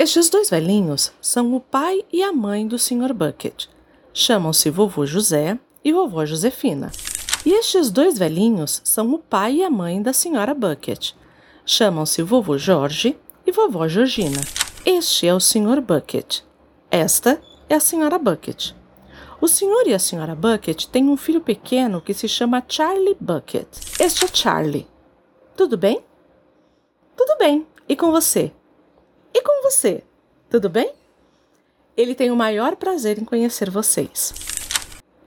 [0.00, 3.12] Estes dois velhinhos são o pai e a mãe do Sr.
[3.12, 3.66] Bucket.
[4.14, 6.92] Chamam-se vovô José e vovó Josefina.
[7.44, 10.54] E estes dois velhinhos são o pai e a mãe da Sra.
[10.54, 11.14] Bucket.
[11.66, 14.40] Chamam-se vovô Jorge e vovó Georgina.
[14.86, 15.80] Este é o Sr.
[15.80, 16.42] Bucket.
[16.92, 18.20] Esta é a Sra.
[18.20, 18.74] Bucket.
[19.40, 20.36] O senhor e a Sra.
[20.36, 23.66] Bucket têm um filho pequeno que se chama Charlie Bucket.
[23.98, 24.86] Este é Charlie.
[25.56, 26.04] Tudo bem?
[27.16, 27.66] Tudo bem.
[27.88, 28.52] E com você?
[29.38, 30.02] E com você?
[30.50, 30.90] Tudo bem?
[31.96, 34.34] Ele tem o maior prazer em conhecer vocês.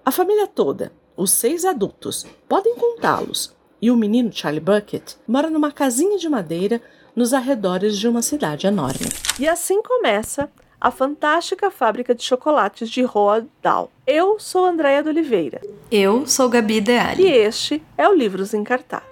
[0.03, 5.71] A família toda, os seis adultos, podem contá-los, e o menino Charlie Bucket mora numa
[5.71, 6.81] casinha de madeira
[7.15, 9.07] nos arredores de uma cidade enorme.
[9.39, 10.51] E assim começa
[10.81, 13.89] a fantástica fábrica de chocolates de Roald Dahl.
[14.05, 15.61] Eu sou Andréia de Oliveira.
[15.89, 17.23] Eu sou Gabi Deali.
[17.23, 19.05] E este é o Livros em Cartaz.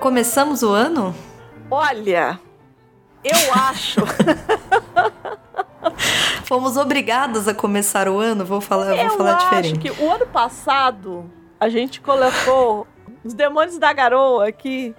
[0.00, 1.14] Começamos o ano?
[1.70, 2.40] Olha,
[3.22, 4.00] eu acho.
[6.48, 9.78] Fomos obrigadas a começar o ano, vou falar, eu vou falar acho diferente.
[9.78, 12.88] que o ano passado a gente colocou
[13.22, 14.94] os demônios da garoa aqui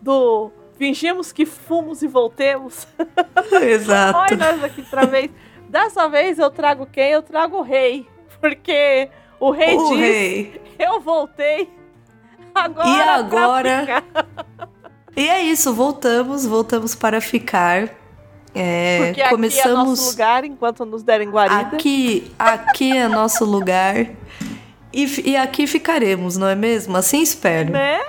[0.00, 2.86] do fingimos que fomos e voltemos.
[3.60, 4.18] Exato.
[4.18, 5.32] Olha nós aqui outra vez.
[5.68, 7.10] Dessa vez eu trago quem?
[7.10, 8.08] Eu trago o rei.
[8.40, 9.10] Porque
[9.40, 10.62] o rei o diz: rei.
[10.78, 11.68] Eu voltei.
[12.54, 12.88] Agora.
[12.88, 13.80] E agora?
[13.80, 14.04] ficar."
[15.16, 17.88] E é isso, voltamos, voltamos para ficar.
[18.54, 21.76] É, Porque aqui é começamos nosso lugar enquanto nos derem guarida.
[21.76, 24.06] aqui, aqui é nosso lugar.
[24.92, 26.96] E, e aqui ficaremos, não é mesmo?
[26.96, 27.72] Assim espero.
[27.72, 28.00] Né?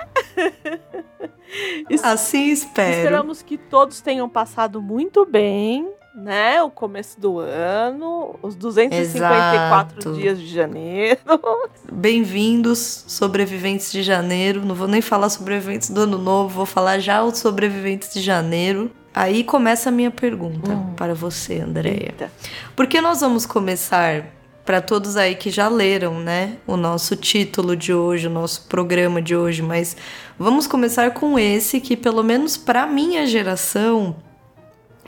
[2.02, 2.96] Assim espero.
[2.98, 5.88] Esperamos que todos tenham passado muito bem,
[6.20, 6.62] né?
[6.62, 10.14] O começo do ano, os 254 Exato.
[10.18, 11.20] dias de janeiro.
[11.92, 14.64] Bem-vindos, sobreviventes de janeiro.
[14.64, 18.90] Não vou nem falar sobreviventes do ano novo, vou falar já os sobreviventes de janeiro.
[19.14, 20.94] Aí começa a minha pergunta Hum.
[20.96, 22.06] para você, Andréia.
[22.06, 22.32] Eita.
[22.74, 24.24] Porque nós vamos começar,
[24.64, 29.20] para todos aí que já leram, né, o nosso título de hoje, o nosso programa
[29.22, 29.96] de hoje, mas
[30.38, 34.16] vamos começar com esse que, pelo menos para minha geração,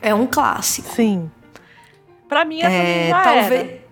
[0.02, 0.88] é um clássico.
[0.94, 1.30] Sim.
[2.28, 3.52] Pra mim, essa É, já talvez.
[3.52, 3.88] era.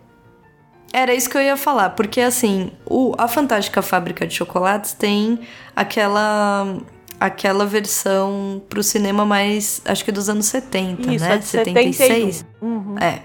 [0.93, 5.41] Era isso que eu ia falar, porque assim, o, a Fantástica Fábrica de Chocolates tem
[5.75, 6.77] aquela
[7.19, 11.34] aquela versão pro cinema mais, acho que dos anos 70, Isso, né?
[11.34, 12.47] é de 76.
[12.61, 12.94] Uhum.
[12.99, 13.23] É.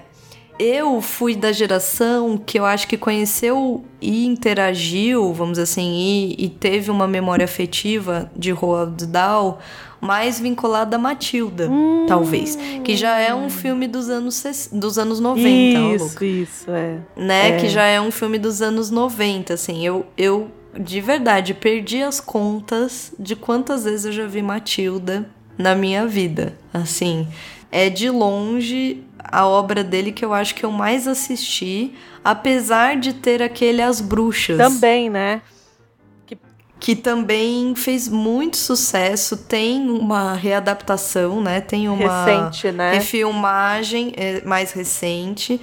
[0.64, 5.92] Eu fui da geração que eu acho que conheceu e interagiu, vamos assim,
[6.38, 9.58] e, e teve uma memória afetiva de Roald Dahl
[10.00, 12.06] mais vinculada a Matilda, Hum.
[12.06, 12.56] talvez.
[12.84, 16.98] Que já é um filme dos anos, dos anos 90, ó, Isso, isso, é.
[17.16, 17.48] né?
[17.50, 17.56] É.
[17.56, 19.84] Que já é um filme dos anos 90, assim.
[19.84, 20.48] Eu, eu,
[20.78, 26.56] de verdade, perdi as contas de quantas vezes eu já vi Matilda na minha vida.
[26.72, 27.26] Assim,
[27.70, 33.14] é de longe a obra dele que eu acho que eu mais assisti, apesar de
[33.14, 34.58] ter aquele As Bruxas.
[34.58, 35.40] Também, né?
[36.78, 41.60] Que também fez muito sucesso, tem uma readaptação, né?
[41.60, 42.94] Tem uma Recente, né?
[42.94, 45.60] refilmagem é, mais recente.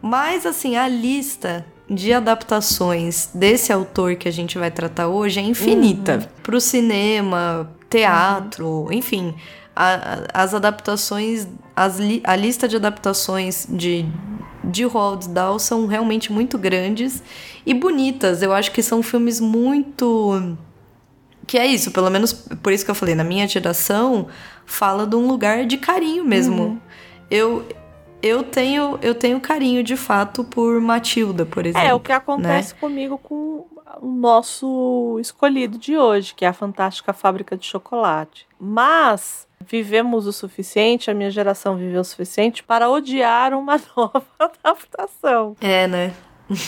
[0.00, 5.42] Mas, assim, a lista de adaptações desse autor que a gente vai tratar hoje é
[5.42, 6.14] infinita.
[6.14, 6.42] Uhum.
[6.42, 9.34] Pro cinema, teatro, enfim.
[9.74, 14.04] A- as adaptações, as li- a lista de adaptações de,
[14.64, 17.22] de Roald Dahl são realmente muito grandes
[17.64, 18.42] e bonitas.
[18.42, 20.56] Eu acho que são filmes muito.
[21.46, 24.28] Que é isso, pelo menos por isso que eu falei, na minha geração,
[24.64, 26.62] fala de um lugar de carinho mesmo.
[26.62, 26.78] Uhum.
[27.30, 27.66] Eu,
[28.22, 31.86] eu, tenho, eu tenho carinho de fato por Matilda, por exemplo.
[31.88, 33.66] É o que acontece comigo com
[34.00, 38.46] o nosso escolhido de hoje, que é a Fantástica Fábrica de Chocolate.
[38.58, 45.56] Mas vivemos o suficiente, a minha geração viveu o suficiente para odiar uma nova adaptação.
[45.60, 46.14] É, né?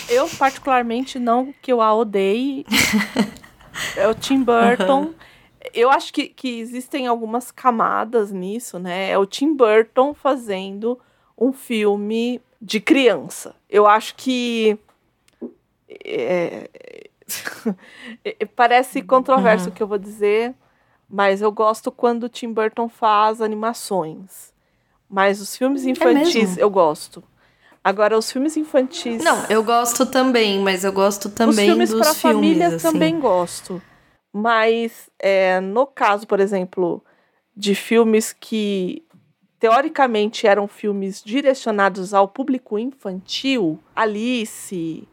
[0.09, 2.65] Eu, particularmente, não que eu a odeie.
[3.97, 5.13] É o Tim Burton.
[5.72, 9.10] Eu acho que, que existem algumas camadas nisso, né?
[9.10, 10.98] É o Tim Burton fazendo
[11.36, 13.54] um filme de criança.
[13.68, 14.78] Eu acho que.
[16.04, 16.71] é,
[18.24, 20.54] é, parece controverso o que eu vou dizer,
[21.09, 24.53] mas eu gosto quando o Tim Burton faz animações.
[25.09, 26.60] Mas os filmes infantis mesmo?
[26.60, 27.22] eu gosto.
[27.83, 29.22] Agora, os filmes infantis.
[29.22, 32.92] Não, eu gosto também, mas eu gosto também Os filmes dos para filmes, família assim.
[32.92, 33.83] também gosto.
[34.33, 37.04] Mas é, no caso, por exemplo,
[37.54, 39.04] de filmes que
[39.60, 45.06] teoricamente eram filmes direcionados ao público infantil, Alice,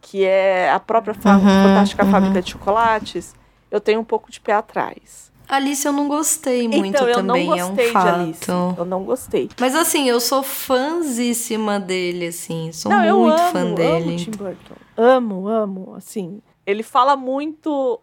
[0.00, 2.10] que é a própria uhum, Fantástica uhum.
[2.10, 3.34] Fábrica de Chocolates,
[3.70, 5.30] eu tenho um pouco de pé atrás.
[5.50, 8.04] Alice eu não gostei muito então, eu também, não gostei é um fato.
[8.04, 8.50] De Alice.
[8.78, 9.50] Eu não gostei.
[9.58, 12.70] Mas assim, eu sou fãzíssima dele, assim.
[12.72, 14.10] Sou não, muito amo, fã dele.
[14.10, 14.74] Amo Tim Burton.
[14.96, 16.40] Amo, amo, assim.
[16.64, 17.98] Ele fala muito.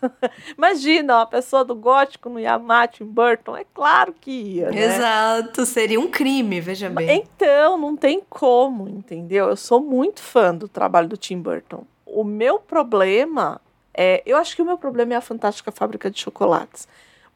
[0.56, 3.58] Imagina, uma pessoa do gótico no Yamato em Burton.
[3.58, 4.70] É claro que ia.
[4.70, 4.84] Né?
[4.84, 7.10] Exato, seria um crime, veja bem.
[7.10, 9.50] Então, não tem como, entendeu?
[9.50, 11.84] Eu sou muito fã do trabalho do Tim Burton.
[12.06, 13.60] O meu problema
[13.96, 14.22] é.
[14.26, 16.86] Eu acho que o meu problema é a Fantástica Fábrica de Chocolates.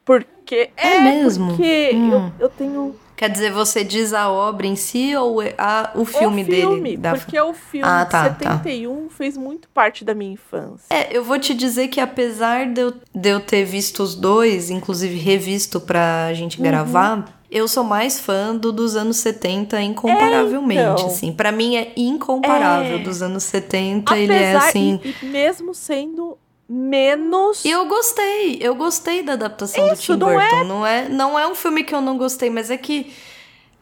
[0.05, 0.71] Porque.
[0.77, 1.49] É, é mesmo?
[1.49, 2.11] Porque hum.
[2.11, 6.03] eu, eu tenho Quer dizer, você diz a obra em si ou é a, o
[6.05, 6.97] filme, o filme dele?
[6.97, 7.11] Da...
[7.11, 9.15] Porque o filme ah, tá, de 71 tá.
[9.15, 10.87] fez muito parte da minha infância.
[10.89, 14.71] É, eu vou te dizer que apesar de eu, de eu ter visto os dois,
[14.71, 16.63] inclusive revisto pra gente uhum.
[16.63, 21.05] gravar, eu sou mais fã do dos anos 70 incomparavelmente, é, então.
[21.05, 21.31] assim.
[21.31, 23.03] Para mim é incomparável é.
[23.03, 26.39] dos anos 70, apesar, ele é assim, e, e mesmo sendo
[26.71, 27.65] menos.
[27.65, 30.55] E eu gostei, eu gostei da adaptação Isso, do Tim Burton.
[30.55, 30.63] É...
[30.63, 33.13] Não é, não é um filme que eu não gostei, mas é que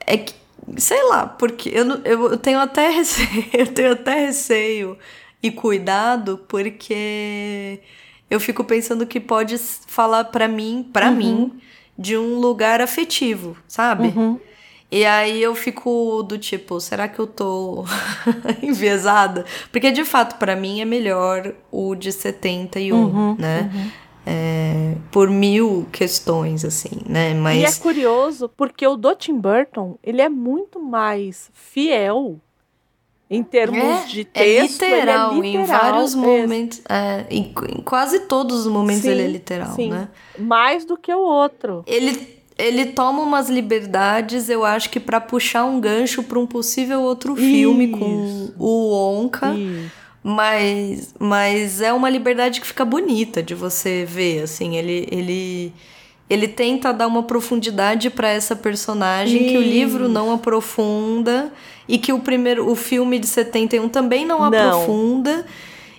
[0.06, 0.34] é que
[0.78, 4.98] sei lá, porque eu, eu, eu tenho até receio, eu tenho até receio
[5.42, 7.80] e cuidado porque
[8.30, 11.16] eu fico pensando que pode falar para mim, para uhum.
[11.16, 11.62] mim,
[11.98, 14.08] de um lugar afetivo, sabe?
[14.08, 14.40] Uhum.
[14.92, 17.86] E aí eu fico do tipo, será que eu tô
[18.62, 19.46] enviesada?
[19.72, 23.70] Porque de fato, para mim é melhor o de 71, uhum, né?
[23.74, 23.92] Uhum.
[24.26, 27.34] É, por mil questões, assim, né?
[27.34, 27.62] Mas...
[27.62, 32.40] E é curioso, porque o do Tim Burton, ele é muito mais fiel
[33.30, 34.84] em termos é, de é texto.
[34.84, 36.82] É literal, é literal em vários momentos.
[36.90, 39.90] É, em, em, quase todos os momentos sim, ele é literal, sim.
[39.90, 40.10] né?
[40.38, 41.84] Mais do que o outro.
[41.86, 47.02] Ele ele toma umas liberdades, eu acho que para puxar um gancho para um possível
[47.02, 47.98] outro filme Isso.
[47.98, 49.56] com o Onca.
[50.22, 55.74] Mas, mas é uma liberdade que fica bonita de você ver, assim, ele ele
[56.30, 59.52] ele tenta dar uma profundidade para essa personagem Isso.
[59.52, 61.52] que o livro não aprofunda
[61.88, 64.46] e que o primeiro o filme de 71 também não, não.
[64.48, 65.46] aprofunda,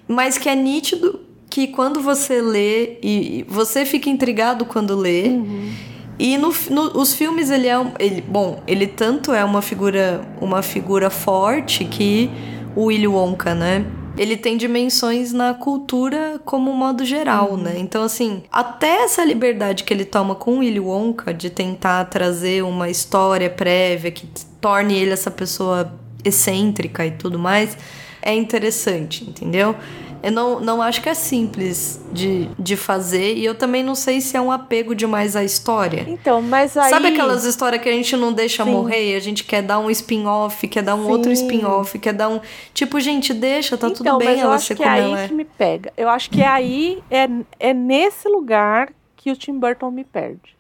[0.06, 5.28] mas que é nítido que quando você lê e você fica intrigado quando lê.
[5.28, 5.89] Uhum
[6.20, 10.20] e no, no, os filmes ele é um, ele, bom, ele tanto é uma figura
[10.38, 12.30] uma figura forte que
[12.76, 13.86] o Willy Wonka, né?
[14.18, 17.56] Ele tem dimensões na cultura como modo geral, uhum.
[17.56, 17.78] né?
[17.78, 22.62] Então assim, até essa liberdade que ele toma com o Willy Wonka de tentar trazer
[22.64, 24.28] uma história prévia que
[24.60, 25.90] torne ele essa pessoa
[26.22, 27.78] excêntrica e tudo mais,
[28.20, 29.74] é interessante, entendeu?
[30.22, 34.20] Eu não, não acho que é simples de, de fazer e eu também não sei
[34.20, 36.04] se é um apego demais à história.
[36.06, 36.90] Então, mas aí.
[36.90, 38.70] Sabe aquelas histórias que a gente não deixa Sim.
[38.70, 39.16] morrer?
[39.16, 41.10] A gente quer dar um spin-off, quer dar um Sim.
[41.10, 42.40] outro spin-off, quer dar um.
[42.74, 45.44] Tipo, gente, deixa, tá então, tudo bem mas ela ser como é aí que me
[45.44, 45.92] pega.
[45.96, 47.28] Eu acho que é aí, é,
[47.58, 50.56] é nesse lugar que o Tim Burton me perde.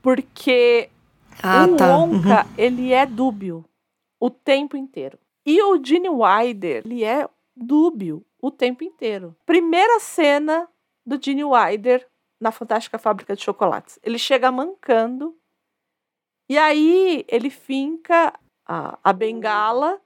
[0.00, 0.88] Porque
[1.42, 1.96] ah, o tá.
[1.96, 2.52] Wonka, uhum.
[2.56, 3.64] ele é dúbio
[4.20, 5.18] o tempo inteiro.
[5.44, 9.34] E o Gene Wilder, ele é dúbio o tempo inteiro.
[9.44, 10.68] Primeira cena
[11.04, 12.06] do Gene Wilder
[12.40, 13.98] na Fantástica Fábrica de Chocolates.
[14.02, 15.36] Ele chega mancando
[16.48, 18.32] e aí ele finca
[18.66, 20.00] a, a bengala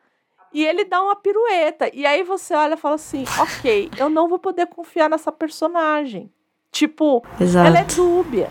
[0.52, 1.90] e ele dá uma pirueta.
[1.94, 6.32] E aí você olha e fala assim: ok, eu não vou poder confiar nessa personagem.
[6.70, 7.66] Tipo, Exato.
[7.66, 8.50] ela é dúbia.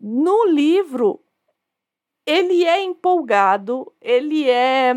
[0.00, 1.20] No livro,
[2.26, 4.94] ele é empolgado, ele é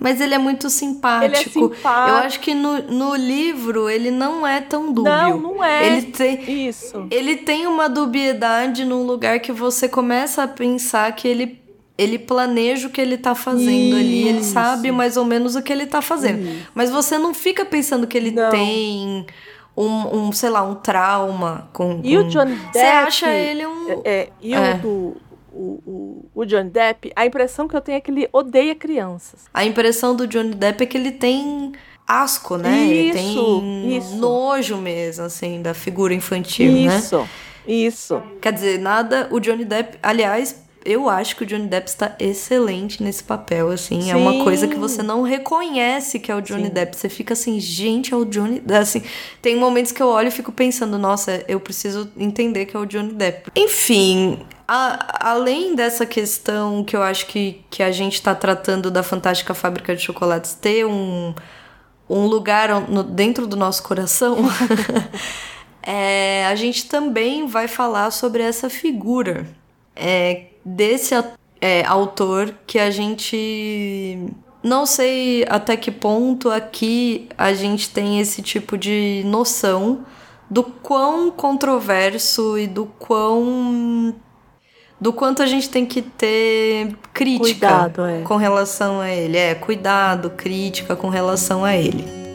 [0.00, 1.24] mas ele é muito simpático.
[1.24, 1.88] Ele é simpático.
[1.88, 5.12] Eu acho que no, no livro ele não é tão dúbio.
[5.12, 5.86] Não, não é.
[5.86, 7.06] Ele tem, Isso.
[7.10, 11.60] Ele tem uma dubiedade num lugar que você começa a pensar que ele,
[11.96, 13.96] ele planeja o que ele tá fazendo Isso.
[13.96, 14.28] ali.
[14.28, 16.40] Ele sabe mais ou menos o que ele tá fazendo.
[16.40, 16.68] Isso.
[16.74, 18.50] Mas você não fica pensando que ele não.
[18.50, 19.26] tem
[19.76, 22.00] um, um, sei lá, um trauma com.
[22.02, 22.22] E com...
[22.22, 22.72] o John Depp.
[22.72, 23.90] Você acha ele um.
[23.90, 24.74] É, é e é.
[24.74, 25.25] o do
[25.56, 29.46] o, o, o Johnny Depp, a impressão que eu tenho é que ele odeia crianças.
[29.52, 31.72] A impressão do Johnny Depp é que ele tem
[32.06, 32.84] asco, né?
[32.84, 34.16] Isso, ele tem isso.
[34.16, 36.98] nojo mesmo, assim, da figura infantil, isso, né?
[36.98, 37.28] Isso,
[37.66, 38.22] isso.
[38.40, 39.28] Quer dizer, nada.
[39.30, 44.02] O Johnny Depp, aliás, eu acho que o Johnny Depp está excelente nesse papel, assim.
[44.02, 44.12] Sim.
[44.12, 46.70] É uma coisa que você não reconhece que é o Johnny Sim.
[46.70, 46.96] Depp.
[46.96, 49.02] Você fica assim, gente, é o Johnny Assim,
[49.42, 52.86] tem momentos que eu olho e fico pensando, nossa, eu preciso entender que é o
[52.86, 53.50] Johnny Depp.
[53.56, 54.38] Enfim,
[54.68, 59.54] a, além dessa questão que eu acho que, que a gente está tratando da Fantástica
[59.54, 61.34] Fábrica de Chocolates ter um,
[62.08, 64.36] um lugar no, dentro do nosso coração,
[65.82, 69.48] é, a gente também vai falar sobre essa figura.
[69.96, 71.14] É, desse
[71.60, 74.18] é, autor que a gente
[74.64, 80.04] Não sei até que ponto aqui a gente tem esse tipo de noção
[80.50, 84.14] do quão controverso e do quão
[85.00, 88.22] do quanto a gente tem que ter crítica Cuidado, é.
[88.22, 89.36] com relação a ele.
[89.36, 92.25] É, cuidado, crítica com relação a ele.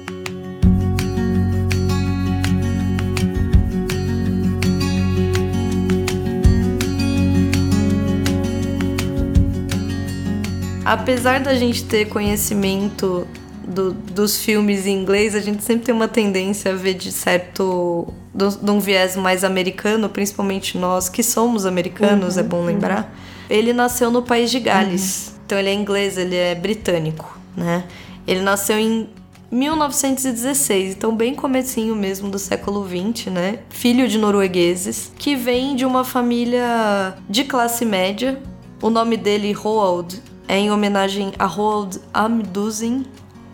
[10.91, 13.25] Apesar da gente ter conhecimento
[13.65, 18.13] do- dos filmes em inglês, a gente sempre tem uma tendência a ver de certo.
[18.33, 23.13] do- de um viés mais americano, principalmente nós que somos americanos, é bom lembrar.
[23.49, 25.33] Ele nasceu no país de Gales.
[25.45, 27.83] Então ele é inglês, ele é britânico, né?
[28.25, 29.09] Ele nasceu em
[29.49, 33.59] 1916, então bem comecinho mesmo do século 20, né?
[33.69, 38.39] Filho de noruegueses, que vem de uma família de classe média.
[38.81, 40.21] O nome dele, Roald,
[40.51, 43.05] é em homenagem a Roald Amundsen,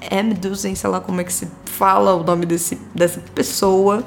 [0.10, 4.04] Amundsen, sei lá como é que se fala o nome desse, dessa pessoa,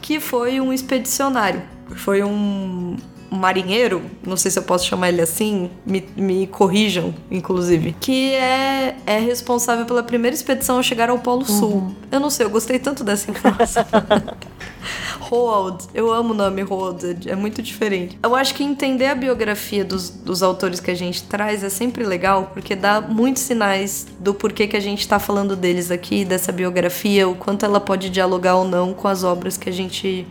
[0.00, 1.62] que foi um expedicionário,
[1.94, 2.96] foi um
[3.32, 8.96] marinheiro, não sei se eu posso chamar ele assim, me, me corrijam, inclusive, que é,
[9.06, 11.94] é responsável pela primeira expedição a chegar ao Polo Sul.
[12.10, 13.84] Eu não sei, eu gostei tanto dessa informação.
[15.20, 18.18] Roald, eu amo o nome Roald, é muito diferente.
[18.22, 22.04] Eu acho que entender a biografia dos, dos autores que a gente traz é sempre
[22.04, 26.52] legal, porque dá muitos sinais do porquê que a gente tá falando deles aqui, dessa
[26.52, 30.26] biografia, o quanto ela pode dialogar ou não com as obras que a gente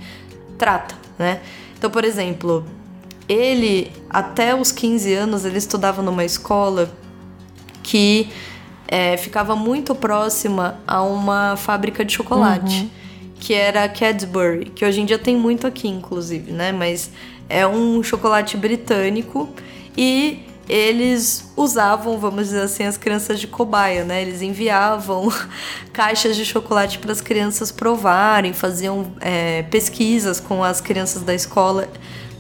[0.58, 1.42] trata, né?
[1.76, 2.64] Então, por exemplo,
[3.32, 6.92] ele, até os 15 anos, ele estudava numa escola
[7.82, 8.30] que
[8.88, 12.92] é, ficava muito próxima a uma fábrica de chocolate,
[13.40, 16.74] que era a Cadbury, que hoje em dia tem muito aqui, inclusive, né?
[16.74, 17.10] Mas
[17.48, 19.50] é um chocolate britânico
[19.98, 24.22] e eles usavam, vamos dizer assim, as crianças de cobaia, né?
[24.22, 25.32] Eles enviavam
[25.94, 31.88] caixas de chocolate para as crianças provarem, faziam é, pesquisas com as crianças da escola,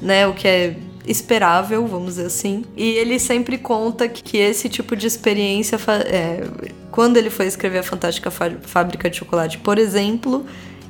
[0.01, 0.27] né?
[0.27, 2.63] O que é esperável, vamos dizer assim.
[2.75, 6.43] E ele sempre conta que esse tipo de experiência, é,
[6.91, 10.45] quando ele foi escrever a Fantástica Fá- Fábrica de Chocolate, por exemplo,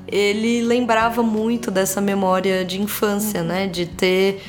[0.08, 3.68] ele lembrava muito dessa memória de infância, né?
[3.68, 4.42] De ter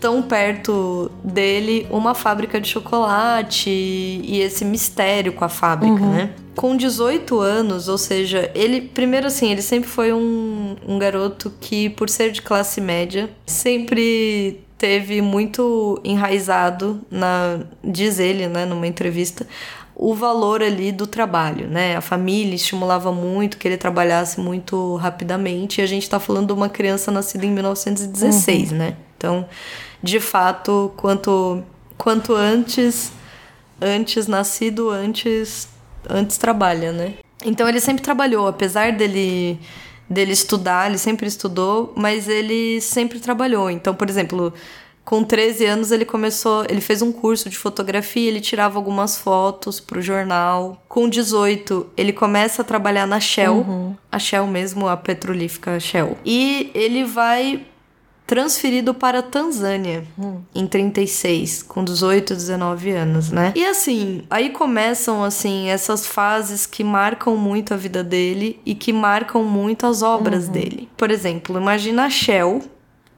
[0.00, 6.30] tão perto dele uma fábrica de chocolate e esse mistério com a fábrica, né?
[6.54, 11.88] Com 18 anos, ou seja, ele, primeiro assim, ele sempre foi um, um garoto que,
[11.90, 19.46] por ser de classe média, sempre teve muito enraizado na, diz ele, né, numa entrevista,
[19.94, 21.96] o valor ali do trabalho, né?
[21.96, 25.80] A família estimulava muito que ele trabalhasse muito rapidamente.
[25.80, 28.96] E a gente tá falando de uma criança nascida em 1916, né?
[29.16, 29.46] Então,
[30.02, 31.62] de fato, quanto
[31.96, 33.12] quanto antes
[33.80, 35.68] antes nascido, antes
[36.08, 37.14] antes trabalha, né?
[37.44, 39.58] Então ele sempre trabalhou, apesar dele
[40.08, 43.70] dele estudar, ele sempre estudou, mas ele sempre trabalhou.
[43.70, 44.52] Então, por exemplo,
[45.04, 49.80] com 13 anos ele começou, ele fez um curso de fotografia, ele tirava algumas fotos
[49.80, 50.82] pro jornal.
[50.88, 56.16] Com 18, ele começa a trabalhar na Shell, a Shell mesmo, a petrolífica Shell.
[56.24, 57.66] E ele vai
[58.26, 60.04] transferido para a Tanzânia
[60.54, 63.52] em 36, com 18, 19 anos, né?
[63.54, 68.92] E assim, aí começam assim essas fases que marcam muito a vida dele e que
[68.92, 70.88] marcam muito as obras dele.
[70.96, 72.62] Por exemplo, imagina a Shell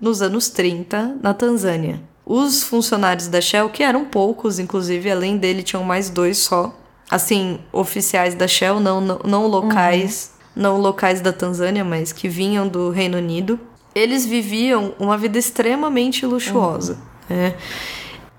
[0.00, 2.00] nos anos 30 na Tanzânia.
[2.26, 6.74] Os funcionários da Shell, que eram poucos, inclusive, além dele tinham mais dois só,
[7.10, 12.66] assim, oficiais da Shell, não, não, não locais, não locais da Tanzânia, mas que vinham
[12.66, 13.60] do Reino Unido.
[13.94, 16.98] Eles viviam uma vida extremamente luxuosa.
[17.28, 17.54] né?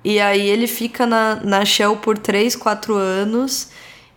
[0.03, 3.69] E aí ele fica na, na Shell por 3, 4 anos,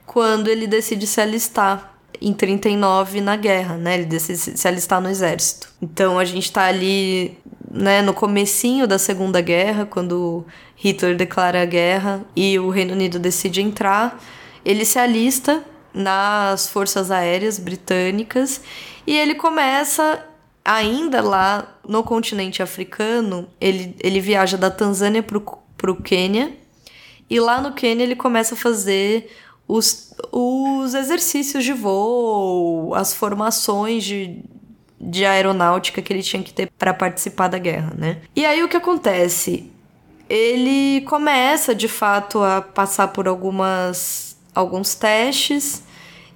[0.05, 3.95] quando ele decide se alistar em 39 na guerra, né?
[3.95, 5.73] Ele decide se se alistar no exército.
[5.81, 7.39] Então a gente tá ali,
[7.71, 10.45] né, no comecinho da Segunda Guerra, quando
[10.77, 14.21] Hitler declara a guerra e o Reino Unido decide entrar,
[14.65, 15.63] ele se alista
[15.95, 18.61] nas forças aéreas britânicas
[19.07, 20.25] e ele começa
[20.69, 25.41] ainda lá no continente africano, ele, ele viaja da Tanzânia pro,
[25.79, 26.53] pro Quênia
[27.31, 29.35] e lá no Quênia ele começa a fazer
[29.67, 34.45] os, os exercícios de voo, as formações de,
[35.01, 38.19] de aeronáutica que ele tinha que ter para participar da guerra, né?
[38.37, 39.73] E aí o que acontece?
[40.29, 45.83] Ele começa de fato a passar por algumas alguns testes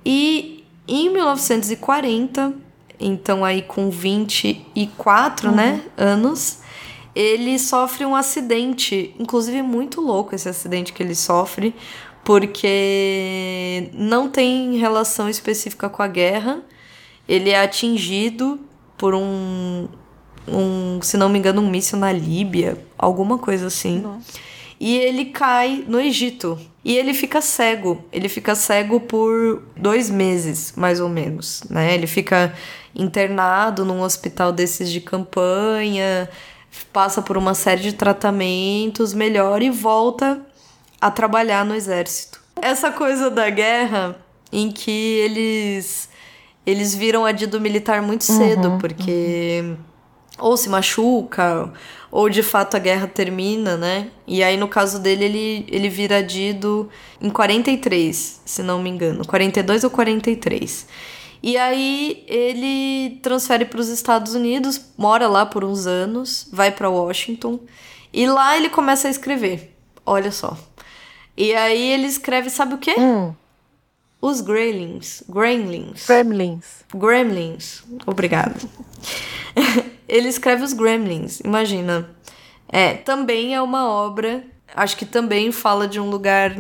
[0.07, 2.55] e em 1940,
[3.03, 6.59] então aí com 24, né, anos,
[7.15, 11.75] ele sofre um acidente, inclusive muito louco esse acidente que ele sofre,
[12.25, 16.63] porque não tem relação específica com a guerra.
[17.29, 18.61] Ele é atingido
[18.97, 19.89] por um,
[20.47, 24.01] um se não me engano, um míssil na Líbia, alguma coisa assim.
[24.01, 24.53] Nossa.
[24.85, 26.59] E ele cai no Egito.
[26.85, 28.05] E ele fica cego.
[28.13, 31.63] Ele fica cego por dois meses, mais ou menos.
[31.71, 31.95] Né?
[31.95, 32.53] Ele fica
[32.95, 36.29] internado num hospital desses de campanha,
[36.93, 40.41] passa por uma série de tratamentos, melhora e volta
[41.01, 42.41] a trabalhar no exército.
[42.61, 44.17] Essa coisa da guerra
[44.53, 46.09] em que eles
[46.65, 49.77] eles viram adido militar muito cedo, uhum, porque uhum.
[50.39, 51.73] ou se machuca,
[52.11, 54.09] ou de fato a guerra termina, né?
[54.29, 56.89] E aí no caso dele ele ele vira adido
[57.21, 60.87] em 43, se não me engano, 42 ou 43.
[61.43, 66.89] E aí ele transfere para os Estados Unidos, mora lá por uns anos, vai para
[66.89, 67.59] Washington
[68.13, 69.75] e lá ele começa a escrever.
[70.07, 70.57] Olha só.
[71.37, 72.95] E aí ele escreve, sabe o quê?
[72.97, 73.35] Hum.
[74.21, 75.25] Os Gremlins.
[75.29, 76.07] Gremlins.
[76.07, 76.85] Gremlins.
[76.95, 77.83] Gremlins.
[78.07, 78.55] Obrigada.
[80.07, 82.09] ele escreve os Gremlins, imagina.
[82.69, 84.45] É, também é uma obra,
[84.77, 86.55] acho que também fala de um lugar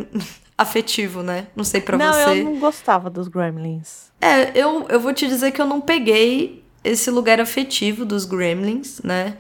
[0.62, 1.46] afetivo, né?
[1.54, 2.26] Não sei para você.
[2.26, 4.10] Não, eu não gostava dos Gremlins.
[4.20, 9.00] É, eu, eu vou te dizer que eu não peguei esse lugar afetivo dos Gremlins,
[9.02, 9.36] né?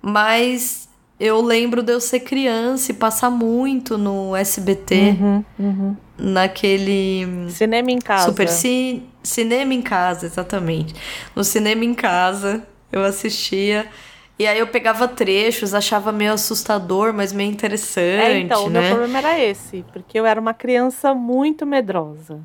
[0.00, 0.88] Mas
[1.18, 5.96] eu lembro de eu ser criança e passar muito no SBT, uhum, uhum.
[6.18, 7.48] naquele.
[7.50, 8.26] Cinema em casa.
[8.26, 9.02] Super ci...
[9.22, 10.94] Cinema em casa, exatamente.
[11.34, 13.86] No cinema em casa, eu assistia.
[14.38, 18.24] E aí eu pegava trechos, achava meio assustador, mas meio interessante.
[18.24, 18.80] É, então, né?
[18.80, 22.40] o meu problema era esse, porque eu era uma criança muito medrosa.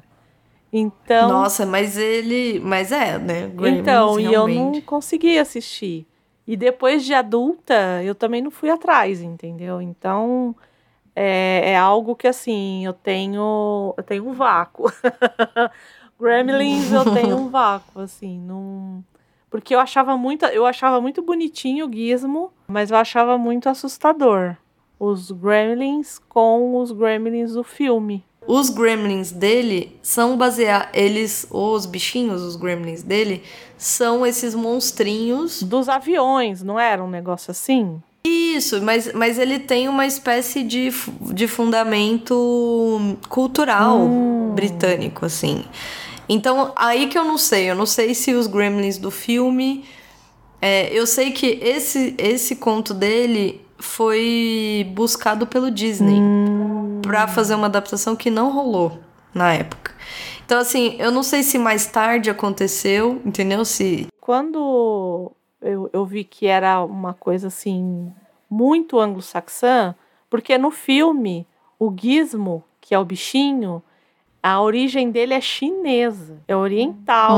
[0.72, 1.29] Então.
[1.29, 2.60] Nossa, mas ele.
[2.60, 3.48] Mas é, né?
[3.48, 6.05] Gremlins, então, e eu não consegui assistir.
[6.46, 9.81] E depois de adulta, eu também não fui atrás, entendeu?
[9.81, 10.55] Então.
[11.15, 13.93] É, é algo que assim, eu tenho.
[13.98, 14.91] Eu tenho um vácuo.
[16.19, 19.03] Gremlins, eu tenho um vácuo, assim, não.
[19.50, 24.55] Porque eu achava muito, eu achava muito bonitinho o gizmo, mas eu achava muito assustador.
[25.00, 28.24] Os gremlins com os gremlins do filme.
[28.46, 30.90] Os gremlins dele são baseados.
[30.94, 33.44] Eles, os bichinhos, os gremlins dele,
[33.77, 35.64] são esses monstrinhos.
[35.64, 38.01] Dos aviões, não era um negócio assim?
[38.24, 40.90] Isso, mas, mas ele tem uma espécie de,
[41.33, 44.51] de fundamento cultural hum.
[44.53, 45.64] britânico, assim.
[46.29, 47.72] Então, aí que eu não sei.
[47.72, 49.83] Eu não sei se os gremlins do filme.
[50.61, 57.01] É, eu sei que esse, esse conto dele foi buscado pelo Disney hum.
[57.01, 59.00] para fazer uma adaptação que não rolou
[59.33, 59.94] na época.
[60.46, 63.63] Então, assim, eu não sei se mais tarde aconteceu, entendeu?
[63.65, 64.07] Se.
[64.20, 68.11] Quando eu, eu vi que era uma coisa assim,
[68.50, 69.96] muito anglo-saxã,
[70.29, 71.48] porque no filme,
[71.79, 73.81] o gizmo, que é o bichinho,
[74.42, 77.38] a origem dele é chinesa, é oriental.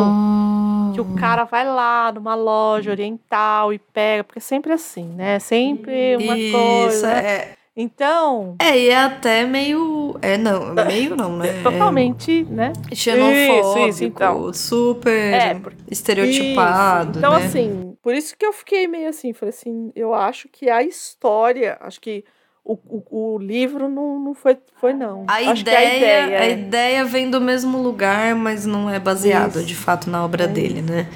[0.93, 5.39] Que o cara vai lá numa loja oriental e pega, porque é sempre assim, né?
[5.39, 7.11] Sempre uma Isso, coisa.
[7.11, 7.55] É.
[7.75, 8.57] Então.
[8.61, 10.17] É, e é até meio.
[10.21, 11.47] É, não, meio não, né?
[11.63, 12.73] Totalmente, né?
[12.93, 14.53] Xenofóbico, isso, isso, então.
[14.53, 17.11] super é, estereotipado.
[17.11, 17.19] Isso.
[17.19, 17.45] Então, né?
[17.45, 21.77] assim, por isso que eu fiquei meio assim, falei assim, eu acho que a história,
[21.79, 22.25] acho que
[22.63, 25.25] o, o, o, livro não, não foi, foi não.
[25.27, 29.65] A ideia, a ideia, a ideia vem do mesmo lugar, mas não é baseado isso.
[29.65, 30.91] de fato na obra é dele, isso.
[30.91, 31.09] né?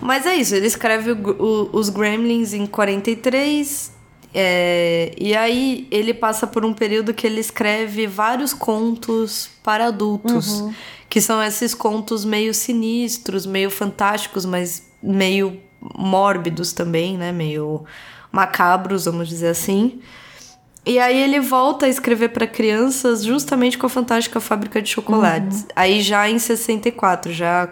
[0.00, 3.92] Mas é isso, ele escreve o, os Gremlins em 43,
[4.34, 10.60] é, e aí ele passa por um período que ele escreve vários contos para adultos,
[10.60, 10.74] uhum.
[11.08, 15.60] que são esses contos meio sinistros, meio fantásticos, mas meio
[15.96, 17.30] mórbidos também, né?
[17.32, 17.84] Meio
[18.30, 20.00] macabros, vamos dizer assim.
[20.84, 25.60] E aí ele volta a escrever para crianças justamente com a Fantástica Fábrica de Chocolates.
[25.60, 25.68] Uhum.
[25.76, 27.68] Aí já em 64, já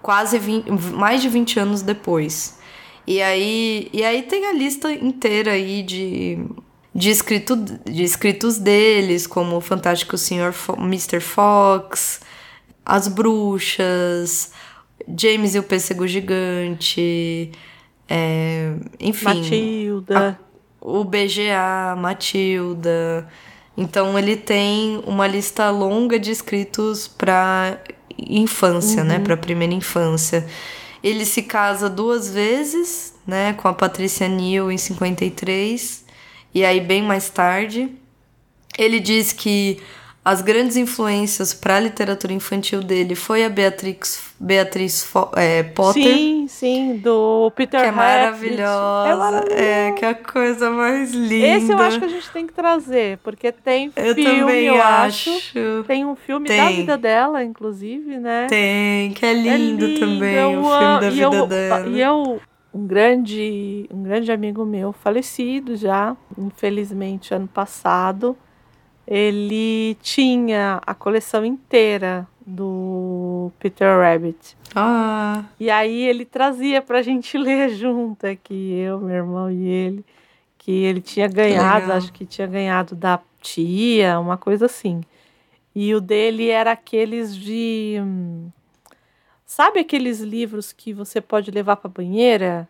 [0.00, 2.58] quase 20, mais de 20 anos depois.
[3.06, 6.38] E aí, e aí tem a lista inteira aí de,
[6.94, 11.20] de, escrito, de escritos deles, como o Fantástico Senhor Fo Mr.
[11.20, 12.20] Fox,
[12.84, 14.52] As Bruxas,
[15.16, 17.50] James e o Pêssego Gigante,
[18.08, 19.24] é, enfim.
[19.24, 20.38] Matilda.
[20.40, 20.47] A,
[20.80, 23.28] o BGA, Matilda.
[23.76, 27.78] Então ele tem uma lista longa de escritos para
[28.18, 29.18] infância, né, uhum.
[29.20, 30.46] né, para primeira infância.
[31.02, 36.04] Ele se casa duas vezes, né, com a Patrícia Neal em 53
[36.54, 37.90] e aí bem mais tarde
[38.78, 39.80] ele diz que
[40.28, 46.02] as grandes influências para a literatura infantil dele foi a Beatrix, Beatriz é, Potter.
[46.02, 49.44] Sim, sim, do Peter Que é maravilhosa.
[49.50, 49.88] É.
[49.88, 51.46] É, que é a coisa mais linda.
[51.46, 54.82] Esse eu acho que a gente tem que trazer, porque tem Eu filme, também eu
[54.82, 55.30] acho.
[55.30, 55.84] acho.
[55.86, 56.76] Tem um filme da Tem.
[56.76, 58.48] vida dela, inclusive, né?
[58.50, 61.88] Tem, que é É lindo, lindo, também, eu o filme da vida eu, dela.
[61.88, 62.40] E eu,
[62.74, 68.36] um grande, um grande amigo meu, falecido já, infelizmente, ano passado,
[69.10, 74.54] ele tinha a coleção inteira do Peter Rabbit.
[74.74, 80.04] Ah, E aí ele trazia pra gente ler junto aqui, eu, meu irmão e ele,
[80.58, 81.96] que ele tinha ganhado, legal.
[81.96, 85.00] acho que tinha ganhado da tia, uma coisa assim.
[85.74, 87.96] E o dele era aqueles de.
[88.02, 88.50] hum,
[89.46, 92.68] Sabe aqueles livros que você pode levar pra banheira?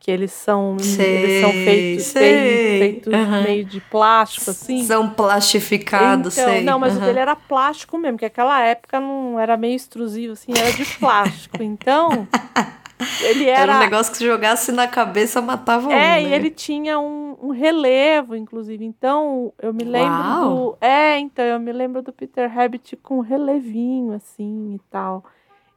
[0.00, 2.78] Que eles são, eles são Sei, feitos, sei.
[2.78, 3.42] feitos Aham.
[3.42, 4.84] meio de plástico, assim.
[4.84, 6.64] são plastificados, Então, sei.
[6.64, 7.06] não, mas o Aham.
[7.06, 11.62] dele era plástico mesmo, que aquela época não era meio extrusivo, assim, era de plástico.
[11.62, 12.28] Então,
[13.20, 13.76] ele Era era.
[13.76, 16.22] um negócio que se jogasse na cabeça matava um, é, né?
[16.22, 18.84] e ele tinha um, um relevo, inclusive.
[18.84, 20.70] Então, eu me lembro Uau!
[20.70, 20.78] do.
[20.80, 25.24] É, então, eu me lembro do Peter Rabbit com um relevinho, assim e tal.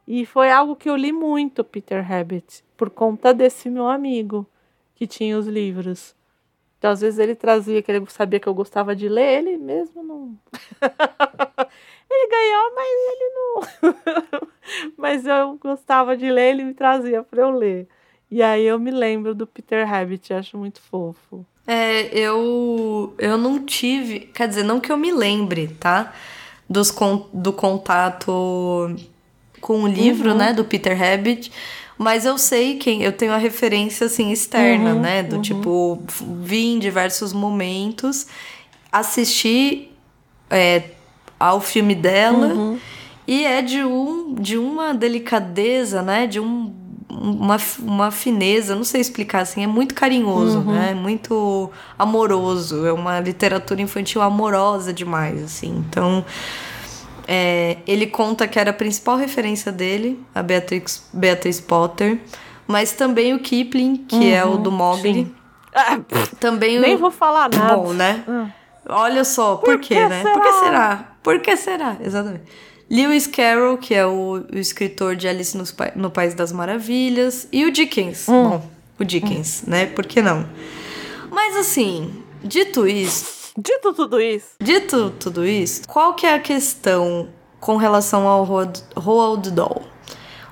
[0.06, 4.46] E foi algo que eu li muito, Peter Rabbit, por conta desse meu amigo
[4.94, 6.14] que tinha os livros.
[6.78, 10.02] Então, às vezes ele trazia, que ele sabia que eu gostava de ler, ele mesmo
[10.02, 10.36] não.
[12.10, 14.48] ele ganhou, mas ele não.
[14.98, 17.86] mas eu gostava de ler, ele me trazia para eu ler.
[18.28, 21.46] E aí eu me lembro do Peter Rabbit, acho muito fofo.
[21.66, 24.20] É, eu, eu não tive.
[24.20, 26.12] Quer dizer, não que eu me lembre, tá?
[26.68, 26.92] Dos,
[27.32, 28.96] do contato
[29.62, 30.36] com o livro, Uhum.
[30.36, 30.52] né?
[30.52, 31.50] Do Peter Rabbit.
[31.96, 33.02] Mas eu sei quem.
[33.02, 35.22] Eu tenho a referência, assim, externa, Uhum, né?
[35.22, 35.42] Do uhum.
[35.42, 36.02] tipo,
[36.42, 38.26] vi em diversos momentos,
[38.90, 39.88] assisti
[40.50, 40.82] é,
[41.38, 42.48] ao filme dela.
[42.48, 42.78] Uhum.
[43.26, 46.26] E é de, um, de uma delicadeza, né?
[46.26, 46.72] De um,
[47.08, 50.72] uma, uma fineza, não sei explicar assim, é muito carinhoso, Uhum.
[50.74, 50.92] né?
[50.94, 52.84] Muito amoroso.
[52.84, 55.84] É uma literatura infantil amorosa demais, assim.
[55.88, 56.24] Então,
[57.26, 62.18] é, ele conta que era a principal referência dele, a Beatrix, Beatriz Potter,
[62.66, 65.20] mas também o Kipling, que é o do Mogli.
[65.20, 65.32] Uhum.
[65.74, 65.98] Ah,
[66.38, 66.98] Também nem o.
[66.98, 67.76] vou falar nada.
[67.76, 68.22] Bom, né?
[68.28, 68.46] Ah.
[68.88, 70.22] Olha só, por, quê, que né?
[70.22, 70.60] Por que será?
[70.64, 71.08] será?
[71.22, 71.96] Por que será?
[72.04, 72.44] Exatamente.
[72.90, 77.48] Lewis Carroll, que é o, o escritor de Alice Pa- no País das Maravilhas.
[77.50, 78.28] E o Dickens.
[78.28, 78.50] Hum.
[78.50, 79.86] Bom, o Dickens, né?
[79.86, 80.44] Por que não?
[81.30, 87.28] Mas assim, dito isso, Dito tudo isso, dito tudo isso, qual que é a questão
[87.60, 89.82] com relação ao Roald, Roald Dahl?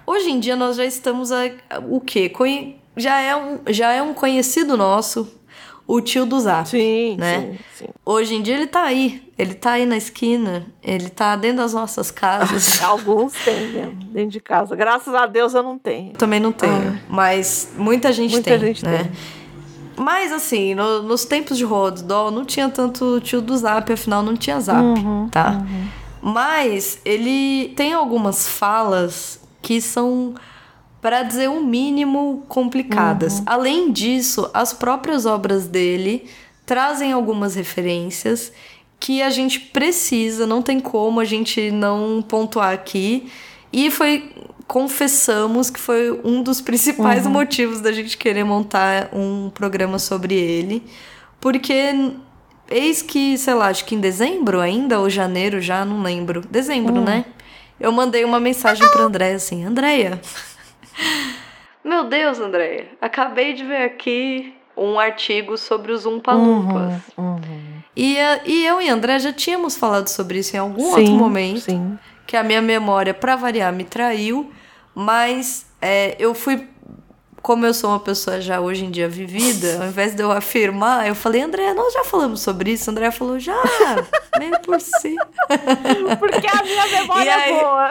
[0.06, 1.50] Hoje em dia nós já estamos a,
[1.88, 2.28] o quê?
[2.28, 5.26] Conhe- já, é um, já é um conhecido nosso,
[5.86, 6.68] o tio do Zap.
[6.68, 7.56] sim, Né?
[7.76, 7.92] sim, sim.
[8.04, 9.22] Hoje em dia ele tá aí.
[9.38, 10.66] Ele tá aí na esquina.
[10.82, 12.80] Ele tá dentro das nossas casas.
[12.84, 14.76] Alguns têm mesmo, dentro de casa.
[14.76, 16.12] Graças a Deus eu não tenho.
[16.12, 17.00] Também não tenho.
[17.08, 19.04] Mas muita gente Muita tem, gente né?
[19.04, 19.12] tem.
[20.02, 21.64] Mas assim, no- nos tempos de
[22.02, 25.62] Dahl não tinha tanto tio do Zap, afinal não tinha Zap, Uhum, tá?
[26.22, 30.34] Mas ele tem algumas falas que são,
[31.02, 33.38] para dizer o mínimo, complicadas.
[33.40, 33.44] Uhum.
[33.46, 36.24] Além disso, as próprias obras dele
[36.64, 38.52] trazem algumas referências
[38.98, 43.30] que a gente precisa, não tem como a gente não pontuar aqui.
[43.72, 44.30] E foi,
[44.70, 47.32] confessamos que foi um dos principais Uhum.
[47.32, 50.84] motivos da gente querer montar um programa sobre ele.
[51.40, 51.74] Porque
[52.70, 56.40] eis que, sei lá, acho que em dezembro ainda, ou janeiro já, não lembro.
[56.48, 57.24] Dezembro, né?
[57.80, 60.20] Eu mandei uma mensagem pra Andréia assim, Andréia.
[61.82, 66.94] Meu Deus, Andréia, acabei de ver aqui um artigo sobre os Umpalumpas.
[67.18, 67.40] Uhum,
[67.96, 71.12] E, a- e eu e André já tínhamos falado sobre isso em algum Sim, outro
[71.14, 71.98] momento Sim.
[72.24, 74.50] que a minha memória, pra variar, me traiu,
[74.94, 76.68] mas é, eu fui.
[77.42, 81.08] Como eu sou uma pessoa já hoje em dia vivida, ao invés de eu afirmar,
[81.08, 82.90] eu falei, André, nós já falamos sobre isso.
[82.90, 83.56] André falou, já,
[84.38, 85.16] meio por si.
[86.20, 87.52] Porque a minha memória E aí?
[87.54, 87.90] é boa.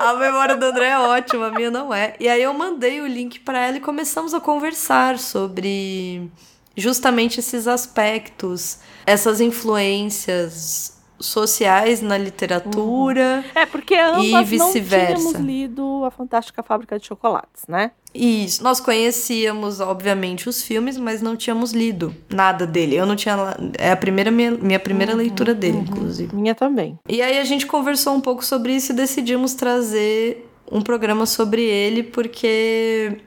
[0.00, 2.14] A memória do André é ótima, a minha não é.
[2.20, 6.30] E aí eu mandei o link pra ela e começamos a conversar sobre
[6.76, 10.91] justamente esses aspectos, essas influências
[11.22, 13.44] sociais na literatura.
[13.54, 17.92] É, porque ambas E não tínhamos lido A Fantástica Fábrica de Chocolates, né?
[18.14, 22.94] Isso, nós conhecíamos, obviamente, os filmes, mas não tínhamos lido nada dele.
[22.94, 23.34] Eu não tinha.
[23.78, 26.34] É a primeira minha, minha primeira leitura dele, inclusive.
[26.34, 26.98] Minha também.
[27.08, 31.62] E aí a gente conversou um pouco sobre isso e decidimos trazer um programa sobre
[31.62, 33.18] ele, porque,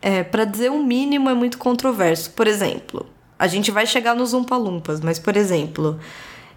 [0.00, 2.30] é, para dizer o mínimo, é muito controverso.
[2.30, 3.06] Por exemplo,
[3.38, 5.98] a gente vai chegar nos Umpalumpas, mas, por exemplo,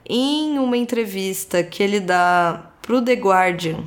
[0.08, 3.84] em uma entrevista que ele dá pro The Guardian,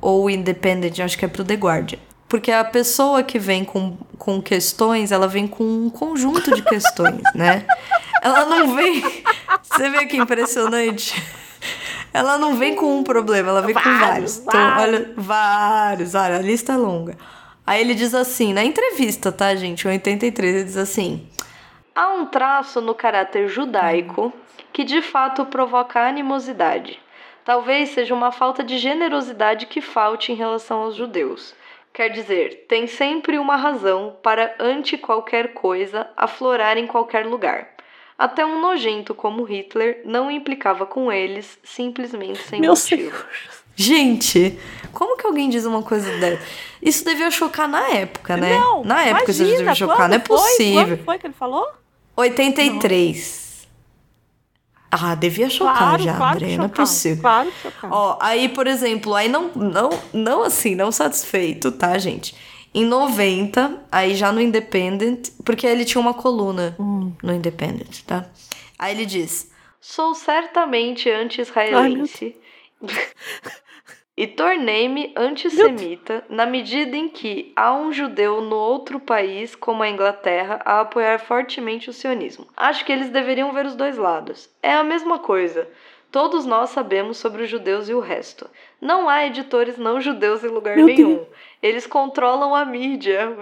[0.00, 1.98] ou Independent, acho que é pro The Guardian.
[2.28, 7.22] Porque a pessoa que vem com, com questões, ela vem com um conjunto de questões,
[7.34, 7.66] né?
[8.22, 9.02] Ela não vem.
[9.62, 11.22] Você vê que impressionante?
[12.12, 14.38] Ela não vem com um problema, ela vem vários, com vários.
[14.38, 17.16] Então, olha, vários, olha, a lista é longa.
[17.66, 19.86] Aí ele diz assim, na entrevista, tá, gente?
[19.86, 21.28] Em 83, ele diz assim:
[21.94, 24.32] Há um traço no caráter judaico
[24.72, 26.98] que de fato provoca animosidade.
[27.44, 31.54] Talvez seja uma falta de generosidade que falte em relação aos judeus.
[31.92, 37.68] Quer dizer, tem sempre uma razão para, ante qualquer coisa, aflorar em qualquer lugar.
[38.18, 43.10] Até um nojento como Hitler não implicava com eles simplesmente sem Meu motivo.
[43.10, 43.26] Senhor.
[43.74, 44.58] Gente,
[44.92, 46.44] como que alguém diz uma coisa dessa?
[46.82, 48.58] Isso devia chocar na época, né?
[48.58, 50.84] Não, na época imagina, isso devia chocar, não é possível.
[50.84, 51.66] Quando foi que ele falou?
[52.16, 53.42] 83.
[53.42, 53.47] Não.
[54.90, 57.20] Ah, devia chocar claro, já, claro André, não é possível.
[57.20, 57.92] Claro que chocar.
[57.92, 62.34] Ó, aí, por exemplo, aí não, não, não assim, não satisfeito, tá, gente?
[62.74, 67.12] Em 90, aí já no Independent, porque ele tinha uma coluna hum.
[67.22, 68.26] no Independent, tá?
[68.78, 72.36] Aí ele diz: Sou certamente anti-israelense.
[74.18, 79.88] e tornei-me antissemita na medida em que há um judeu no outro país, como a
[79.88, 82.48] Inglaterra, a apoiar fortemente o sionismo.
[82.56, 84.50] Acho que eles deveriam ver os dois lados.
[84.60, 85.68] É a mesma coisa.
[86.10, 88.50] Todos nós sabemos sobre os judeus e o resto.
[88.80, 91.14] Não há editores não judeus em lugar Meu nenhum.
[91.18, 91.28] Deus.
[91.62, 93.36] Eles controlam a mídia.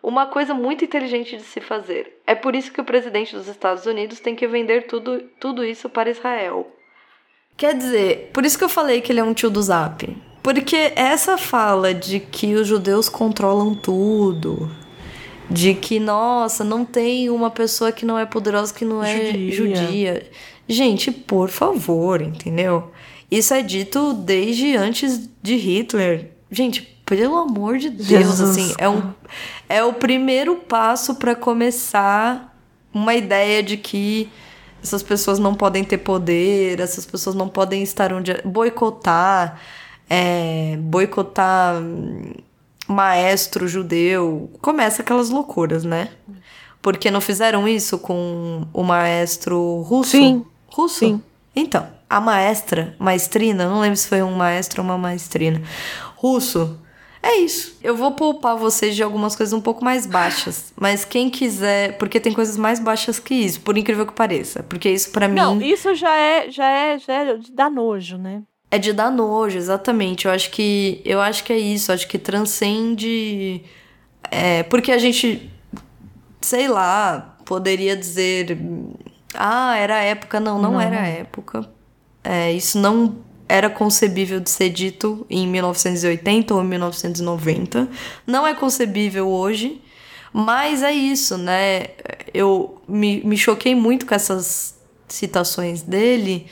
[0.00, 2.20] Uma coisa muito inteligente de se fazer.
[2.24, 5.90] É por isso que o presidente dos Estados Unidos tem que vender tudo, tudo isso
[5.90, 6.72] para Israel.
[7.58, 10.16] Quer dizer, por isso que eu falei que ele é um tio do Zap.
[10.40, 14.70] Porque essa fala de que os judeus controlam tudo,
[15.50, 19.52] de que, nossa, não tem uma pessoa que não é poderosa que não é judia.
[19.52, 20.30] judia.
[20.68, 22.92] Gente, por favor, entendeu?
[23.28, 26.30] Isso é dito desde antes de Hitler.
[26.52, 28.40] Gente, pelo amor de Deus, Jesus.
[28.40, 29.02] assim, é, um,
[29.68, 32.56] é o primeiro passo para começar
[32.94, 34.30] uma ideia de que
[34.82, 38.32] essas pessoas não podem ter poder, essas pessoas não podem estar onde.
[38.44, 39.60] boicotar,
[40.08, 41.82] é, boicotar
[42.86, 44.50] maestro judeu.
[44.60, 46.08] Começa aquelas loucuras, né?
[46.80, 50.12] Porque não fizeram isso com o maestro russo?
[50.12, 50.44] Sim.
[50.68, 50.98] Russo?
[50.98, 51.22] Sim.
[51.54, 55.60] Então, a maestra, maestrina, não lembro se foi um maestro ou uma maestrina,
[56.16, 56.78] russo.
[57.28, 57.76] É isso.
[57.82, 60.72] Eu vou poupar vocês de algumas coisas um pouco mais baixas.
[60.74, 61.98] Mas quem quiser.
[61.98, 64.62] Porque tem coisas mais baixas que isso, por incrível que pareça.
[64.62, 65.34] Porque isso para mim.
[65.34, 68.42] Não, isso já é, já é, já é de dar nojo, né?
[68.70, 70.24] É de dar nojo, exatamente.
[70.24, 71.02] Eu acho que.
[71.04, 71.90] Eu acho que é isso.
[71.90, 73.62] Eu acho que transcende.
[74.30, 75.50] É, porque a gente.
[76.40, 78.56] Sei lá, poderia dizer
[79.34, 80.40] ah, era a época.
[80.40, 80.80] Não, não, não.
[80.80, 81.68] era a época.
[82.24, 83.16] É, isso não
[83.48, 87.88] era concebível de ser dito em 1980 ou 1990.
[88.26, 89.80] Não é concebível hoje.
[90.32, 91.86] Mas é isso, né?
[92.34, 96.46] Eu me, me choquei muito com essas citações dele,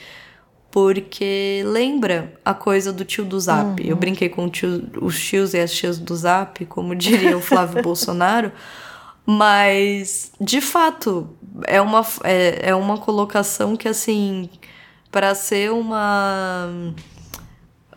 [0.71, 3.81] porque lembra a coisa do tio do Zap.
[3.83, 3.89] Uhum.
[3.89, 7.81] Eu brinquei com tio, os tios e as tias do Zap, como diria o Flávio
[7.85, 8.51] Bolsonaro.
[9.27, 11.29] Mas, de fato,
[11.67, 14.49] é uma, é, é uma colocação que, assim,
[15.17, 16.93] para ser uma.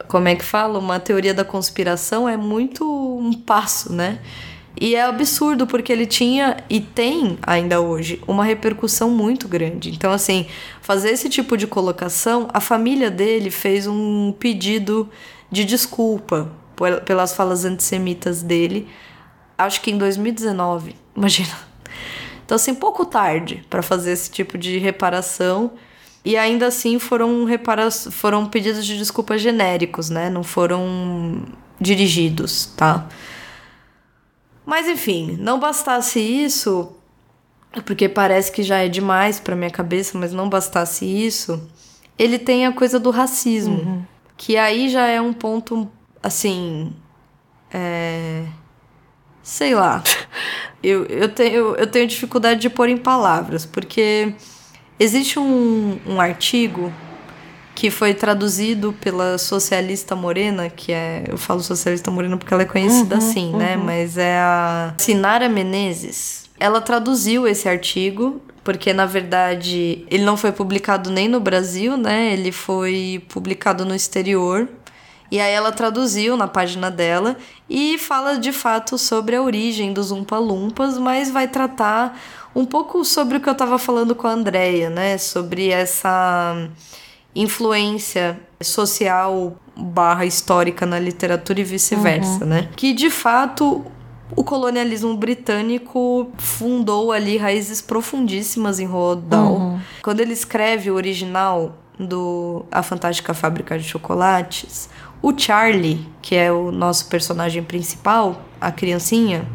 [0.08, 0.80] Como é que fala?
[0.80, 2.86] Uma teoria da conspiração é muito
[3.20, 4.20] um passo, né?
[4.80, 9.90] E é absurdo porque ele tinha e tem ainda hoje uma repercussão muito grande.
[9.90, 10.48] Então, assim,
[10.82, 15.10] fazer esse tipo de colocação, a família dele fez um pedido
[15.52, 16.50] de desculpa
[17.04, 18.88] pelas falas antissemitas dele,
[19.58, 20.96] acho que em 2019.
[21.14, 21.58] Imagina.
[22.46, 25.74] Então, assim, pouco tarde para fazer esse tipo de reparação.
[26.24, 30.30] E ainda assim foram, repara foram pedidos de desculpa genéricos, né?
[30.30, 31.44] Não foram
[31.80, 33.08] dirigidos, tá?
[34.66, 36.96] Mas enfim, não bastasse isso,
[37.86, 41.68] porque parece que já é demais para minha cabeça, mas não bastasse isso,
[42.18, 44.04] ele tem a coisa do racismo, uhum.
[44.36, 45.90] que aí já é um ponto
[46.22, 46.94] assim,
[47.72, 48.46] é...
[49.42, 50.04] sei lá.
[50.84, 54.36] eu, eu, tenho, eu tenho dificuldade de pôr em palavras, porque
[55.00, 56.92] existe um, um artigo
[57.80, 61.24] que foi traduzido pela socialista morena, que é.
[61.26, 63.78] Eu falo socialista morena porque ela é conhecida uhum, assim, né?
[63.78, 63.78] uhum.
[63.80, 63.84] né?
[63.86, 66.50] Mas é a Sinara Menezes.
[66.60, 72.34] Ela traduziu esse artigo, porque na verdade ele não foi publicado nem no Brasil, né?
[72.34, 74.68] Ele foi publicado no exterior.
[75.32, 77.38] E aí ela traduziu na página dela
[77.70, 82.20] e fala de fato sobre a origem dos Umpa Lumpas, mas vai tratar
[82.56, 85.18] um pouco sobre o que eu estava falando com a Andrea, né?
[85.18, 86.68] Sobre essa
[87.36, 92.50] influência social barra histórica na literatura e vice-versa, uhum.
[92.50, 92.70] né?
[92.76, 93.86] Que de fato
[94.36, 99.56] o colonialismo britânico fundou ali raízes profundíssimas em Roald Dahl.
[99.56, 99.80] Uhum.
[100.02, 104.90] Quando ele escreve o original do A Fantástica Fábrica de Chocolates,
[105.22, 109.46] o Charlie, que é o nosso personagem principal, a criancinha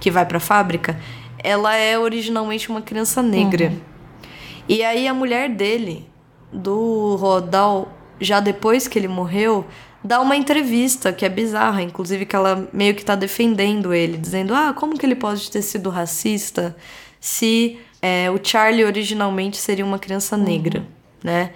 [0.00, 0.98] que vai para a fábrica,
[1.42, 3.66] ela é originalmente uma criança negra.
[3.66, 3.80] Uhum.
[4.68, 6.08] E aí a mulher dele,
[6.52, 7.88] do Rodal,
[8.20, 9.64] já depois que ele morreu,
[10.02, 14.54] dá uma entrevista que é bizarra, inclusive que ela meio que tá defendendo ele, dizendo:
[14.54, 16.76] "Ah, como que ele pode ter sido racista
[17.20, 20.86] se é, o Charlie originalmente seria uma criança negra, uhum.
[21.24, 21.50] né?"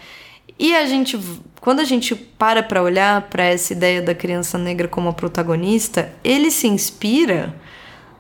[0.61, 1.19] E a gente,
[1.59, 6.13] quando a gente para para olhar para essa ideia da criança negra como a protagonista,
[6.23, 7.55] ele se inspira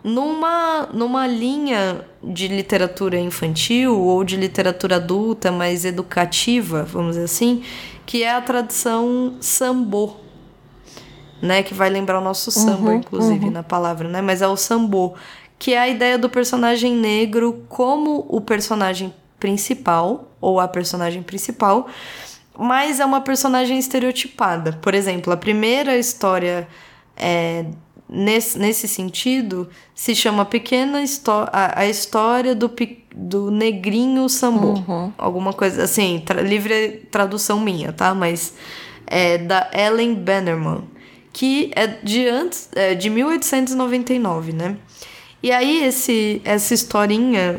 [0.02, 7.62] numa, numa linha de literatura infantil ou de literatura adulta, mais educativa, vamos dizer assim,
[8.06, 10.14] que é a tradição sambô,
[11.42, 11.62] né?
[11.62, 13.50] Que vai lembrar o nosso samba, uhum, inclusive, uhum.
[13.50, 14.22] na palavra, né?
[14.22, 15.12] Mas é o sambô,
[15.58, 21.86] que é a ideia do personagem negro como o personagem principal, ou a personagem principal,
[22.60, 24.78] mas é uma personagem estereotipada.
[24.82, 26.68] Por exemplo, a primeira história
[27.16, 27.64] é,
[28.06, 32.70] nesse, nesse sentido se chama Pequena Histó a, História do,
[33.16, 34.74] do Negrinho Sambô.
[34.74, 35.10] Uhum.
[35.16, 38.14] Alguma coisa assim, tra livre tradução minha, tá?
[38.14, 38.52] Mas
[39.06, 40.82] é da Ellen Bannerman,
[41.32, 44.76] que é de antes, é de 1899, né?
[45.42, 47.58] E aí esse, essa historinha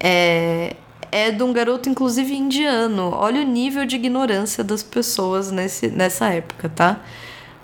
[0.00, 0.74] é,
[1.14, 3.12] é de um garoto, inclusive indiano.
[3.14, 7.00] Olha o nível de ignorância das pessoas nesse, nessa época, tá?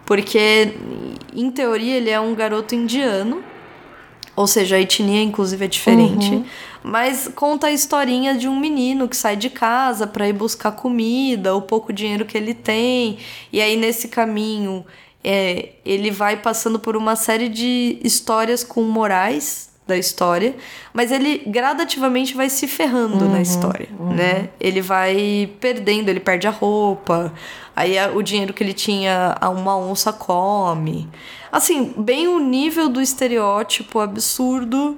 [0.07, 0.73] Porque,
[1.35, 3.43] em teoria, ele é um garoto indiano.
[4.37, 6.31] Ou seja, a etnia, inclusive, é diferente.
[6.31, 6.45] Uhum.
[6.85, 11.53] Mas conta a historinha de um menino que sai de casa para ir buscar comida,
[11.53, 13.19] o pouco dinheiro que ele tem.
[13.53, 14.87] E aí, nesse caminho,
[15.25, 20.55] é, ele vai passando por uma série de histórias com morais da história,
[20.93, 24.15] mas ele gradativamente vai se ferrando uhum, na história, uhum.
[24.15, 24.49] né?
[24.61, 27.33] Ele vai perdendo, ele perde a roupa,
[27.75, 31.09] aí a, o dinheiro que ele tinha, uma onça come.
[31.51, 34.97] Assim, bem o nível do estereótipo absurdo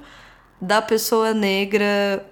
[0.61, 2.25] da pessoa negra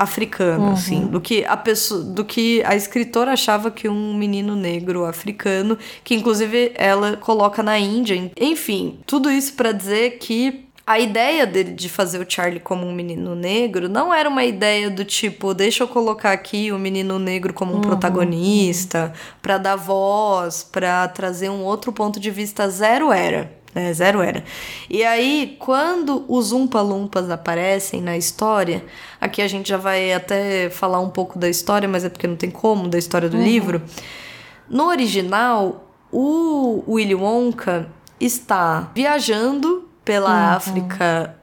[0.00, 0.72] africano, uhum.
[0.72, 5.76] assim, do que a pessoa, do que a escritora achava que um menino negro africano,
[6.02, 11.72] que inclusive ela coloca na Índia, enfim, tudo isso para dizer que a ideia dele
[11.72, 15.84] de fazer o Charlie como um menino negro não era uma ideia do tipo, deixa
[15.84, 21.48] eu colocar aqui o menino negro como um uhum, protagonista, para dar voz, para trazer
[21.48, 22.68] um outro ponto de vista.
[22.68, 23.52] Zero era.
[23.74, 23.92] Né?
[23.92, 24.44] Zero era.
[24.88, 28.84] E aí, quando os Umpa Lumpas aparecem na história,
[29.20, 32.36] aqui a gente já vai até falar um pouco da história, mas é porque não
[32.36, 33.44] tem como, da história do uhum.
[33.44, 33.82] livro.
[34.68, 37.88] No original, o Willy Wonka
[38.20, 40.56] está viajando pela uhum.
[40.56, 41.36] África,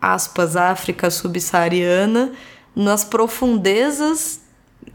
[0.00, 2.32] aspas, África subsaariana,
[2.74, 4.42] nas profundezas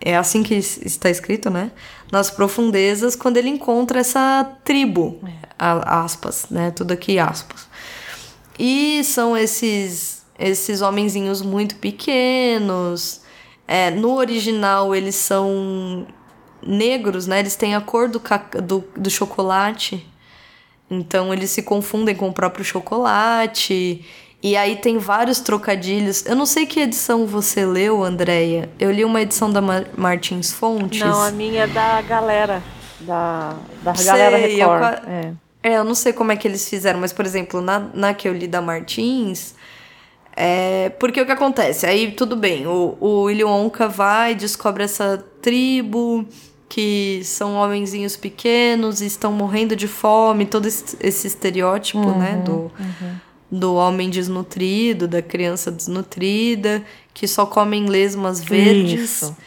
[0.01, 1.71] é assim que está escrito, né?
[2.11, 5.48] Nas profundezas, quando ele encontra essa tribo, é.
[5.59, 6.71] Aspas, né?
[6.71, 7.67] Tudo aqui aspas.
[8.57, 13.21] E são esses esses homenzinhos muito pequenos.
[13.67, 16.07] É, no original eles são
[16.65, 17.39] negros, né?
[17.39, 18.21] Eles têm a cor do,
[18.63, 20.07] do, do chocolate.
[20.89, 24.05] Então eles se confundem com o próprio chocolate.
[24.41, 26.25] E aí tem vários trocadilhos.
[26.25, 28.69] Eu não sei que edição você leu, Andréia.
[28.79, 31.01] Eu li uma edição da Mar Martins Fontes.
[31.01, 32.63] Não, a minha é da galera.
[33.01, 35.03] Da, da sei, galera Record.
[35.03, 35.33] Eu, é.
[35.61, 38.27] É, eu não sei como é que eles fizeram, mas, por exemplo, na, na que
[38.27, 39.55] eu li da Martins.
[40.35, 41.85] É, porque o que acontece?
[41.85, 46.25] Aí tudo bem, o, o Willy Wonka vai, descobre essa tribo
[46.69, 52.35] que são homenzinhos pequenos e estão morrendo de fome, todo esse, estereótipo, né, uhum, né,
[52.45, 59.21] do, uhum do homem desnutrido, da criança desnutrida, que só comem lesmas verdes.
[59.21, 59.37] Isso.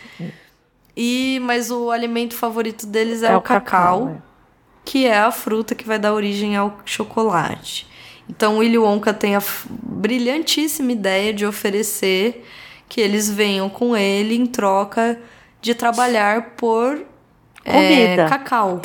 [0.96, 4.31] E mas o alimento favorito deles é, é o, cacau, cacau é.
[4.84, 7.86] Que é a fruta que vai dar origem ao chocolate.
[8.28, 12.44] Então Willy Wonka tem a brilhantíssima ideia de oferecer
[12.88, 15.18] que eles venham com ele em troca
[15.60, 17.04] de trabalhar por
[17.64, 18.80] é, cacau.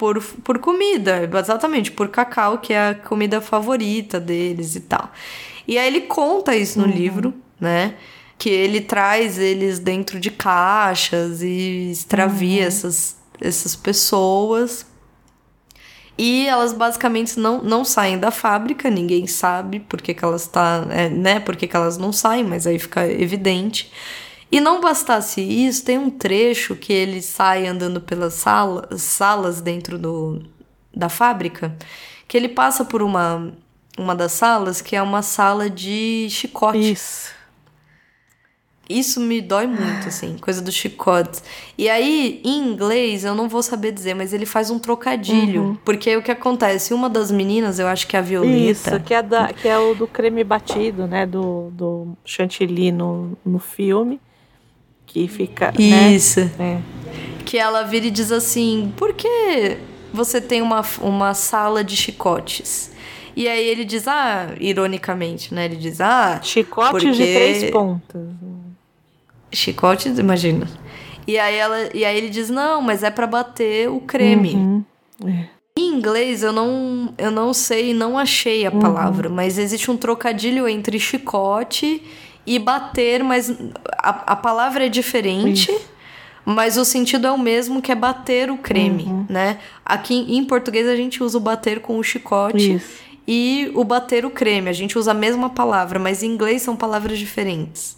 [0.00, 5.12] por, por comida, exatamente, por cacau, que é a comida favorita deles e tal.
[5.68, 6.90] E aí ele conta isso no uhum.
[6.90, 7.94] livro, né?
[8.38, 12.66] Que ele traz eles dentro de caixas e extravia uhum.
[12.66, 14.86] essas, essas pessoas.
[16.18, 21.08] E elas basicamente não, não saem da fábrica, ninguém sabe por que, elas tá, é,
[21.08, 23.90] né, por que, que elas não saem, mas aí fica evidente.
[24.52, 29.96] E não bastasse isso, tem um trecho que ele sai andando pelas sala, salas dentro
[29.96, 30.42] do,
[30.94, 31.74] da fábrica,
[32.26, 33.52] que ele passa por uma,
[33.96, 36.92] uma das salas que é uma sala de chicote.
[36.92, 37.39] Isso.
[38.90, 41.40] Isso me dói muito, assim, coisa do chicote.
[41.78, 45.62] E aí, em inglês, eu não vou saber dizer, mas ele faz um trocadilho.
[45.62, 45.74] Uhum.
[45.84, 46.92] Porque o que acontece?
[46.92, 48.56] Uma das meninas, eu acho que é a Violeta.
[48.58, 51.24] Isso, que é, da, que é o do creme batido, né?
[51.24, 54.20] Do, do chantilly no, no filme.
[55.06, 55.66] Que fica.
[55.78, 56.12] né?
[56.12, 56.40] Isso.
[56.58, 56.78] É.
[57.44, 59.76] Que ela vira e diz assim: por que
[60.12, 62.90] você tem uma, uma sala de chicotes?
[63.36, 65.64] E aí ele diz, ah, ironicamente, né?
[65.66, 66.40] Ele diz, ah.
[66.42, 68.22] Chicote de Porque- três pontas.
[69.52, 70.68] Chicote, imagina.
[71.26, 74.54] E aí, ela, e aí ele diz, não, mas é pra bater o creme.
[74.54, 74.84] Uhum.
[75.26, 75.60] É.
[75.78, 80.68] Em inglês eu não, eu não sei, não achei a palavra, mas existe um trocadilho
[80.68, 82.02] entre chicote
[82.46, 83.50] e bater, mas
[83.98, 85.74] a, a palavra é diferente,
[86.44, 89.58] mas o sentido é o mesmo, que é bater o creme, né?
[89.84, 93.00] Aqui em português a gente usa o bater com o chicote Isso.
[93.26, 94.68] e o bater o creme.
[94.68, 97.96] A gente usa a mesma palavra, mas em inglês são palavras diferentes.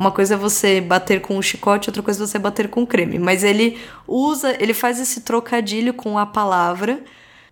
[0.00, 2.86] Uma coisa é você bater com o chicote, outra coisa é você bater com o
[2.86, 3.18] creme.
[3.18, 3.78] Mas ele
[4.08, 7.04] usa, ele faz esse trocadilho com a palavra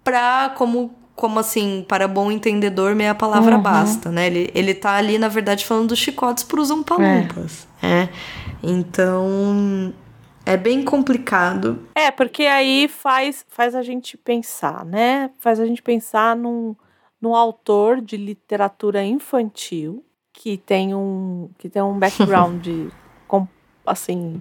[0.02, 3.62] pra, como, como assim, para bom entendedor, meia palavra Uhum.
[3.62, 4.28] basta, né?
[4.28, 7.68] Ele, ele tá ali, na verdade, falando dos chicotes pros umpalumpas.
[7.82, 8.08] É.
[8.62, 9.92] Então,
[10.46, 11.86] é bem complicado.
[11.94, 15.30] É, porque aí faz, faz a gente pensar, né?
[15.38, 16.74] Faz a gente pensar num,
[17.20, 20.02] num autor de literatura infantil
[20.38, 22.64] que tem um, que tem um background
[23.84, 24.40] assim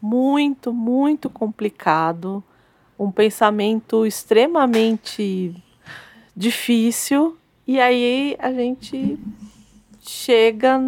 [0.00, 2.44] muito, muito complicado,
[2.98, 5.54] um pensamento extremamente
[6.36, 9.18] difícil, e aí a gente
[10.02, 10.78] chega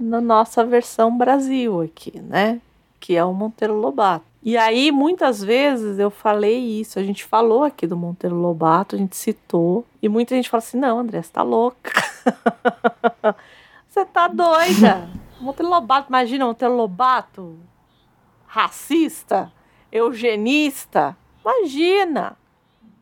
[0.00, 2.60] na nossa versão Brasil aqui, né?
[2.98, 4.24] Que é o Monteiro Lobato.
[4.44, 8.98] E aí, muitas vezes eu falei isso, a gente falou aqui do Monteiro Lobato, a
[8.98, 11.90] gente citou, e muita gente fala assim: não, André, você tá louca.
[13.88, 15.08] você tá doida.
[15.40, 17.58] Monteiro Lobato, imagina, Monteiro Lobato,
[18.46, 19.50] racista,
[19.90, 21.16] eugenista.
[21.42, 22.36] Imagina!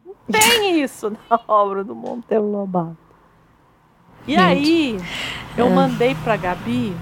[0.07, 2.97] Não tem isso na obra do Monteiro Lobato.
[4.29, 4.97] E Gente, aí,
[5.59, 5.71] eu é.
[5.71, 6.95] mandei pra Gabi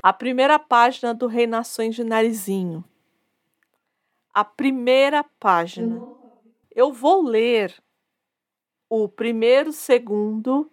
[0.00, 2.84] a primeira página do Reinações de Narizinho.
[4.32, 6.00] A primeira página.
[6.70, 7.74] Eu vou ler
[8.88, 10.70] o primeiro, segundo,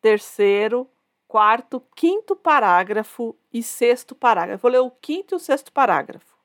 [0.00, 0.88] terceiro,
[1.28, 4.62] quarto, quinto parágrafo e sexto parágrafo.
[4.62, 6.36] Vou ler o quinto e o sexto parágrafo.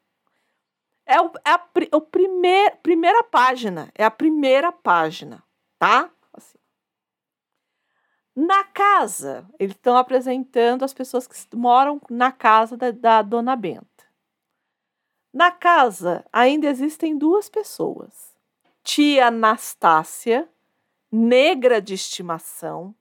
[1.05, 3.89] É, o, é a o primeir, primeira página.
[3.95, 5.43] É a primeira página,
[5.79, 6.11] tá?
[6.33, 6.57] Assim.
[8.35, 13.96] Na casa, eles estão apresentando as pessoas que moram na casa da, da dona Benta.
[15.37, 18.33] Na casa ainda existem duas pessoas:
[18.83, 20.49] tia Anastácia,
[21.11, 22.95] negra de estimação,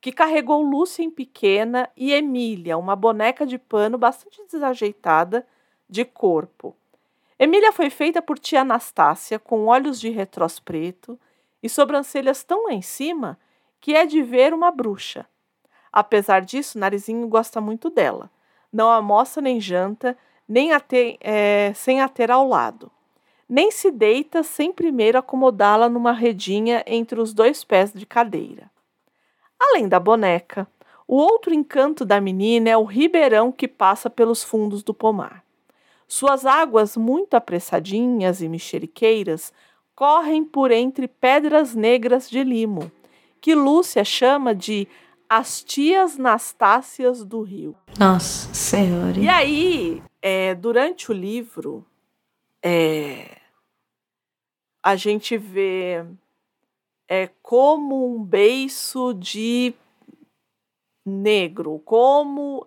[0.00, 5.44] que carregou Lúcia em pequena, e Emília, uma boneca de pano bastante desajeitada
[5.88, 6.76] de corpo.
[7.36, 11.18] Emília foi feita por tia Anastácia, com olhos de retrós preto
[11.60, 13.36] e sobrancelhas tão lá em cima
[13.80, 15.26] que é de ver uma bruxa.
[15.92, 18.30] Apesar disso, Narizinho gosta muito dela.
[18.72, 20.16] Não almoça nem janta,
[20.50, 22.90] nem a ter, eh, sem a ter ao lado.
[23.48, 28.68] Nem se deita sem primeiro acomodá-la numa redinha entre os dois pés de cadeira.
[29.60, 30.66] Além da boneca,
[31.06, 35.44] o outro encanto da menina é o ribeirão que passa pelos fundos do pomar.
[36.08, 39.52] Suas águas, muito apressadinhas e mexeriqueiras,
[39.94, 42.90] correm por entre pedras negras de limo,
[43.40, 44.88] que Lúcia chama de
[45.28, 47.76] as tias Nastácias do Rio.
[47.96, 49.16] Nossa senhora.
[49.16, 51.86] E aí, é, durante o livro,
[52.62, 53.38] é,
[54.82, 56.04] a gente vê
[57.08, 59.74] é, como um beiço de
[61.04, 62.66] negro, como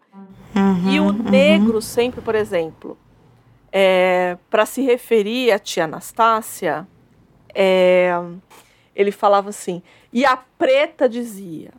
[0.56, 1.24] Uhum, e o uhum.
[1.30, 2.98] negro sempre, por exemplo,
[3.72, 6.88] é, para se referir a tia Anastácia,
[7.54, 8.12] é,
[8.96, 9.82] ele falava assim,
[10.12, 11.72] e a preta dizia.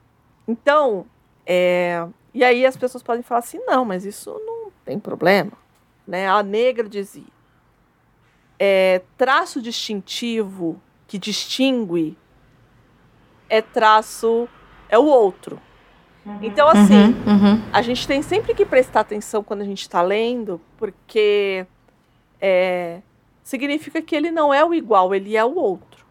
[0.46, 1.06] Então,
[1.46, 5.52] é, e aí as pessoas podem falar assim, não, mas isso não tem problema.
[6.06, 6.28] Né?
[6.28, 7.34] A negra dizia.
[8.58, 12.16] É, traço distintivo que distingue
[13.48, 14.48] é traço,
[14.88, 15.60] é o outro.
[16.40, 17.62] Então, assim, Uhum, uhum.
[17.70, 21.66] a gente tem sempre que prestar atenção quando a gente está lendo, porque
[22.40, 23.02] é,
[23.42, 26.04] significa que ele não é o igual, ele é o outro.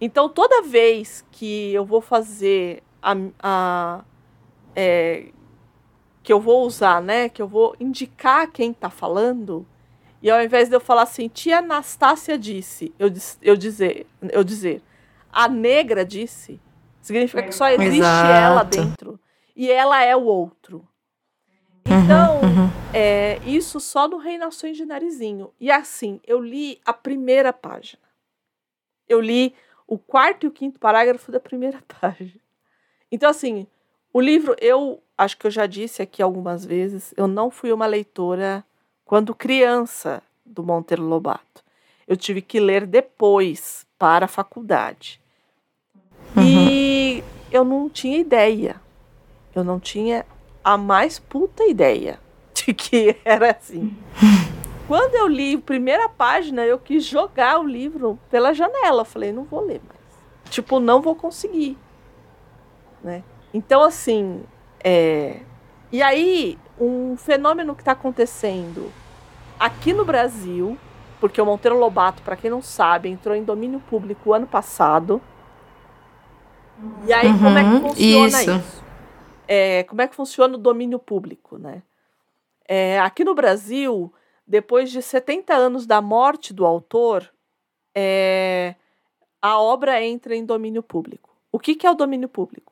[0.00, 4.04] Então, toda vez que eu vou fazer a, a
[4.74, 5.26] é,
[6.22, 9.66] que eu vou usar, né, que eu vou indicar quem está falando,
[10.22, 14.82] e ao invés de eu falar assim, tia Anastácia disse, eu, eu dizer, eu dizer,
[15.32, 16.60] a negra disse,
[17.00, 18.32] significa que só existe Exato.
[18.32, 19.18] ela dentro
[19.56, 20.86] e ela é o outro.
[21.88, 22.70] Uhum, então, uhum, uhum.
[22.94, 25.52] É, isso só no Rei Nações de Narizinho.
[25.58, 28.02] E assim, eu li a primeira página.
[29.08, 29.54] Eu li
[29.86, 32.40] o quarto e o quinto parágrafo da primeira página.
[33.10, 33.66] Então, assim,
[34.12, 37.86] o livro, eu acho que eu já disse aqui algumas vezes, eu não fui uma
[37.86, 38.64] leitora
[39.04, 41.62] quando criança do Monteiro Lobato.
[42.06, 45.20] Eu tive que ler depois para a faculdade.
[46.36, 46.42] Uhum.
[46.42, 48.80] E eu não tinha ideia.
[49.54, 50.26] Eu não tinha
[50.64, 52.18] a mais puta ideia
[52.54, 53.96] de que era assim.
[54.86, 59.04] Quando eu li a primeira página, eu quis jogar o livro pela janela.
[59.04, 60.00] falei, não vou ler mais.
[60.50, 61.78] Tipo, não vou conseguir.
[63.02, 63.22] Né?
[63.52, 64.42] Então, assim,
[64.82, 65.40] é...
[65.90, 68.90] e aí, um fenômeno que está acontecendo
[69.58, 70.76] aqui no Brasil,
[71.20, 75.20] porque o Monteiro Lobato, para quem não sabe, entrou em domínio público ano passado.
[77.06, 78.50] E aí, uhum, como é que uhum, funciona isso?
[78.50, 78.84] isso?
[79.46, 81.82] É, como é que funciona o domínio público, né?
[82.66, 84.12] É, aqui no Brasil,
[84.46, 87.30] depois de 70 anos da morte do autor,
[87.94, 88.74] é,
[89.40, 91.30] a obra entra em domínio público.
[91.52, 92.71] O que, que é o domínio público?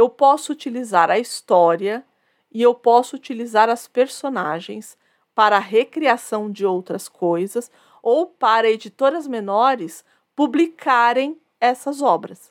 [0.00, 2.02] Eu posso utilizar a história
[2.50, 4.96] e eu posso utilizar as personagens
[5.34, 7.70] para a recriação de outras coisas
[8.02, 10.02] ou para editoras menores
[10.34, 12.50] publicarem essas obras.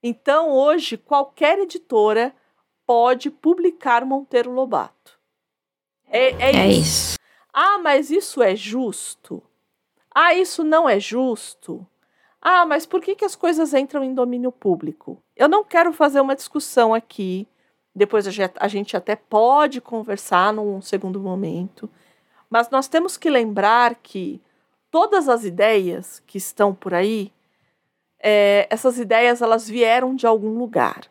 [0.00, 2.32] Então, hoje, qualquer editora
[2.86, 5.18] pode publicar Monteiro Lobato.
[6.06, 6.80] É, é, é isso.
[6.80, 7.18] isso.
[7.52, 9.42] Ah, mas isso é justo?
[10.08, 11.84] Ah, isso não é justo?
[12.46, 15.16] Ah, mas por que, que as coisas entram em domínio público?
[15.34, 17.48] Eu não quero fazer uma discussão aqui.
[17.94, 21.88] Depois a gente até pode conversar num segundo momento.
[22.50, 24.42] Mas nós temos que lembrar que
[24.90, 27.32] todas as ideias que estão por aí,
[28.20, 31.08] é, essas ideias elas vieram de algum lugar,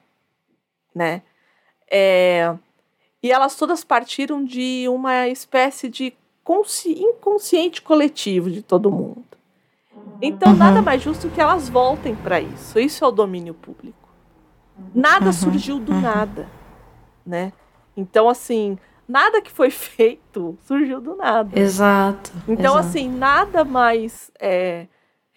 [0.93, 1.23] né?
[1.89, 2.55] É,
[3.23, 6.13] e elas todas partiram de uma espécie de
[6.85, 9.25] inconsciente coletivo de todo mundo.
[10.21, 10.57] Então, uhum.
[10.57, 12.79] nada mais justo que elas voltem para isso.
[12.79, 14.09] Isso é o domínio público.
[14.93, 15.33] Nada uhum.
[15.33, 16.01] surgiu do uhum.
[16.01, 16.49] nada,
[17.25, 17.53] né?
[17.95, 18.77] Então, assim,
[19.07, 21.59] nada que foi feito surgiu do nada.
[21.59, 22.31] Exato.
[22.47, 22.79] Então, exato.
[22.79, 24.87] assim, nada mais é,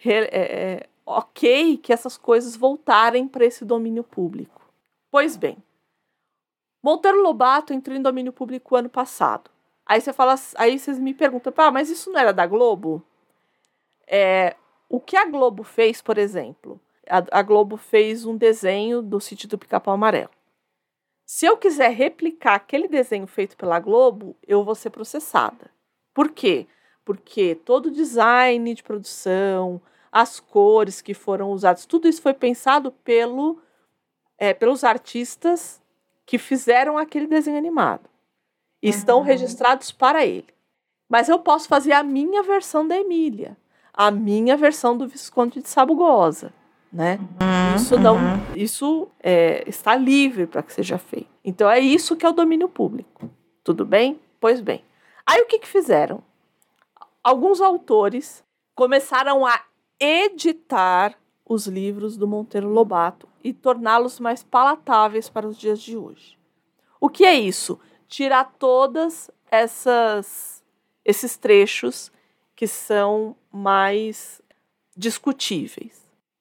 [0.04, 4.62] é, é, ok que essas coisas voltarem para esse domínio público.
[5.10, 5.56] Pois bem,
[6.82, 9.50] Monteiro Lobato entrou em domínio público ano passado.
[9.84, 13.02] Aí você fala, aí vocês me perguntam, pá, mas isso não era da Globo?
[14.06, 14.54] É,
[14.88, 19.48] o que a Globo fez, por exemplo, a, a Globo fez um desenho do sítio
[19.48, 20.30] do Pica-Pau Amarelo.
[21.24, 25.70] Se eu quiser replicar aquele desenho feito pela Globo, eu vou ser processada.
[26.14, 26.66] Por quê?
[27.04, 29.80] Porque todo o design de produção,
[30.10, 33.60] as cores que foram usadas, tudo isso foi pensado pelo,
[34.38, 35.82] é, pelos artistas
[36.24, 38.08] que fizeram aquele desenho animado.
[38.80, 39.24] E estão uhum.
[39.24, 40.48] registrados para ele.
[41.08, 43.56] Mas eu posso fazer a minha versão da Emília,
[43.96, 46.52] a minha versão do Visconde de Sabugosa
[46.96, 47.18] né?
[47.20, 48.40] Uhum, isso não, uhum.
[48.54, 51.28] isso é, está livre para que seja feito.
[51.44, 53.30] Então é isso que é o domínio público.
[53.62, 54.18] Tudo bem?
[54.40, 54.82] Pois bem.
[55.26, 56.22] Aí o que, que fizeram?
[57.22, 58.42] Alguns autores
[58.74, 59.60] começaram a
[60.00, 66.38] editar os livros do Monteiro Lobato e torná-los mais palatáveis para os dias de hoje.
[66.98, 67.78] O que é isso?
[68.08, 70.64] Tirar todas essas
[71.04, 72.10] esses trechos
[72.56, 74.40] que são mais
[74.96, 75.92] discutíveis.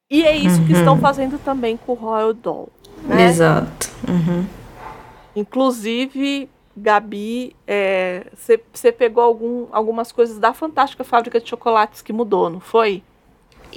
[0.10, 0.68] E é isso uhum.
[0.68, 2.70] que estão fazendo também com o Royal Doll.
[3.04, 3.26] Né?
[3.26, 3.90] Exato.
[4.08, 4.46] Uhum.
[5.36, 7.56] Inclusive, Gabi,
[8.34, 13.04] você é, pegou algum, algumas coisas da Fantástica Fábrica de Chocolates que mudou, não foi?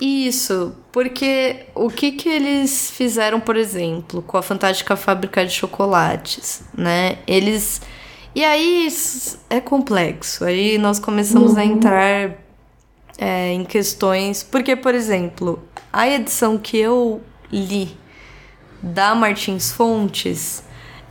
[0.01, 6.63] Isso, porque o que que eles fizeram, por exemplo, com a Fantástica Fábrica de Chocolates,
[6.73, 7.19] né?
[7.27, 7.81] Eles
[8.35, 8.89] e aí
[9.51, 10.45] é complexo.
[10.45, 11.59] Aí nós começamos uhum.
[11.59, 12.31] a entrar
[13.17, 15.63] é, em questões, porque por exemplo,
[15.93, 17.21] a edição que eu
[17.53, 17.97] li
[18.83, 20.63] da Martins Fontes,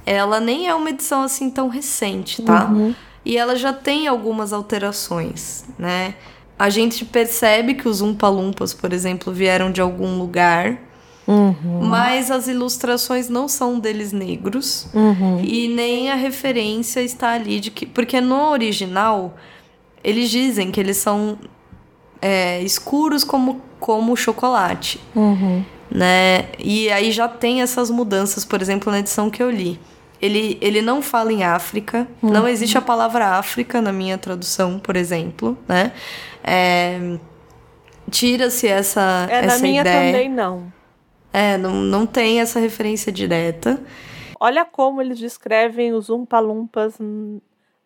[0.06, 2.66] ela nem é uma edição assim tão recente, tá?
[2.66, 2.96] Uhum.
[3.26, 6.16] E ela já tem algumas alterações, né?
[6.58, 10.80] A gente percebe que os Umpalumpas, por exemplo, vieram de algum lugar,
[11.28, 11.82] uhum.
[11.82, 15.42] mas as ilustrações não são deles negros uhum.
[15.44, 17.86] e nem a referência está ali de que.
[17.86, 19.36] Porque no original,
[20.04, 21.38] eles dizem que eles são
[22.22, 25.00] é, escuros como, como chocolate.
[25.16, 25.64] Uhum.
[25.90, 26.46] Né?
[26.60, 29.80] E aí já tem essas mudanças, por exemplo, na edição que eu li.
[30.22, 32.32] Ele, ele não fala em África, uhum.
[32.32, 35.92] não existe a palavra África na minha tradução, por exemplo, né?
[36.44, 37.18] É,
[38.10, 40.14] Tira-se essa, é, essa na minha ideia.
[40.14, 40.72] também não.
[41.34, 43.80] É, não, não tem essa referência direta.
[44.40, 46.98] Olha como eles descrevem os Umpa-Lumpas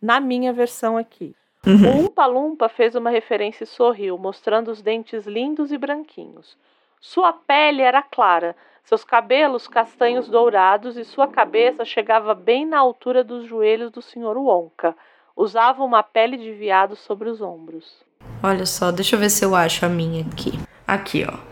[0.01, 1.35] na minha versão aqui.
[1.65, 1.75] Uhum.
[1.75, 6.57] O Umpa Lumpa fez uma referência e sorriu, mostrando os dentes lindos e branquinhos.
[6.99, 13.23] Sua pele era clara, seus cabelos castanhos dourados e sua cabeça chegava bem na altura
[13.23, 14.37] dos joelhos do Sr.
[14.37, 14.95] Wonka.
[15.35, 18.03] Usava uma pele de veado sobre os ombros.
[18.43, 20.59] Olha só, deixa eu ver se eu acho a minha aqui.
[20.87, 21.50] Aqui, ó.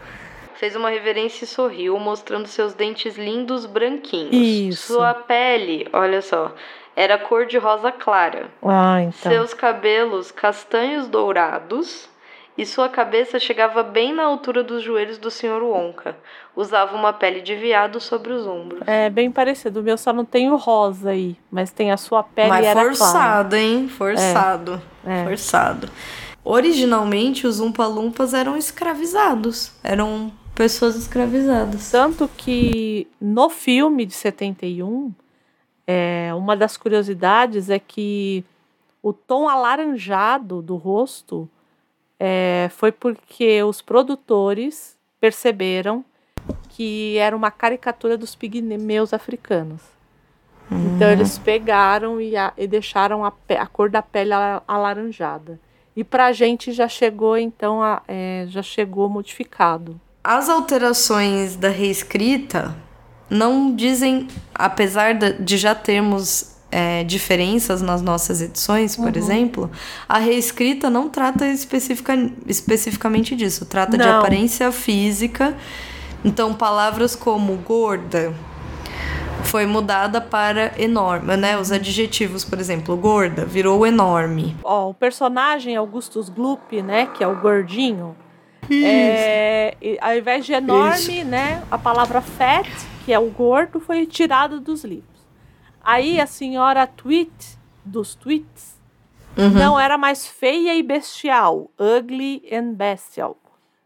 [0.59, 4.33] Fez uma reverência e sorriu, mostrando seus dentes lindos branquinhos.
[4.33, 4.93] Isso.
[4.93, 6.53] Sua pele, olha só,
[6.93, 8.49] era cor de rosa clara.
[8.61, 9.31] Ah, então.
[9.31, 12.09] Seus cabelos castanhos dourados
[12.57, 15.63] e sua cabeça chegava bem na altura dos joelhos do Sr.
[15.63, 16.17] Wonka.
[16.53, 18.81] Usava uma pele de veado sobre os ombros.
[18.85, 19.79] É bem parecido.
[19.79, 22.81] O meu só não tem o rosa aí, mas tem a sua pele Mas era
[22.81, 23.63] forçado, clara.
[23.63, 23.87] hein?
[23.87, 24.81] Forçado.
[25.05, 25.23] É.
[25.23, 25.89] Forçado.
[26.43, 29.71] Originalmente, os Umpa-Lumpas eram escravizados.
[29.81, 31.89] Eram pessoas escravizadas.
[31.89, 35.13] Tanto que no filme de 71,
[35.87, 38.43] é, uma das curiosidades é que
[39.01, 41.49] o tom alaranjado do rosto
[42.19, 46.03] é, foi porque os produtores perceberam
[46.67, 49.81] que era uma caricatura dos pigmeus africanos.
[50.69, 55.57] Então eles pegaram e, a- e deixaram a, a cor da pele ala- alaranjada.
[55.95, 59.99] E pra gente já chegou, então, a- é, já chegou modificado.
[60.23, 62.75] As alterações da reescrita
[63.29, 69.71] não dizem, apesar de já termos é, diferenças nas nossas edições, por exemplo,
[70.07, 72.13] a reescrita não trata especifica,
[72.45, 73.65] especificamente disso.
[73.65, 74.19] Trata de Não.
[74.19, 75.55] aparência física.
[76.23, 78.33] Então, palavras como gorda
[79.43, 81.57] foi mudada para enorme, né?
[81.57, 84.55] Os adjetivos, por exemplo, gorda virou enorme.
[84.63, 88.15] Ó, o personagem Augustus Gloop, né, que é o gordinho,
[88.85, 92.67] é, ao invés de enorme, né, a palavra fat,
[93.05, 95.09] que é o gordo, foi tirada dos livros.
[95.83, 98.77] Aí a senhora Tweet, dos tweets,
[99.57, 103.37] não era mais feia e bestial, ugly and bestial,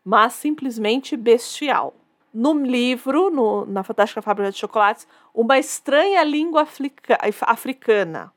[0.03, 1.93] mas simplesmente bestial.
[2.33, 8.31] No livro, no- na Fantástica Fábrica de Chocolates, uma estranha língua africa- africana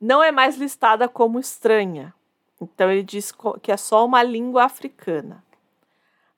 [0.00, 2.12] não é mais listada como estranha.
[2.60, 3.32] Então ele diz
[3.62, 5.44] que é só uma língua africana.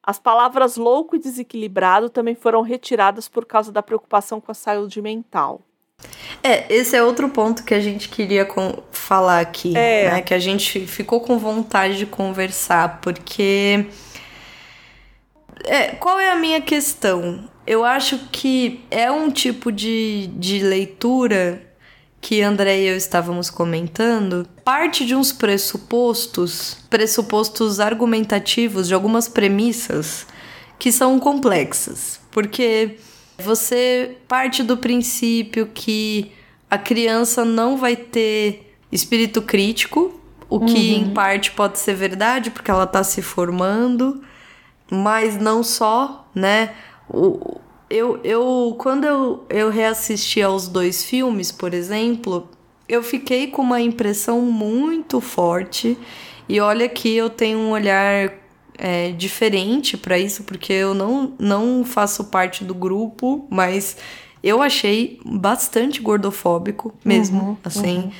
[0.03, 5.01] As palavras louco e desequilibrado também foram retiradas por causa da preocupação com a saúde
[5.01, 5.61] mental.
[6.43, 8.49] É, esse é outro ponto que a gente queria
[8.91, 10.11] falar aqui, É.
[10.11, 10.23] né?
[10.23, 13.87] Que a gente ficou com vontade de conversar, porque.
[15.65, 17.49] É, qual é a minha questão?
[17.67, 21.70] Eu acho que é um tipo de, de leitura
[22.21, 30.27] que André e eu estávamos comentando, parte de uns pressupostos, pressupostos argumentativos, de algumas premissas
[30.79, 32.21] que são complexas.
[32.31, 32.99] Porque
[33.39, 36.33] você parte do princípio que
[36.71, 42.71] a criança não vai ter espírito crítico, o que em parte pode ser verdade, porque
[42.71, 44.23] ela está se formando,
[44.91, 46.75] mas não só, né?
[47.09, 47.60] O,
[47.91, 52.49] eu, eu, quando eu, eu reassisti aos dois filmes, por exemplo,
[52.89, 55.99] eu fiquei com uma impressão muito forte.
[56.49, 58.33] E olha que eu tenho um olhar
[58.79, 63.97] é, diferente para isso, porque eu não, não faço parte do grupo, mas
[64.43, 68.11] eu achei bastante gordofóbico mesmo, assim.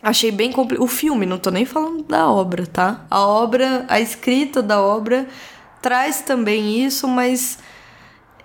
[0.00, 0.84] Achei bem complicado.
[0.84, 3.04] O filme, não tô nem falando da obra, tá?
[3.10, 5.26] A obra, a escrita da obra
[5.82, 7.58] traz também isso, mas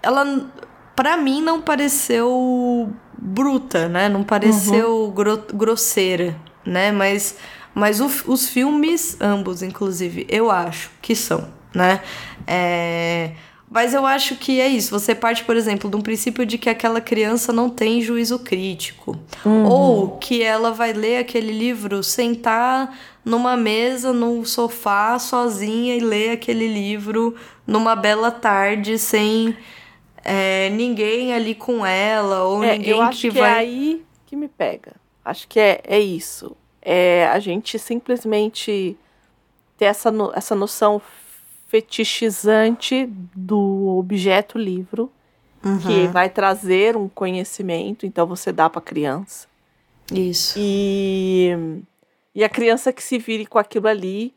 [0.03, 0.51] ela
[0.95, 4.09] para mim não pareceu bruta, né?
[4.09, 6.35] Não pareceu gro- grosseira,
[6.65, 6.91] né?
[6.91, 7.35] Mas
[7.75, 12.01] mas o- os filmes ambos, inclusive, eu acho que são, né?
[12.45, 13.31] É,
[13.67, 14.91] mas eu acho que é isso.
[14.91, 19.17] Você parte, por exemplo, de um princípio de que aquela criança não tem juízo crítico.
[19.65, 22.95] Ou que ela vai ler aquele livro, sentar
[23.25, 27.33] numa mesa, num sofá, sozinha e ler aquele livro
[27.65, 29.57] numa bela tarde, sem
[30.23, 33.57] é, ninguém ali com ela, ou É, ninguém eu acho que, que é vai.
[33.57, 34.93] aí que me pega.
[35.23, 36.55] Acho que é, é isso.
[36.81, 38.97] É a gente simplesmente
[39.77, 41.01] ter essa, no- essa noção
[41.67, 43.05] fetichizante
[43.35, 45.11] do objeto livro,
[45.81, 46.11] que Uhum.
[46.11, 49.47] vai trazer um conhecimento, então você dá para criança.
[50.11, 50.55] Isso.
[50.59, 51.51] E,
[52.35, 54.33] e a criança que se vire com aquilo ali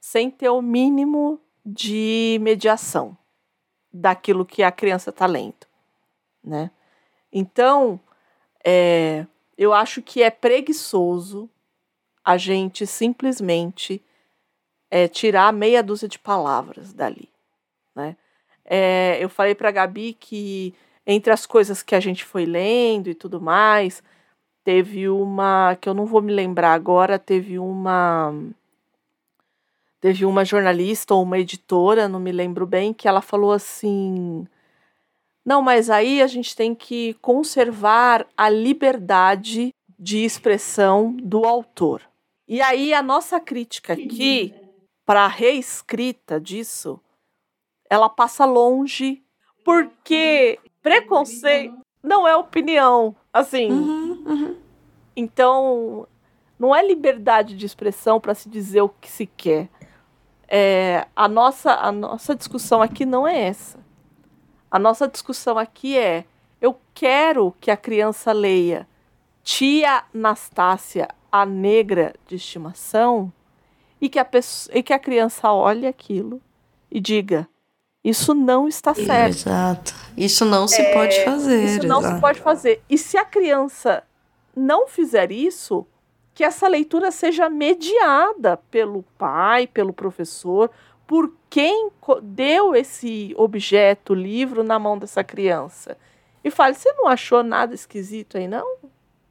[0.00, 3.16] sem ter o mínimo de mediação
[3.92, 5.66] daquilo que a criança está lendo,
[6.42, 6.70] né?
[7.32, 8.00] Então,
[8.64, 9.26] é,
[9.56, 11.48] eu acho que é preguiçoso
[12.24, 14.02] a gente simplesmente
[14.90, 17.28] é, tirar meia dúzia de palavras dali,
[17.94, 18.16] né?
[18.64, 20.74] É, eu falei para Gabi que
[21.06, 24.02] entre as coisas que a gente foi lendo e tudo mais,
[24.62, 28.32] teve uma que eu não vou me lembrar agora, teve uma
[30.00, 34.46] teve uma jornalista ou uma editora, não me lembro bem, que ela falou assim:
[35.44, 42.02] "Não, mas aí a gente tem que conservar a liberdade de expressão do autor".
[42.48, 44.54] E aí a nossa crítica aqui
[45.04, 47.00] para a reescrita disso,
[47.88, 49.22] ela passa longe,
[49.64, 53.70] porque preconceito não é opinião, assim.
[53.70, 54.56] Uhum, uhum.
[55.14, 56.06] Então,
[56.58, 59.68] não é liberdade de expressão para se dizer o que se quer.
[60.52, 63.78] É, a, nossa, a nossa discussão aqui não é essa.
[64.68, 66.24] A nossa discussão aqui é:
[66.60, 68.88] eu quero que a criança leia
[69.44, 73.32] Tia Anastácia, a negra de estimação,
[74.00, 76.42] e que a, pessoa, e que a criança olhe aquilo
[76.90, 77.48] e diga:
[78.02, 79.46] isso não está certo.
[79.46, 79.94] Exato.
[80.16, 81.64] Isso não se é, pode fazer.
[81.64, 82.14] Isso não exato.
[82.14, 82.82] se pode fazer.
[82.88, 84.02] E se a criança
[84.56, 85.86] não fizer isso,
[86.40, 90.70] que essa leitura seja mediada pelo pai, pelo professor,
[91.06, 91.90] por quem
[92.22, 95.98] deu esse objeto, livro, na mão dessa criança.
[96.42, 98.66] E fale: você não achou nada esquisito aí, não?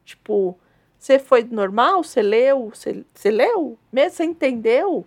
[0.04, 0.56] Tipo,
[0.96, 2.04] você foi normal?
[2.04, 2.70] Você leu?
[2.72, 3.76] Você, você leu?
[3.92, 4.12] Mesmo?
[4.12, 5.04] Você entendeu?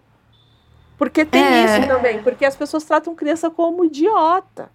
[0.97, 1.63] Porque tem é.
[1.63, 4.69] isso também, porque as pessoas tratam criança como idiota.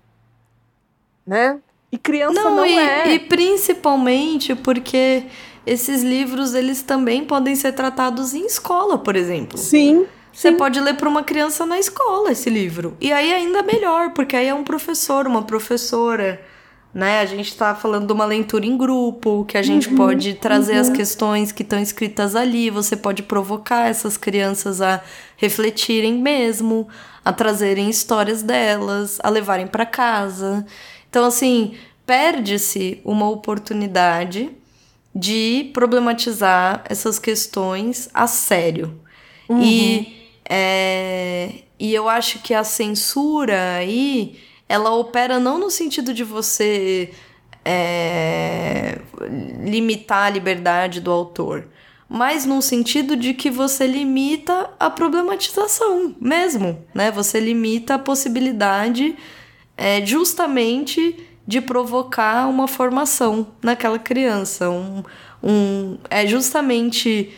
[1.27, 1.61] Né?
[1.93, 3.09] E criança não, não e, é.
[3.11, 5.27] E principalmente porque
[5.69, 9.59] esses livros eles também podem ser tratados em escola, por exemplo.
[9.59, 10.07] Sim.
[10.33, 12.97] Você pode ler para uma criança na escola esse livro.
[13.01, 16.41] E aí ainda melhor, porque aí é um professor, uma professora
[16.93, 17.21] né?
[17.21, 20.75] A gente está falando de uma leitura em grupo, que a gente uhum, pode trazer
[20.75, 20.81] uhum.
[20.81, 25.03] as questões que estão escritas ali, você pode provocar essas crianças a
[25.37, 26.89] refletirem mesmo,
[27.25, 30.65] a trazerem histórias delas, a levarem para casa.
[31.09, 31.75] Então, assim,
[32.07, 34.51] perde-se uma oportunidade
[35.19, 39.01] de problematizar essas questões a sério.
[39.49, 39.61] Uhum.
[39.61, 44.39] E, é, e eu acho que a censura aí
[44.69, 47.11] ela opera não no sentido de você
[47.65, 49.01] é,
[49.65, 51.67] limitar a liberdade do autor,
[52.09, 57.11] mas no sentido de que você limita a problematização mesmo, né?
[57.11, 59.17] Você limita a possibilidade
[59.77, 64.69] é, justamente de provocar uma formação naquela criança.
[64.69, 65.03] Um,
[65.43, 67.35] um, é justamente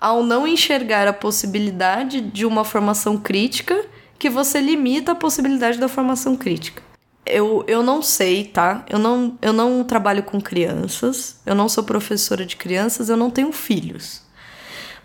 [0.00, 3.86] ao não enxergar a possibilidade de uma formação crítica
[4.18, 6.82] que você limita a possibilidade da formação crítica.
[7.24, 8.84] Eu, eu não sei, tá?
[8.90, 13.30] Eu não, eu não trabalho com crianças, eu não sou professora de crianças, eu não
[13.30, 14.20] tenho filhos.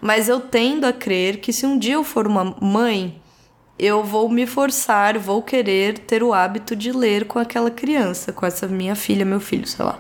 [0.01, 3.20] Mas eu tendo a crer que se um dia eu for uma mãe,
[3.77, 8.45] eu vou me forçar, vou querer ter o hábito de ler com aquela criança, com
[8.45, 9.99] essa minha filha, meu filho, sei lá.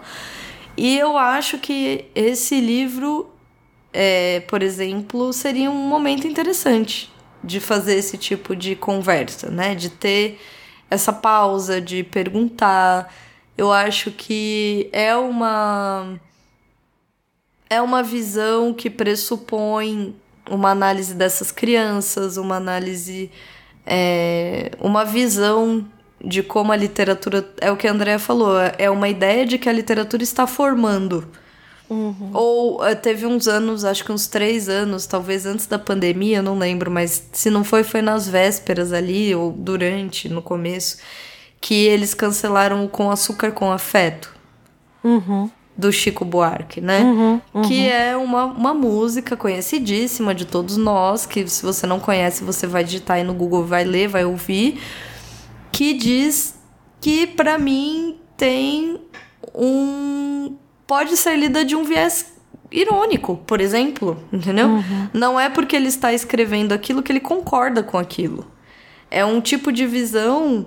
[0.77, 3.29] E eu acho que esse livro,
[3.91, 7.11] é, por exemplo, seria um momento interessante
[7.43, 9.75] de fazer esse tipo de conversa, né?
[9.75, 10.39] De ter
[10.89, 13.13] essa pausa, de perguntar.
[13.57, 16.19] Eu acho que é uma
[17.69, 20.13] é uma visão que pressupõe
[20.49, 23.31] uma análise dessas crianças, uma análise,
[23.85, 25.85] é, uma visão
[26.23, 27.47] de como a literatura.
[27.59, 31.27] É o que a Andrea falou, é uma ideia de que a literatura está formando
[31.91, 32.29] Uhum.
[32.33, 36.43] Ou uh, teve uns anos, acho que uns três anos, talvez antes da pandemia, eu
[36.43, 40.99] não lembro, mas se não foi, foi nas vésperas ali, ou durante, no começo,
[41.59, 44.33] que eles cancelaram o Com Açúcar com Afeto.
[45.03, 45.51] Uhum.
[45.77, 47.01] Do Chico Buarque, né?
[47.01, 47.61] Uhum, uhum.
[47.63, 52.67] Que é uma, uma música conhecidíssima de todos nós, que se você não conhece, você
[52.67, 54.79] vai digitar aí no Google, vai ler, vai ouvir,
[55.71, 56.59] que diz
[56.99, 58.99] que para mim tem
[59.55, 60.55] um
[60.85, 62.33] pode ser lida de um viés
[62.71, 64.67] irônico, por exemplo, entendeu?
[64.67, 65.09] Uhum.
[65.13, 68.45] Não é porque ele está escrevendo aquilo que ele concorda com aquilo.
[69.09, 70.65] É um tipo de visão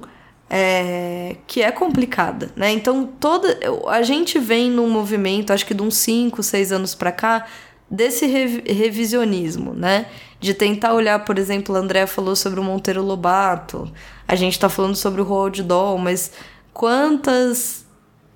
[0.56, 2.70] é, que é complicada, né?
[2.70, 7.10] Então, toda a gente vem num movimento, acho que de uns 5, 6 anos para
[7.10, 7.44] cá,
[7.90, 10.06] desse revisionismo, né?
[10.38, 13.92] De tentar olhar, por exemplo, a André falou sobre o Monteiro Lobato,
[14.28, 16.30] a gente está falando sobre o Roald Dahl, mas
[16.72, 17.84] quantas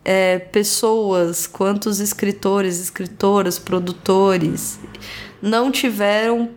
[0.04, 4.80] é, pessoas, quantos escritores, escritoras, produtores
[5.40, 6.50] não tiveram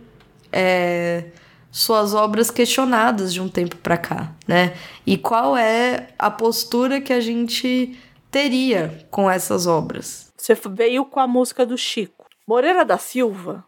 [0.50, 1.26] é,
[1.72, 4.76] suas obras questionadas de um tempo para cá, né?
[5.06, 7.98] E qual é a postura que a gente
[8.30, 10.30] teria com essas obras?
[10.36, 12.26] Você veio com a música do Chico.
[12.46, 13.64] Moreira da Silva,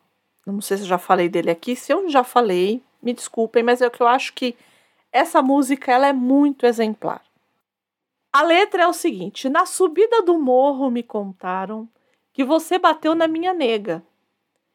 [0.46, 3.80] não sei se eu já falei dele aqui, se eu já falei, me desculpem, mas
[3.80, 4.54] é o que eu acho que
[5.10, 7.22] essa música ela é muito exemplar.
[8.30, 11.88] A letra é o seguinte: Na subida do morro me contaram
[12.32, 14.02] que você bateu na minha nega.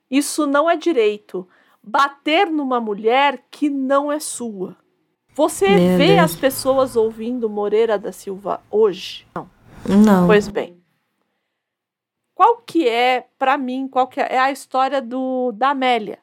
[0.10, 1.48] Isso não é direito.
[1.82, 4.76] Bater numa mulher que não é sua.
[5.34, 6.20] Você Meu vê Deus.
[6.20, 9.26] as pessoas ouvindo Moreira da Silva hoje?
[9.34, 9.50] Não.
[9.88, 10.28] Não.
[10.28, 10.78] Pois bem.
[12.36, 16.20] Qual que é, para mim, qual que é, é a história do da Amélia?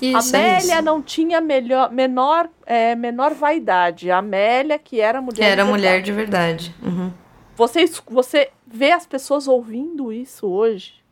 [0.00, 4.10] Isso, Amélia é não tinha melhor, menor, é, menor vaidade.
[4.10, 6.74] A Amélia, que era mulher que era de mulher de verdade.
[6.82, 7.12] Uhum.
[7.54, 11.02] Você, você vê as pessoas ouvindo isso hoje?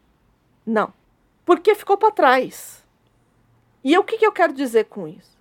[0.66, 0.92] Não.
[1.44, 2.83] Porque ficou para trás.
[3.84, 5.38] E o que, que eu quero dizer com isso?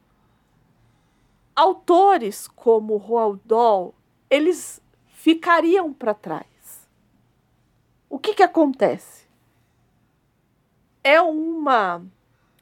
[1.55, 3.95] Autores como Roald Dahl,
[4.29, 6.87] eles ficariam para trás.
[8.09, 9.25] O que, que acontece?
[11.01, 12.05] É uma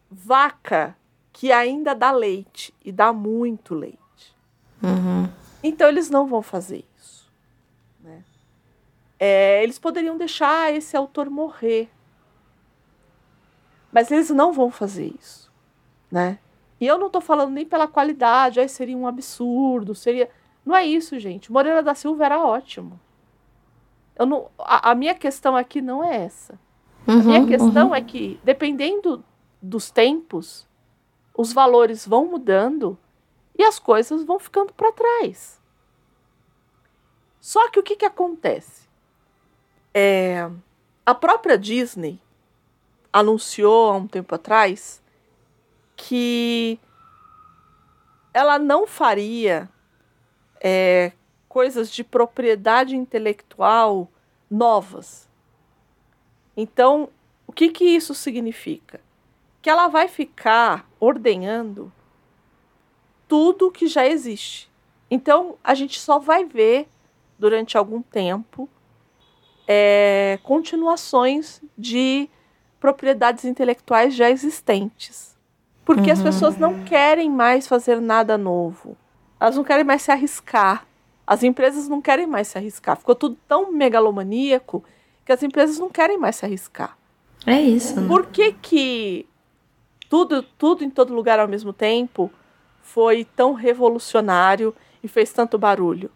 [0.10, 0.96] vaca
[1.34, 3.98] que ainda dá leite e dá muito leite.
[4.84, 5.28] Uhum.
[5.64, 7.32] Então eles não vão fazer isso.
[8.00, 8.24] Né?
[9.20, 11.90] É, eles poderiam deixar esse autor morrer.
[13.92, 15.41] Mas eles não vão fazer isso.
[16.12, 16.40] Né?
[16.80, 20.30] E eu não estou falando nem pela qualidade, aí seria um absurdo, seria.
[20.66, 21.52] Não é isso, gente.
[21.52, 23.00] Moreira da Silva era ótimo.
[24.16, 26.60] Eu não, a, a minha questão aqui não é essa.
[27.08, 27.96] Uhum, a minha questão uhum.
[27.96, 29.24] é que, dependendo
[29.62, 30.68] dos tempos,
[31.36, 32.98] os valores vão mudando
[33.58, 35.62] e as coisas vão ficando para trás.
[37.40, 38.88] Só que o que, que acontece?
[39.94, 40.50] É,
[41.06, 42.20] a própria Disney
[43.12, 45.01] anunciou há um tempo atrás
[46.08, 46.80] que
[48.34, 49.70] ela não faria
[50.62, 51.12] é,
[51.48, 54.10] coisas de propriedade intelectual
[54.50, 55.30] novas.
[56.56, 57.10] Então,
[57.46, 59.00] o que, que isso significa?
[59.62, 61.92] que ela vai ficar ordenhando
[63.28, 64.70] tudo que já existe.
[65.10, 66.88] Então, a gente só vai ver
[67.38, 68.68] durante algum tempo
[69.68, 72.30] é, continuações de
[72.80, 75.38] propriedades intelectuais já existentes.
[75.84, 76.14] Porque uhum.
[76.14, 78.96] as pessoas não querem mais fazer nada novo.
[79.40, 80.86] Elas não querem mais se arriscar.
[81.26, 82.98] As empresas não querem mais se arriscar.
[82.98, 84.84] Ficou tudo tão megalomaníaco
[85.26, 86.98] que as empresas não querem mais se arriscar.
[87.46, 88.00] É isso.
[88.00, 88.08] Né?
[88.08, 89.26] Por que, que
[90.10, 92.32] tudo, tudo em todo lugar ao mesmo tempo
[92.82, 96.12] foi tão revolucionário e fez tanto barulho?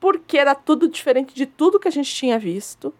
[0.00, 2.94] Porque era tudo diferente de tudo que a gente tinha visto.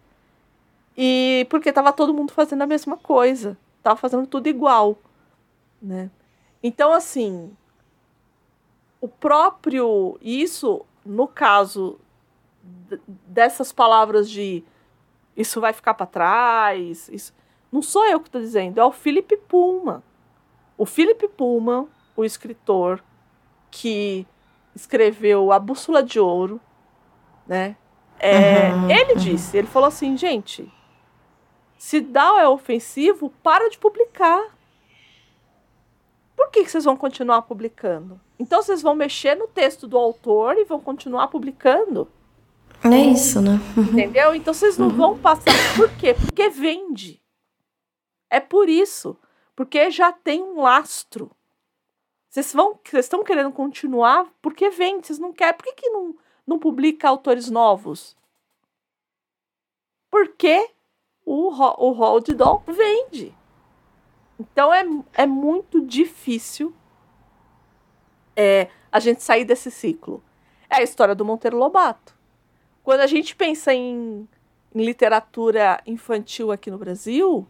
[0.95, 3.57] E porque estava todo mundo fazendo a mesma coisa.
[3.81, 4.97] Tava fazendo tudo igual,
[5.83, 6.09] né?
[6.63, 7.51] Então, assim,
[9.01, 11.99] o próprio isso, no caso
[13.27, 14.63] dessas palavras de
[15.35, 17.33] isso vai ficar para trás, isso,
[17.71, 20.01] não sou eu que estou dizendo, é o Philip Pullman.
[20.77, 23.03] O Philip Pullman, o escritor
[23.69, 24.25] que
[24.75, 26.61] escreveu A Bússola de Ouro,
[27.45, 27.75] né?
[28.19, 29.17] É, uhum, ele uhum.
[29.17, 30.71] disse, ele falou assim, gente,
[31.77, 34.52] se Down é ofensivo, para de publicar.
[36.53, 38.21] Que, que vocês vão continuar publicando?
[38.37, 42.07] Então vocês vão mexer no texto do autor e vão continuar publicando?
[42.83, 43.59] É isso, né?
[43.75, 44.35] Entendeu?
[44.35, 44.95] Então vocês não uhum.
[44.95, 45.51] vão passar.
[45.75, 46.13] Por quê?
[46.13, 47.19] Porque vende.
[48.29, 49.17] É por isso,
[49.55, 51.31] porque já tem um lastro.
[52.29, 55.55] Vocês vão, vocês estão querendo continuar porque vende, vocês não querem.
[55.55, 58.15] Por que, que não, não publica autores novos?
[60.11, 60.69] Porque
[61.25, 63.33] o, o Hold Doll vende.
[64.39, 66.73] Então é, é muito difícil
[68.35, 70.23] é, a gente sair desse ciclo.
[70.69, 72.15] É a história do Monteiro Lobato.
[72.83, 74.27] Quando a gente pensa em,
[74.73, 77.47] em literatura infantil aqui no Brasil,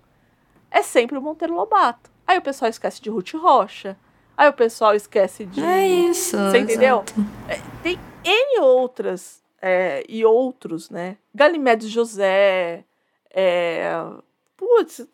[0.69, 2.11] é sempre o Monteiro Lobato.
[2.27, 3.97] Aí o pessoal esquece de Ruth Rocha.
[4.35, 5.63] Aí o pessoal esquece de.
[5.63, 6.37] É isso.
[6.37, 7.03] Você entendeu?
[7.47, 11.17] É, tem N outras é, e outros, né?
[11.33, 12.83] Galimedes José.
[13.29, 13.91] É,
[14.57, 15.07] putz,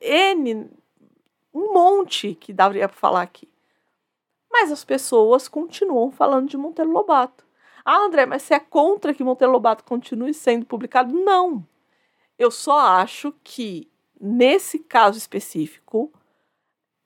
[0.00, 0.70] N.
[1.54, 3.48] Um monte que daria para falar aqui.
[4.50, 7.44] Mas as pessoas continuam falando de Monteiro Lobato.
[7.84, 11.14] Ah, André, mas você é contra que Monteiro Lobato continue sendo publicado?
[11.14, 11.66] Não.
[12.38, 13.90] Eu só acho que
[14.20, 16.12] nesse caso específico,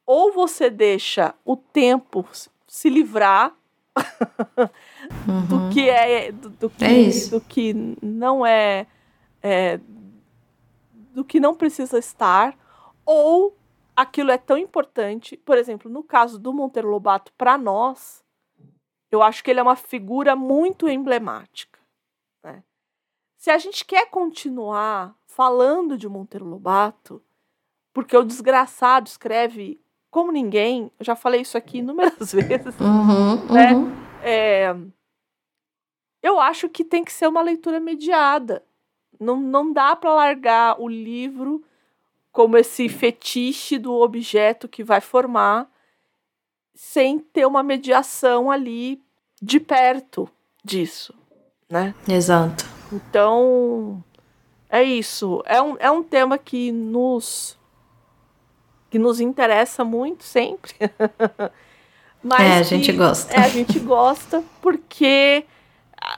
[0.07, 2.27] ou você deixa o tempo
[2.67, 3.55] se livrar
[5.27, 5.47] uhum.
[5.47, 8.87] do que é do, do que, é do que não é,
[9.43, 9.81] é,
[11.13, 12.57] do que não precisa estar,
[13.05, 13.58] ou
[13.99, 15.37] aquilo é tão importante.
[15.37, 18.25] Por exemplo, no caso do Monteiro Lobato, para nós,
[19.11, 21.81] eu acho que ele é uma figura muito emblemática.
[22.45, 22.63] Né?
[23.37, 27.21] Se a gente quer continuar falando de Monteiro Lobato,
[27.93, 29.81] porque o desgraçado escreve
[30.11, 33.75] como ninguém, eu já falei isso aqui inúmeras vezes, uhum, né?
[33.75, 33.93] Uhum.
[34.23, 34.77] É,
[36.23, 38.65] eu acho que tem que ser uma leitura mediada.
[39.19, 41.65] Não, não dá para largar o livro
[42.39, 45.69] como esse fetiche do objeto que vai formar
[46.73, 49.03] sem ter uma mediação ali
[49.43, 50.31] de perto
[50.65, 51.13] disso,
[51.69, 51.97] né?
[52.09, 52.65] Exato.
[52.93, 54.05] Então,
[54.71, 55.43] é isso.
[55.47, 57.59] É um, é um tema que nos
[58.89, 60.75] que nos interessa muito sempre.
[62.23, 63.35] Mas é, a gente gosta.
[63.35, 65.45] É, a gente gosta porque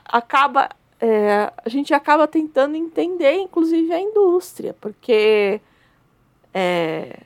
[0.04, 0.68] acaba
[1.00, 5.62] é, a gente acaba tentando entender, inclusive, a indústria, porque
[6.52, 7.20] é,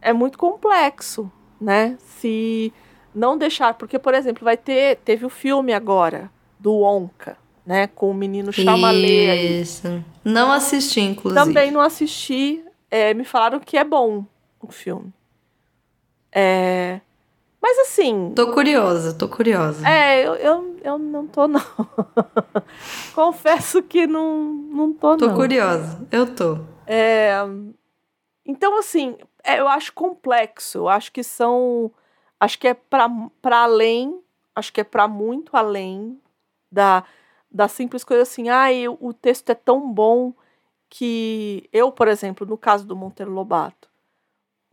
[0.00, 1.30] é muito complexo,
[1.60, 1.96] né?
[2.00, 2.72] Se
[3.14, 7.36] não deixar, porque, por exemplo, vai ter, teve o filme agora do Onca,
[7.66, 7.86] né?
[7.88, 9.36] Com o menino Chamalé.
[9.36, 10.04] Isso.
[10.24, 11.44] Não assisti, inclusive.
[11.44, 12.64] Também não assisti.
[12.90, 14.24] É, me falaram que é bom
[14.60, 15.12] o filme.
[16.32, 17.00] É,
[17.60, 18.32] mas assim.
[18.34, 19.86] Tô curiosa, tô curiosa.
[19.86, 21.60] É, eu, eu, eu não tô, não.
[23.14, 25.34] Confesso que não, não tô, tô não.
[25.34, 26.58] Tô curiosa, eu tô.
[26.86, 27.34] É,
[28.48, 30.78] então, assim, é, eu acho complexo.
[30.78, 31.92] Eu acho que são.
[32.40, 33.10] Acho que é para
[33.62, 34.22] além.
[34.56, 36.18] Acho que é para muito além
[36.72, 37.04] da,
[37.50, 38.48] da simples coisa assim.
[38.48, 40.32] Ah, eu, o texto é tão bom
[40.88, 43.90] que eu, por exemplo, no caso do Monteiro Lobato,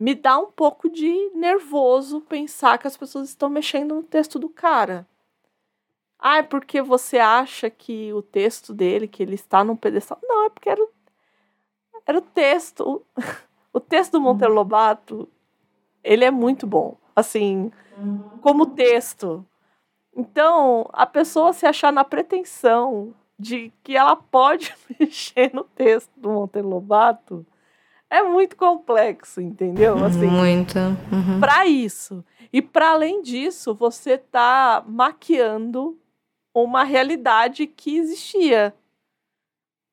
[0.00, 4.48] me dá um pouco de nervoso pensar que as pessoas estão mexendo no texto do
[4.48, 5.06] cara.
[6.18, 10.18] Ah, é porque você acha que o texto dele, que ele está num pedestal.
[10.22, 10.86] Não, é porque era,
[12.06, 13.04] era o texto.
[13.76, 14.58] O texto do Monteiro uhum.
[14.58, 15.28] Lobato,
[16.02, 16.96] ele é muito bom.
[17.14, 17.70] Assim,
[18.40, 19.44] como texto.
[20.16, 26.30] Então, a pessoa se achar na pretensão de que ela pode mexer no texto do
[26.30, 27.44] Monteiro Lobato
[28.08, 30.02] é muito complexo, entendeu?
[30.02, 30.78] Assim, muito.
[30.78, 31.38] Uhum.
[31.38, 32.24] Para isso.
[32.50, 35.98] E para além disso, você está maquiando
[36.54, 38.74] uma realidade que existia.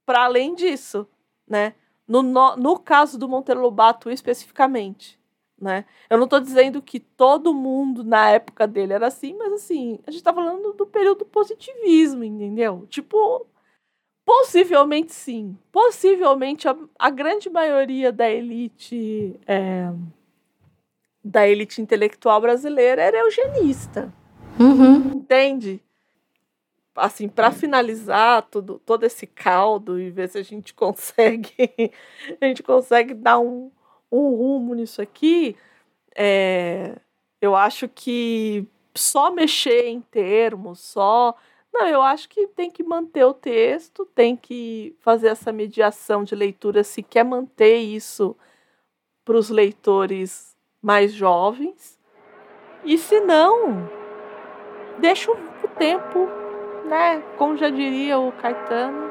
[0.05, 1.05] Para além disso,
[1.45, 1.73] né?
[2.07, 5.19] No, no, no, caso do Monteiro Lobato especificamente,
[5.59, 5.85] né?
[6.09, 10.11] Eu não estou dizendo que todo mundo na época dele era assim, mas assim, a
[10.11, 12.85] gente está falando do período positivismo, entendeu?
[12.89, 13.47] Tipo,
[14.25, 15.57] Possivelmente sim.
[15.71, 19.91] Possivelmente a, a grande maioria da elite é,
[21.23, 24.13] da elite intelectual brasileira era eugenista.
[24.59, 25.17] Uhum.
[25.17, 25.81] Entende?
[26.95, 31.91] Assim, para finalizar tudo, todo esse caldo e ver se a gente consegue
[32.39, 33.71] a gente consegue dar um,
[34.11, 35.55] um rumo nisso aqui,
[36.15, 36.95] é,
[37.41, 38.65] eu acho que
[38.95, 41.35] só mexer em termos, só
[41.73, 46.35] não, eu acho que tem que manter o texto, tem que fazer essa mediação de
[46.35, 48.37] leitura se quer manter isso
[49.25, 51.97] para os leitores mais jovens.
[52.85, 53.89] E se não,
[54.99, 56.29] deixa o tempo,
[56.93, 57.21] né?
[57.39, 59.09] Como já diria o Caetano,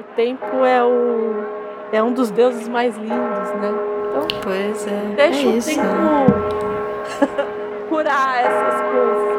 [0.00, 1.44] o tempo é o
[1.92, 3.72] é um dos deuses mais lindos, né?
[4.08, 5.14] Então, pois é.
[5.14, 5.70] Deixa é o isso.
[5.70, 5.86] tempo
[7.88, 9.36] curar essas coisas.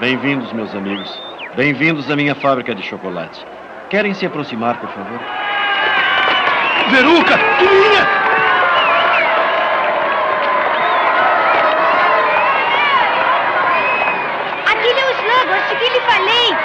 [0.00, 1.30] Bem-vindos, meus amigos.
[1.56, 3.44] Bem-vindos à minha fábrica de chocolate.
[3.88, 5.18] Querem se aproximar, por favor?
[6.92, 7.36] Veruca!
[7.58, 8.06] Filhinha!
[14.64, 16.56] Aquele é o slug, que lhe falei.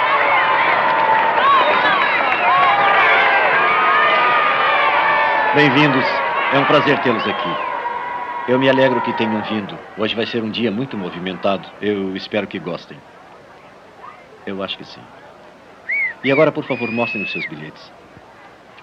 [5.56, 6.04] Bem-vindos.
[6.52, 7.56] É um prazer tê-los aqui.
[8.46, 9.76] Eu me alegro que tenham vindo.
[9.98, 11.68] Hoje vai ser um dia muito movimentado.
[11.82, 12.96] Eu espero que gostem.
[14.46, 15.00] Eu acho que sim.
[16.22, 17.90] E agora, por favor, mostrem os seus bilhetes.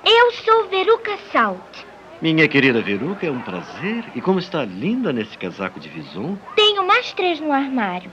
[0.05, 1.85] Eu sou Veruca Salt.
[2.21, 4.03] Minha querida Veruca, é um prazer.
[4.13, 6.37] E como está linda nesse casaco de vison.
[6.55, 8.11] Tenho mais três no armário.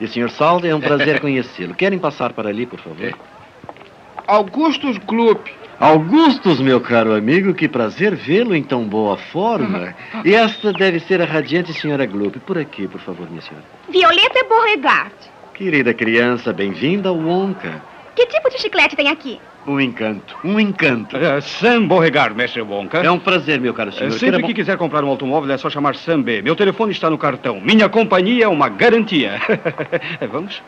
[0.00, 1.72] E senhor Salt, é um prazer conhecê-lo.
[1.76, 3.14] Querem passar para ali, por favor?
[4.26, 5.38] Augustus Club.
[5.78, 9.94] Augustus, meu caro amigo, que prazer vê-lo em tão boa forma.
[10.24, 12.40] E esta deve ser a radiante senhora Gloop.
[12.40, 13.64] Por aqui, por favor, minha senhora.
[13.88, 15.35] Violeta Beauregard.
[15.56, 17.82] Querida criança, bem-vinda ao Wonka.
[18.14, 19.40] Que tipo de chiclete tem aqui?
[19.66, 21.16] Um encanto, um encanto.
[21.16, 22.98] Uh, Sam Beauregard, mestre Wonka.
[22.98, 24.10] É um prazer, meu caro senhor.
[24.10, 26.42] Uh, sempre que quiser comprar um automóvel é só chamar Sam B.
[26.42, 27.58] Meu telefone está no cartão.
[27.58, 29.40] Minha companhia é uma garantia.
[30.30, 30.62] Vamos?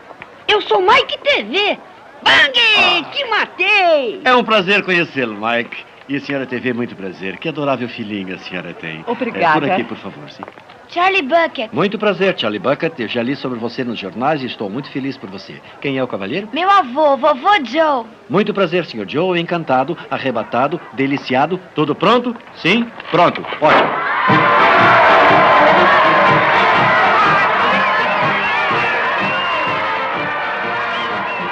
[0.47, 1.77] Eu sou Mike TV.
[2.23, 2.59] Bang!
[2.79, 3.03] Ah.
[3.11, 4.21] Te matei!
[4.25, 5.85] É um prazer conhecê-lo, Mike.
[6.09, 7.37] E a senhora TV, muito prazer.
[7.37, 9.03] Que adorável filhinha a senhora tem.
[9.05, 9.45] Obrigada.
[9.45, 10.43] É, por aqui, por favor, sim.
[10.89, 11.71] Charlie Bucket.
[11.71, 12.99] Muito prazer, Charlie Bucket.
[12.99, 15.61] Eu já li sobre você nos jornais e estou muito feliz por você.
[15.79, 16.49] Quem é o cavalheiro?
[16.51, 18.05] Meu avô, vovô Joe.
[18.27, 19.39] Muito prazer, senhor Joe.
[19.39, 21.59] Encantado, arrebatado, deliciado.
[21.75, 22.35] Tudo pronto?
[22.55, 22.87] Sim?
[23.11, 23.45] Pronto.
[23.61, 23.89] Ótimo.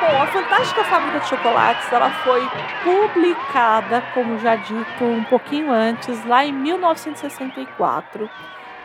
[0.01, 2.41] Bom, a Fantástica Fábrica de Chocolates, ela foi
[2.83, 8.27] publicada, como já dito, um pouquinho antes, lá em 1964.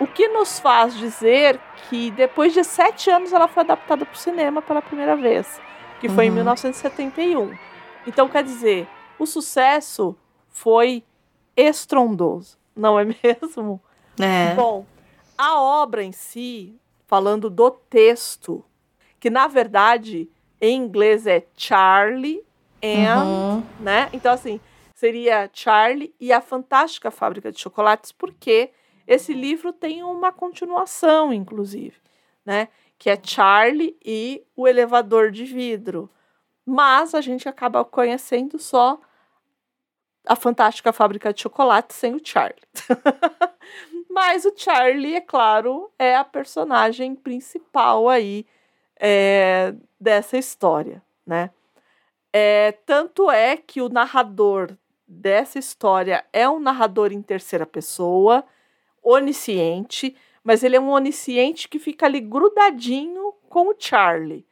[0.00, 4.18] O que nos faz dizer que depois de sete anos ela foi adaptada para o
[4.18, 5.60] cinema pela primeira vez,
[6.00, 7.56] que foi em 1971.
[8.06, 8.88] Então, quer dizer,
[9.18, 10.16] o sucesso
[10.48, 11.04] foi
[11.56, 13.80] estrondoso, não é mesmo?
[14.20, 14.54] É.
[14.54, 14.84] Bom,
[15.38, 18.64] a obra em si, falando do texto,
[19.20, 20.28] que na verdade
[20.60, 22.42] em inglês é Charlie
[22.82, 23.62] and, Uhum.
[23.80, 24.08] né?
[24.12, 24.60] Então assim,
[24.94, 28.70] seria Charlie e a Fantástica Fábrica de Chocolates, porque
[29.06, 31.96] esse livro tem uma continuação, inclusive,
[32.44, 32.68] né?
[32.98, 36.08] Que é Charlie e o elevador de vidro.
[36.64, 39.00] Mas a gente acaba conhecendo só
[40.26, 42.62] a Fantástica Fábrica de Chocolates sem o Charlie.
[44.08, 48.46] Mas o Charlie, é claro, é a personagem principal aí
[49.00, 51.50] é, dessa história, né?
[52.32, 54.76] É, tanto é que o narrador
[55.06, 58.44] dessa história é um narrador em terceira pessoa,
[59.02, 64.44] onisciente, mas ele é um onisciente que fica ali grudadinho com o Charlie.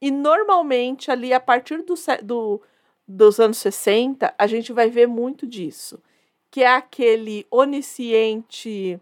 [0.00, 2.62] E normalmente, ali, a partir do, do-
[3.06, 6.02] dos anos 60, a gente vai ver muito disso.
[6.50, 9.00] Que é aquele onisciente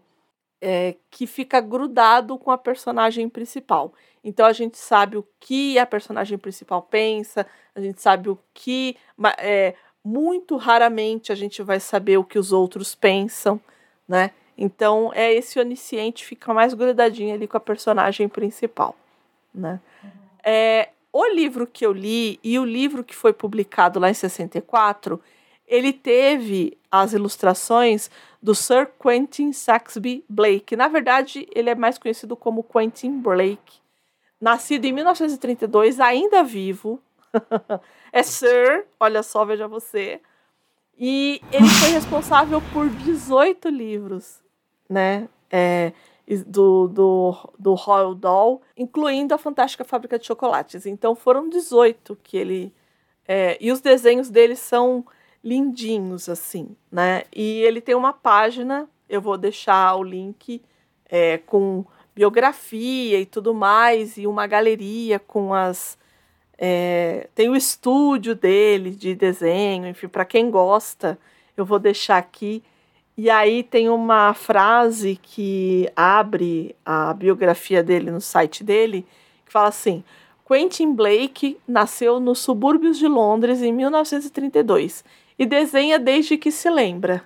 [0.61, 3.93] é, que fica grudado com a personagem principal.
[4.23, 8.95] Então a gente sabe o que a personagem principal pensa, a gente sabe o que.
[9.37, 13.59] É, muito raramente a gente vai saber o que os outros pensam,
[14.07, 14.31] né?
[14.57, 18.95] Então é esse onisciente fica mais grudadinho ali com a personagem principal,
[19.53, 19.79] né?
[20.43, 25.21] É, o livro que eu li e o livro que foi publicado lá em 64,
[25.67, 30.75] ele teve as ilustrações do Sir Quentin Saxby Blake.
[30.75, 33.81] Na verdade, ele é mais conhecido como Quentin Blake.
[34.39, 36.99] Nascido em 1932, ainda vivo.
[38.11, 40.19] é Sir, olha só, veja você.
[40.99, 44.42] E ele foi responsável por 18 livros,
[44.93, 45.27] né?
[45.51, 45.91] É,
[46.47, 50.85] do, do, do Roald Dahl, incluindo a Fantástica Fábrica de Chocolates.
[50.85, 52.73] Então foram 18 que ele.
[53.27, 55.05] é, e os desenhos dele são
[55.43, 57.23] lindinhos, assim, né?
[57.35, 60.61] E ele tem uma página, eu vou deixar o link
[61.09, 61.85] é, com
[62.15, 65.97] biografia e tudo mais, e uma galeria com as.
[66.57, 71.19] é, tem o estúdio dele de desenho, enfim, para quem gosta,
[71.57, 72.63] eu vou deixar aqui.
[73.15, 79.05] E aí tem uma frase que abre a biografia dele no site dele,
[79.45, 80.03] que fala assim:
[80.47, 85.03] Quentin Blake nasceu nos subúrbios de Londres em 1932
[85.37, 87.23] e desenha desde que se lembra.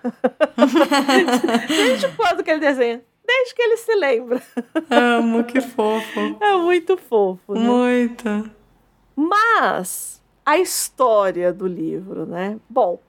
[1.67, 3.01] desde quando que ele desenha?
[3.25, 4.41] Desde que ele se lembra.
[4.89, 6.37] Amo, que fofo.
[6.39, 7.53] É muito fofo.
[7.53, 7.59] né?
[7.59, 8.49] Muito.
[9.15, 12.57] Mas a história do livro, né?
[12.69, 12.99] Bom,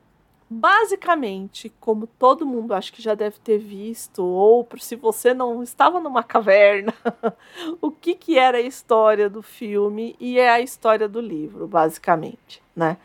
[0.48, 6.00] basicamente, como todo mundo acho que já deve ter visto, ou se você não estava
[6.00, 6.94] numa caverna,
[7.80, 12.62] o que, que era a história do filme e é a história do livro, basicamente,
[12.74, 12.96] né?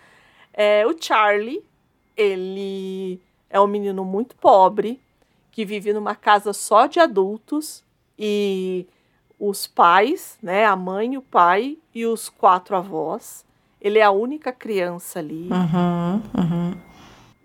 [0.53, 1.63] É, o Charlie,
[2.15, 3.19] ele
[3.49, 5.01] é um menino muito pobre,
[5.51, 7.83] que vive numa casa só de adultos
[8.17, 8.87] e
[9.39, 13.45] os pais, né, a mãe, o pai e os quatro avós.
[13.79, 15.49] Ele é a única criança ali.
[15.51, 16.92] Uhum, uhum.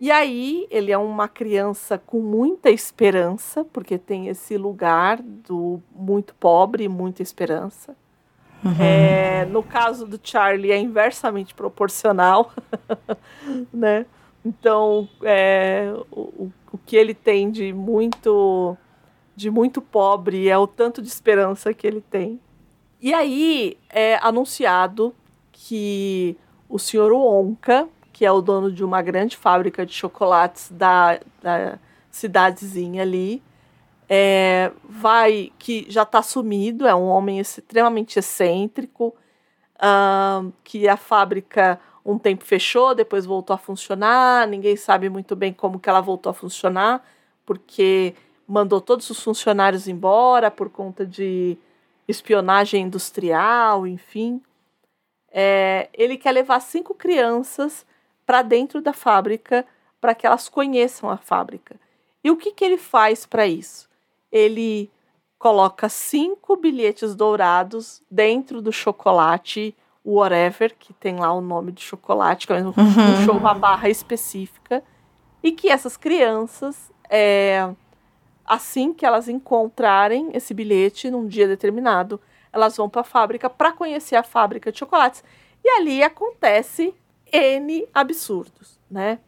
[0.00, 6.34] E aí, ele é uma criança com muita esperança, porque tem esse lugar do muito
[6.36, 7.96] pobre e muita esperança.
[8.80, 12.52] É, no caso do Charlie, é inversamente proporcional,
[13.72, 14.04] né?
[14.44, 16.20] Então, é, o,
[16.72, 18.76] o- que ele tem de muito
[19.34, 22.40] de muito pobre é o tanto de esperança que ele tem.
[23.00, 25.14] E aí é anunciado
[25.52, 26.36] que
[26.68, 27.88] o senhor Onca,
[28.18, 31.78] que é o dono de uma grande fábrica de chocolates da, da
[32.10, 33.40] cidadezinha ali,
[34.08, 39.14] é, vai que já está sumido, é um homem extremamente excêntrico,
[39.80, 45.52] ahn, que a fábrica um tempo fechou, depois voltou a funcionar, ninguém sabe muito bem
[45.52, 47.06] como que ela voltou a funcionar,
[47.46, 48.16] porque
[48.48, 51.56] mandou todos os funcionários embora por conta de
[52.08, 54.42] espionagem industrial, enfim.
[55.30, 57.86] É, ele quer levar cinco crianças
[58.28, 59.64] para dentro da fábrica
[59.98, 61.76] para que elas conheçam a fábrica.
[62.22, 63.88] E o que, que ele faz para isso?
[64.30, 64.90] Ele
[65.38, 69.74] coloca cinco bilhetes dourados dentro do chocolate
[70.04, 73.24] whatever, que tem lá o nome de chocolate, que é um, uhum.
[73.24, 74.84] show, uma barra específica,
[75.42, 77.66] e que essas crianças, é,
[78.44, 82.20] assim que elas encontrarem esse bilhete num dia determinado,
[82.52, 85.24] elas vão para a fábrica para conhecer a fábrica de chocolates.
[85.64, 86.94] E ali acontece
[87.32, 89.18] N absurdos, né?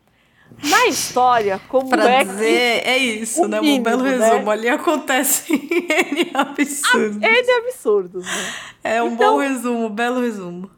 [0.68, 2.88] Na história, como pra é dizer, que...
[2.88, 3.60] é isso, né?
[3.60, 4.10] Mínimo, um belo né?
[4.10, 4.46] resumo.
[4.46, 4.52] Né?
[4.52, 7.22] Ali acontece N absurdos.
[7.22, 8.54] N absurdos, né?
[8.82, 10.70] É um então, bom resumo, um belo resumo.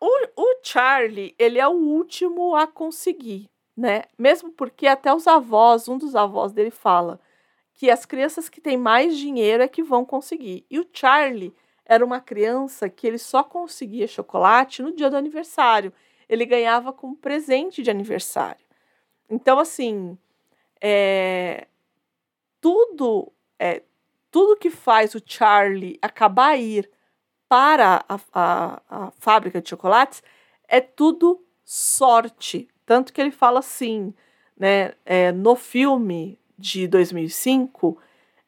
[0.00, 4.04] O, o Charlie, ele é o último a conseguir, né?
[4.18, 7.20] Mesmo porque até os avós, um dos avós dele fala
[7.80, 10.66] que as crianças que têm mais dinheiro é que vão conseguir.
[10.70, 11.54] E o Charlie
[11.86, 15.90] era uma criança que ele só conseguia chocolate no dia do aniversário.
[16.30, 18.64] Ele ganhava como presente de aniversário.
[19.28, 20.16] Então, assim,
[20.80, 21.66] é,
[22.60, 23.82] tudo, é,
[24.30, 26.88] tudo que faz o Charlie acabar ir
[27.48, 30.22] para a, a, a fábrica de chocolates
[30.68, 32.68] é tudo sorte.
[32.86, 34.14] Tanto que ele fala assim,
[34.56, 37.98] né, é, no filme de 2005,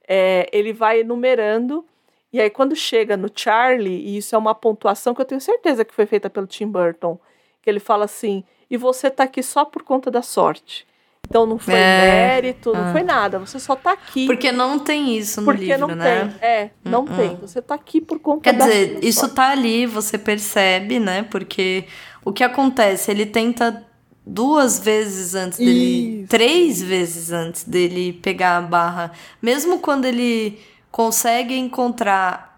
[0.06, 1.84] é, ele vai enumerando,
[2.32, 5.84] e aí quando chega no Charlie, e isso é uma pontuação que eu tenho certeza
[5.84, 7.18] que foi feita pelo Tim Burton,
[7.62, 10.86] que ele fala assim: e você tá aqui só por conta da sorte.
[11.28, 12.92] Então não foi é, mérito, não ah.
[12.92, 13.38] foi nada.
[13.38, 14.26] Você só tá aqui.
[14.26, 16.34] Porque não tem isso no porque livro, não né?
[16.38, 16.48] Tem.
[16.48, 17.16] É, não uh -uh.
[17.16, 17.36] tem.
[17.36, 19.34] Você tá aqui por conta Quer dizer, isso sorte.
[19.34, 21.22] tá ali, você percebe, né?
[21.22, 21.84] Porque
[22.24, 23.10] o que acontece?
[23.10, 23.82] Ele tenta
[24.26, 26.20] duas vezes antes dele.
[26.20, 26.28] Isso.
[26.28, 29.12] Três vezes antes dele pegar a barra.
[29.40, 30.58] Mesmo quando ele
[30.90, 32.52] consegue encontrar.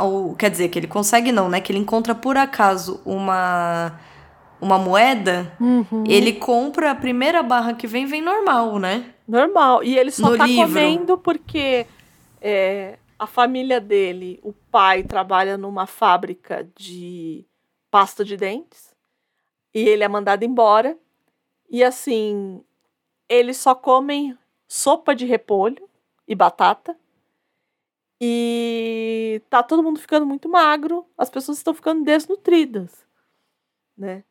[0.00, 1.60] Ou, quer dizer, que ele consegue não, né?
[1.60, 3.98] Que ele encontra por acaso uma
[4.60, 6.04] uma moeda, uhum.
[6.06, 9.14] ele compra a primeira barra que vem, vem normal, né?
[9.26, 9.82] Normal.
[9.82, 10.66] E ele só no tá livro.
[10.66, 11.86] comendo porque
[12.40, 17.44] é, a família dele, o pai, trabalha numa fábrica de
[17.90, 18.94] pasta de dentes.
[19.72, 20.96] E ele é mandado embora.
[21.70, 22.62] E assim,
[23.28, 24.36] eles só comem
[24.68, 25.88] sopa de repolho
[26.26, 26.96] e batata.
[28.20, 33.06] E tá todo mundo ficando muito magro, as pessoas estão ficando desnutridas,
[33.96, 34.24] né?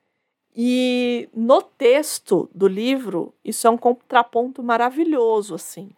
[0.56, 5.90] E no texto do livro, isso é um contraponto maravilhoso, assim.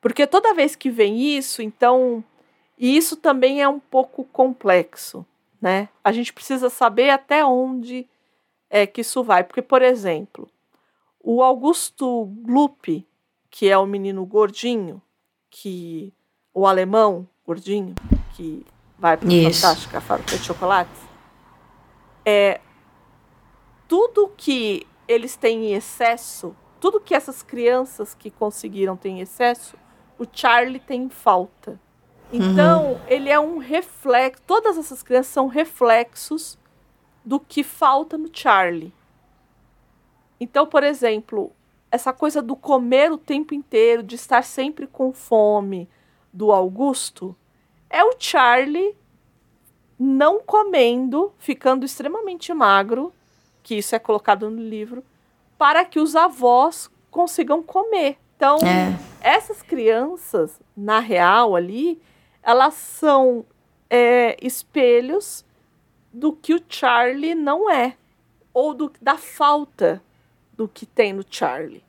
[0.00, 2.22] Porque toda vez que vem isso, então.
[2.78, 5.24] E isso também é um pouco complexo,
[5.60, 5.88] né?
[6.02, 8.06] A gente precisa saber até onde
[8.68, 9.44] é que isso vai.
[9.44, 10.48] Porque, por exemplo,
[11.22, 13.06] o Augusto Gluck,
[13.50, 15.00] que é o menino gordinho,
[15.50, 16.12] que.
[16.52, 17.94] O alemão gordinho,
[18.34, 18.64] que
[18.98, 21.02] vai para a Fantástica Fábrica de Chocolates,
[22.24, 22.60] é,
[23.88, 29.76] tudo que eles têm em excesso, tudo que essas crianças que conseguiram ter em excesso,
[30.18, 31.80] o Charlie tem em falta.
[32.32, 33.00] Então, uhum.
[33.06, 34.42] ele é um reflexo.
[34.46, 36.58] Todas essas crianças são reflexos
[37.24, 38.92] do que falta no Charlie.
[40.40, 41.52] Então, por exemplo,
[41.90, 45.88] essa coisa do comer o tempo inteiro, de estar sempre com fome,
[46.32, 47.34] do Augusto,
[47.88, 48.94] é o Charlie
[49.98, 53.12] não comendo, ficando extremamente magro
[53.66, 55.02] que isso é colocado no livro,
[55.58, 58.16] para que os avós consigam comer.
[58.36, 58.96] Então, é.
[59.20, 62.00] essas crianças, na real ali,
[62.44, 63.44] elas são
[63.90, 65.44] é, espelhos
[66.12, 67.96] do que o Charlie não é,
[68.54, 70.00] ou do, da falta
[70.52, 71.82] do que tem no Charlie.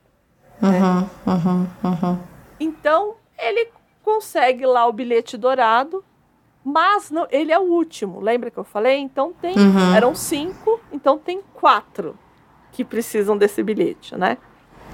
[0.60, 1.10] Uhum, né?
[1.28, 2.18] uhum, uhum.
[2.58, 3.70] Então, ele
[4.02, 6.04] consegue lá o bilhete dourado
[6.68, 8.98] mas não, ele é o último, lembra que eu falei?
[8.98, 9.56] Então tem.
[9.56, 9.94] Uhum.
[9.94, 12.18] Eram cinco, então tem quatro
[12.72, 14.36] que precisam desse bilhete, né?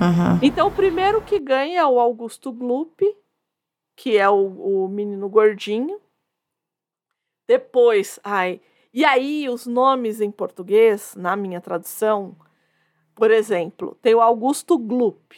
[0.01, 0.39] Uhum.
[0.41, 3.01] Então o primeiro que ganha é o Augusto Glup,
[3.97, 6.01] que é o, o menino gordinho.
[7.49, 8.61] Depois, ai.
[8.93, 12.37] E aí, os nomes em português, na minha tradução,
[13.17, 15.33] por exemplo, tem o Augusto Glup,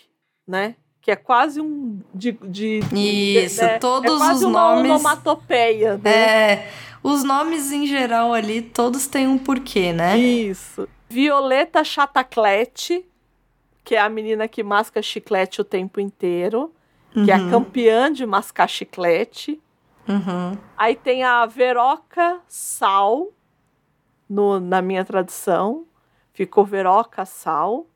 [0.47, 0.77] né?
[1.07, 3.78] Que é quase um de, de isso, de, né?
[3.78, 6.11] todos é quase os uma nomes onomatopeia, né?
[6.11, 6.70] É,
[7.01, 10.19] os nomes em geral ali todos têm um porquê, né?
[10.19, 10.89] Isso.
[11.09, 13.07] Violeta Chataclete,
[13.85, 16.73] que é a menina que masca chiclete o tempo inteiro,
[17.15, 17.24] uhum.
[17.24, 17.51] que é a uhum.
[17.51, 19.61] campeã de mascar chiclete.
[20.09, 20.59] Uhum.
[20.77, 23.28] Aí tem a Veroca Sal,
[24.28, 25.87] no, na minha tradução.
[26.33, 27.87] ficou Veroca Sal.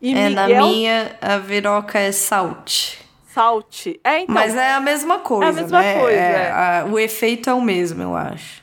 [0.00, 2.96] E é, Miguel na minha, a Veroca é Salt.
[3.28, 3.86] Salt.
[4.02, 4.34] É, então.
[4.34, 6.00] Mas é a mesma coisa, É a mesma né?
[6.00, 6.50] coisa, É, é.
[6.50, 8.62] a- o efeito é o mesmo, eu acho.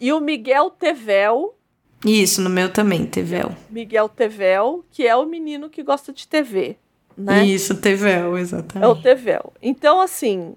[0.00, 1.54] E o Miguel Tevel,
[2.04, 3.52] Isso, no meu também, Tevel.
[3.70, 6.76] Miguel Tevel, que é o menino que gosta de TV,
[7.16, 7.44] né?
[7.44, 9.02] Isso, Tevel, É o exatamente.
[9.02, 9.52] Tevel.
[9.60, 10.54] Então, assim,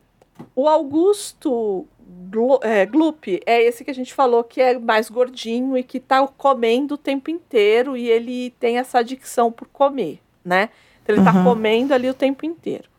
[0.55, 1.85] o Augusto
[2.29, 5.99] Glo é, Gloop é esse que a gente falou que é mais gordinho e que
[5.99, 10.69] tá comendo o tempo inteiro e ele tem essa adicção por comer, né?
[11.01, 11.43] Então ele tá Uhum.
[11.43, 12.89] comendo ali o tempo inteiro.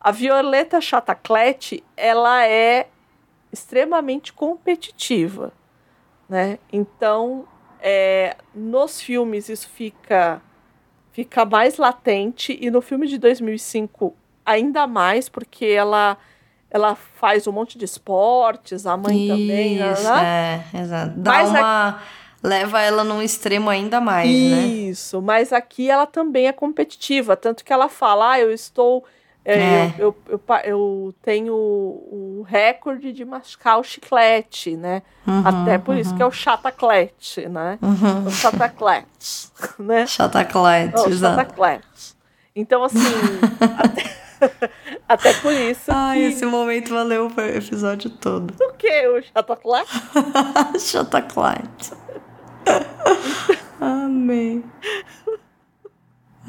[0.00, 2.88] A Violeta Chataclete, ela é
[3.52, 5.52] extremamente competitiva,
[6.28, 6.58] né?
[6.72, 7.46] Então,
[7.80, 10.40] é, nos filmes isso fica
[11.12, 14.14] fica mais latente e no filme de 2005
[14.44, 16.18] ainda mais porque ela
[16.76, 21.14] ela faz um monte de esportes, a mãe também, né, Isso, é, exato.
[21.16, 22.02] Dá Mas a- uma...
[22.42, 24.66] Leva ela num extremo ainda mais, né?
[24.66, 29.04] Isso, mas aqui ela também é competitiva, tanto que ela fala, ah, eu estou.
[29.44, 29.94] é, É.
[29.98, 35.02] Eu, eu, eu, eu tenho o recorde de mascar o chiclete, né?
[35.26, 37.78] Uhum, Até por isso que é o chataclete, né?
[37.82, 38.26] Uhum.
[38.26, 39.48] O chataclete,
[39.80, 40.06] né?
[40.06, 41.36] Chataclete, Oh, exato.
[41.40, 42.14] chataclete.
[42.54, 43.00] Então, assim,
[43.78, 44.02] até,
[45.08, 46.24] até por isso Ai, que...
[46.24, 48.54] esse momento valeu o episódio todo.
[48.60, 49.08] O que?
[49.08, 49.90] O chataclete?
[50.80, 51.92] Chataclete.
[53.80, 54.64] Amém.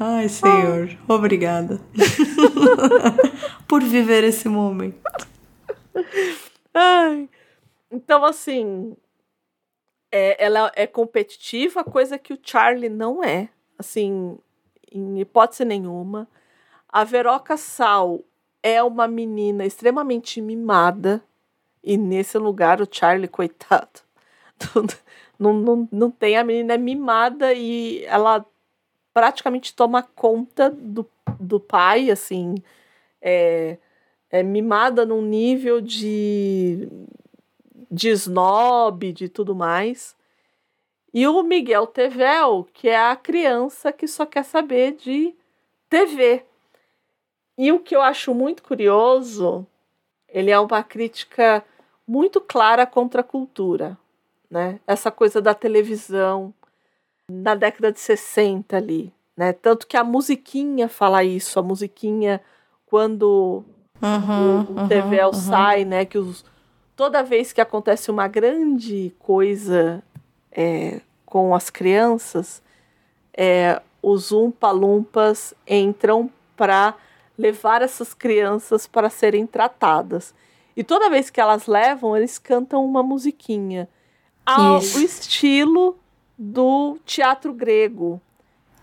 [0.00, 1.80] Ai, Senhor, obrigada
[3.66, 5.00] por viver esse momento.
[6.74, 7.28] Ai.
[7.90, 8.96] Então, assim,
[10.10, 13.48] é, ela é competitiva, coisa que o Charlie não é.
[13.78, 14.38] Assim,
[14.90, 16.28] em hipótese nenhuma.
[16.88, 18.20] A Veroca Sal
[18.68, 21.22] é uma menina extremamente mimada.
[21.82, 24.00] E nesse lugar, o Charlie, coitado,
[25.38, 26.36] não, não, não tem.
[26.36, 28.44] A menina é mimada e ela
[29.14, 31.08] praticamente toma conta do,
[31.40, 32.56] do pai, assim.
[33.20, 33.78] É,
[34.30, 36.88] é mimada num nível de,
[37.90, 40.16] de snob, de tudo mais.
[41.12, 45.34] E o Miguel Tevel, que é a criança que só quer saber de
[45.88, 46.44] TV.
[47.58, 49.66] E o que eu acho muito curioso,
[50.28, 51.64] ele é uma crítica
[52.06, 53.98] muito clara contra a cultura,
[54.48, 54.78] né?
[54.86, 56.54] Essa coisa da televisão
[57.28, 59.52] na década de 60 ali, né?
[59.52, 62.40] Tanto que a musiquinha fala isso, a musiquinha
[62.86, 63.64] quando
[64.00, 65.32] Uhum, o, o uhum, Tevel uhum.
[65.32, 66.04] sai, né?
[66.04, 66.44] Que os,
[66.94, 70.02] toda vez que acontece uma grande coisa
[70.52, 72.62] é, com as crianças,
[73.36, 76.94] é, os Umpa-Lumpas entram para
[77.38, 80.34] levar essas crianças para serem tratadas.
[80.76, 83.88] E toda vez que elas levam, eles cantam uma musiquinha.
[84.44, 84.98] Ao Isso.
[84.98, 85.98] o estilo
[86.36, 88.20] do teatro grego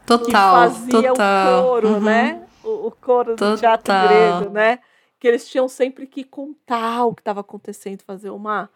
[0.02, 1.64] que Total, fazia total.
[1.64, 2.00] o coro, Uhum.
[2.02, 2.44] né?
[2.64, 3.58] O, o coro do Total.
[3.58, 4.80] teatro grego, né?
[5.20, 8.70] Que eles tinham sempre que contar o que estava acontecendo, fazer uma.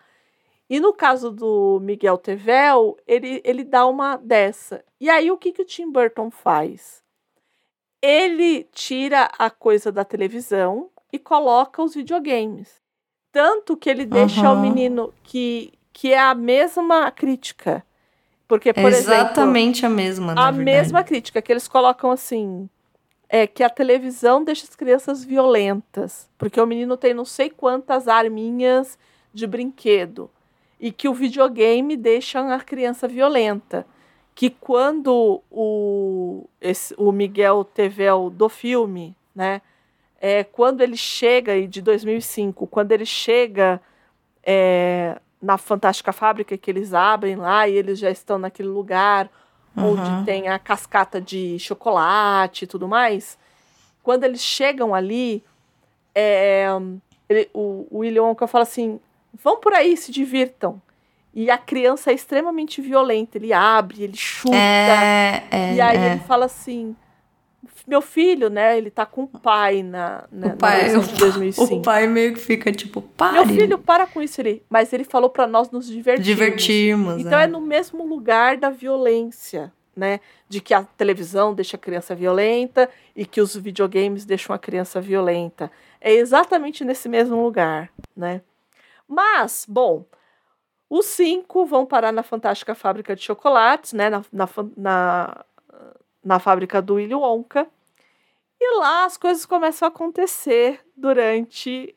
[0.70, 4.84] E no caso do Miguel Tevel, ele, ele dá uma dessa.
[5.00, 7.04] E aí o que, que o Tim Burton faz?
[8.02, 12.80] Ele tira a coisa da televisão e coloca os videogames.
[13.32, 14.62] Tanto que ele deixa o Uhum.
[14.62, 17.86] menino que, que é a mesma crítica.
[18.48, 20.64] Porque, por exemplo, Exatamente a mesma, a verdade.
[20.64, 22.68] mesma crítica que eles colocam assim
[23.28, 28.08] é que a televisão deixa as crianças violentas, porque o menino tem não sei quantas
[28.08, 28.98] arminhas
[29.32, 30.32] de brinquedo
[30.80, 33.86] e que o videogame deixa a criança violenta.
[34.40, 39.62] Que quando o, esse, o Miguel Tevel do filme, né,
[40.22, 43.82] é, quando ele chega, e de 2005, quando ele chega
[44.42, 49.30] é, na Fantástica Fábrica, que eles abrem lá e eles já estão naquele lugar
[49.76, 49.92] Uhum.
[50.00, 53.38] onde tem a cascata de chocolate e tudo mais.
[54.02, 55.44] Quando eles chegam ali,
[56.16, 56.66] é,
[57.28, 59.02] ele- o, o William Wonka fala assim:
[59.34, 60.82] vão por aí, se divirtam.
[61.34, 64.56] E a criança é extremamente violenta, ele abre, ele chuta.
[64.56, 66.12] É, é, e aí é.
[66.12, 66.96] ele fala assim:
[67.90, 68.78] meu filho, né?
[68.78, 71.76] Ele tá com o pai na, na, O pai, na de 2005.
[71.76, 73.48] o pai meio que fica tipo, pare.
[73.48, 74.64] Meu filho, para com isso ali.
[74.70, 76.26] Mas ele falou pra nós nos divertirmos.
[76.26, 77.22] Divertimos.
[77.22, 80.20] Então é no mesmo lugar da violência, né?
[80.48, 85.02] De que a televisão deixa a criança violenta e que os videogames deixam a criança
[85.02, 85.72] violenta.
[86.00, 88.42] É exatamente nesse mesmo lugar, né?
[89.08, 90.06] Mas, bom,
[90.90, 94.10] os cinco vão parar na fantástica fábrica de chocolates, né?
[94.10, 95.46] Na, na, na,
[96.24, 97.68] na fábrica do Willy Wonka.
[98.62, 101.96] E lá as coisas começam a acontecer durante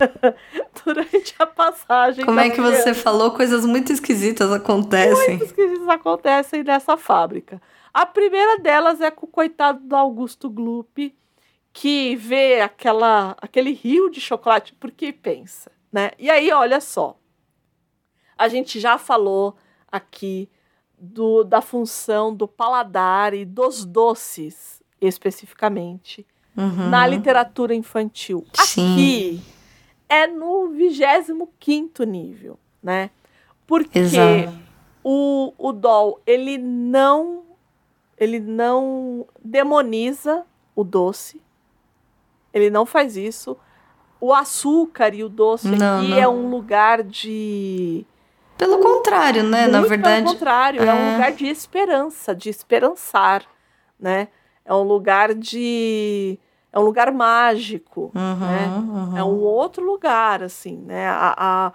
[0.82, 2.24] durante a passagem.
[2.24, 3.32] Como é que criança você falou?
[3.32, 5.38] Coisas muito esquisitas acontecem.
[5.38, 7.60] coisas que acontecem nessa fábrica.
[7.92, 11.14] A primeira delas é com o coitado do Augusto Gloop,
[11.72, 16.12] que vê aquela, aquele rio de chocolate, porque pensa, né?
[16.18, 17.17] E aí, olha só.
[18.38, 19.56] A gente já falou
[19.90, 20.48] aqui
[20.98, 26.88] do, da função do paladar e dos doces, especificamente, Uhum.
[26.90, 28.44] na literatura infantil.
[28.54, 28.92] Sim.
[28.94, 29.40] Aqui
[30.08, 33.10] é no 25 nível, né?
[33.64, 34.52] Porque Exato.
[35.04, 37.44] o, o Doll, ele não
[38.18, 40.44] ele não demoniza
[40.74, 41.40] o doce.
[42.52, 43.56] Ele não faz isso.
[44.20, 46.18] O açúcar e o doce Não, aqui não.
[46.18, 48.04] é um lugar de
[48.58, 49.66] Pelo contrário, né?
[49.68, 50.22] Na muito verdade.
[50.22, 50.92] pelo contrário, é.
[50.92, 51.12] um é.
[51.12, 53.44] lugar de esperança, de esperançar,
[53.98, 54.28] né?
[54.64, 56.38] É um lugar de
[56.72, 58.66] é um lugar mágico, Uhum, né?
[58.68, 59.16] uhum.
[59.16, 61.08] É um outro lugar, assim, né?
[61.08, 61.72] A, a-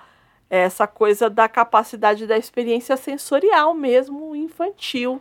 [0.49, 5.19] essa coisa da capacidade da experiência sensorial mesmo infantil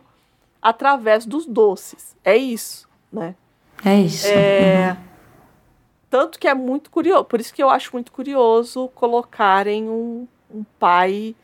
[0.61, 2.15] através dos doces.
[2.23, 3.33] É isso, né?
[3.83, 4.27] É isso.
[4.27, 5.13] É, Uhum.
[6.09, 10.63] Tanto que é muito curioso, por isso que eu acho muito curioso colocarem um, um
[10.77, 11.35] pai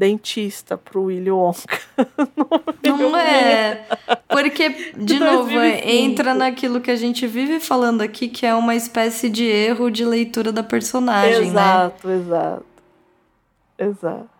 [0.00, 1.78] dentista pro Willy Wonka.
[2.82, 3.84] Não é.
[4.26, 5.88] Porque, de novo, é, 2005.
[5.88, 10.02] entra naquilo que a gente vive falando aqui, que é uma espécie de erro de
[10.02, 11.60] leitura da personagem, né?
[11.60, 12.64] Exato, exato.
[13.78, 14.30] Exato.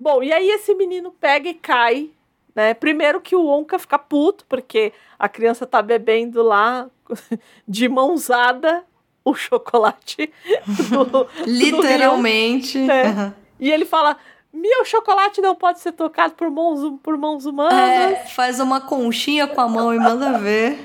[0.00, 2.08] Bom, e aí esse menino pega e cai,
[2.54, 2.72] né?
[2.72, 6.88] Primeiro que o Wonka fica puto, porque a criança tá bebendo lá
[7.68, 8.84] de mãozada
[9.22, 10.32] o chocolate
[10.88, 11.44] do, do rio.
[11.46, 12.78] Literalmente.
[12.90, 13.08] É.
[13.08, 13.32] Uhum.
[13.60, 14.16] E ele fala:
[14.52, 17.72] Meu chocolate não pode ser tocado por mãos, por mãos humanas.
[17.72, 20.78] É, faz uma conchinha com a mão e manda ver.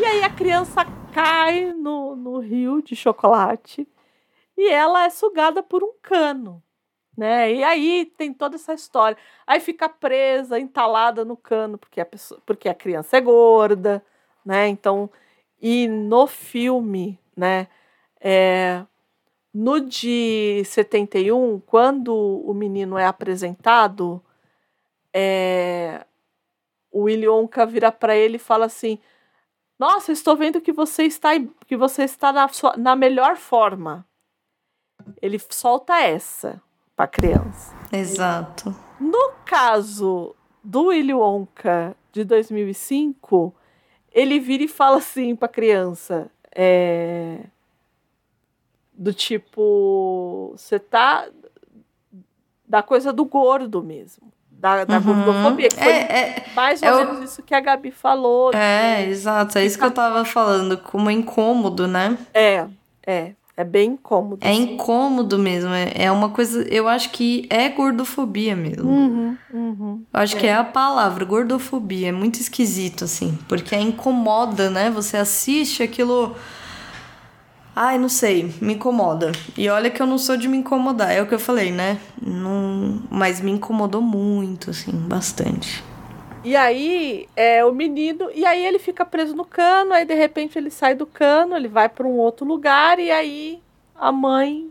[0.00, 3.86] E aí a criança cai no, no rio de chocolate
[4.56, 6.62] e ela é sugada por um cano.
[7.16, 7.52] Né?
[7.54, 9.18] E aí tem toda essa história.
[9.46, 14.02] Aí fica presa, entalada no cano, porque a, pessoa, porque a criança é gorda,
[14.44, 14.68] né?
[14.68, 15.10] Então,
[15.60, 17.68] e no filme, né?
[18.18, 18.84] É,
[19.52, 24.22] no de 71, quando o menino é apresentado,
[25.12, 26.06] é,
[26.90, 28.98] o Willy Wonka vira para ele e fala assim:
[29.78, 31.30] Nossa, estou vendo que você está,
[31.66, 34.06] que você está na, sua, na melhor forma.
[35.20, 36.62] Ele solta essa
[36.96, 37.74] para criança.
[37.92, 38.74] Exato.
[39.00, 43.54] No caso do Willy Wonka de 2005,
[44.12, 47.44] ele vira e fala assim para criança: é,
[48.94, 51.26] do tipo, você tá
[52.66, 55.02] da coisa do gordo mesmo, da, da Uhum.
[55.02, 58.52] gordofobia, que foi É, é, mais ou é o- menos isso que a Gabi falou.
[58.54, 59.58] é, exato.
[59.58, 60.78] É isso que eu tava falando.
[60.78, 62.16] Como é incômodo, né?
[62.32, 62.66] É,
[63.06, 64.46] é, é bem incômodo.
[64.46, 65.70] É incômodo mesmo.
[65.74, 66.62] É, é uma coisa.
[66.68, 68.88] Eu acho que é gordofobia mesmo.
[68.88, 70.02] Uhum, uhum.
[70.12, 72.08] Eu acho que é a palavra, gordofobia.
[72.08, 73.36] É muito esquisito, assim.
[73.48, 74.90] Porque incomoda, né?
[74.90, 76.34] Você assiste aquilo.
[77.74, 79.32] Ai, não sei, me incomoda.
[79.56, 81.98] E olha que eu não sou de me incomodar, é o que eu falei, né?
[82.20, 83.02] Não...
[83.10, 85.82] Mas me incomodou muito, assim, bastante.
[86.44, 90.58] E aí, é o menino, e aí ele fica preso no cano, aí de repente
[90.58, 93.62] ele sai do cano, ele vai para um outro lugar, e aí
[93.94, 94.68] a mãe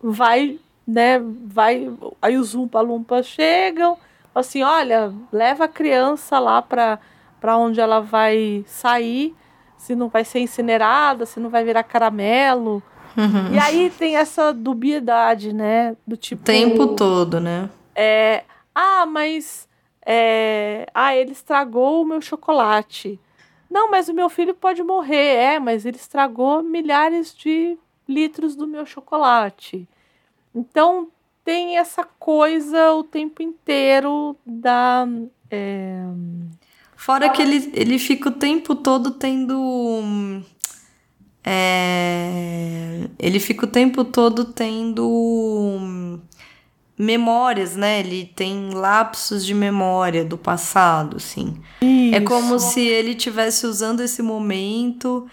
[0.00, 1.90] vai, né, vai,
[2.20, 3.98] aí os Umpa-Lumpas chegam,
[4.32, 6.98] assim, olha, leva a criança lá para
[7.40, 9.34] para onde ela vai sair,
[9.82, 12.80] se não vai ser incinerada, se não vai virar caramelo.
[13.16, 13.52] Uhum.
[13.52, 16.44] E aí tem essa dubiedade, né, do O tipo...
[16.44, 17.68] tempo todo, né?
[17.92, 19.68] É, ah, mas
[20.06, 23.18] é, ah, ele estragou o meu chocolate.
[23.68, 25.34] Não, mas o meu filho pode morrer.
[25.34, 27.76] É, mas ele estragou milhares de
[28.08, 29.88] litros do meu chocolate.
[30.54, 31.08] Então
[31.44, 35.08] tem essa coisa o tempo inteiro da.
[35.50, 36.04] é,
[37.04, 40.40] Fora que ele, ele fica o tempo todo tendo.
[41.44, 46.20] é, ele fica o tempo todo tendo
[46.96, 47.98] memórias, né?
[47.98, 51.60] Ele tem lapsos de memória do passado, assim.
[52.12, 55.26] É como se ele estivesse usando esse momento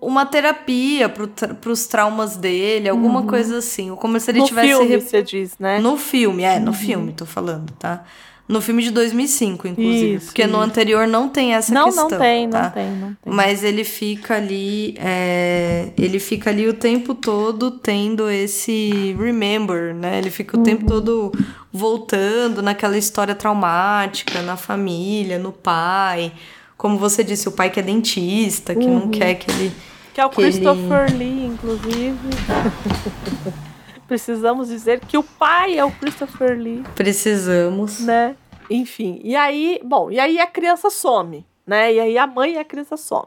[0.00, 3.94] uma terapia para os traumas dele, alguma coisa assim.
[3.94, 5.78] Como se ele no tivesse filme, você diz, né?
[5.78, 8.04] no filme, é, no filme, tô falando, tá?
[8.48, 10.14] No filme de 2005, inclusive.
[10.14, 10.60] Isso, porque no isso.
[10.62, 12.08] anterior não tem essa não, questão.
[12.08, 12.62] não tem, tá?
[12.62, 13.32] não tem, não tem.
[13.32, 20.18] Mas ele fica ali, é, ele fica ali o tempo todo tendo esse remember, né?
[20.18, 20.88] Ele fica o tempo Uhum.
[20.88, 21.32] todo
[21.72, 26.30] voltando naquela história traumática, na família, no pai.
[26.76, 29.00] Como você disse, o pai que é dentista, que Uhum.
[29.00, 29.72] não quer que ele.
[30.14, 32.16] Que é o que ele- Christopher Lee, inclusive.
[34.06, 38.00] Precisamos dizer que o pai é o Christopher Lee, Precisamos.
[38.00, 38.36] né?
[38.70, 41.92] Enfim, e aí, bom, e aí a criança some, né?
[41.94, 43.26] E aí a mãe e a criança some.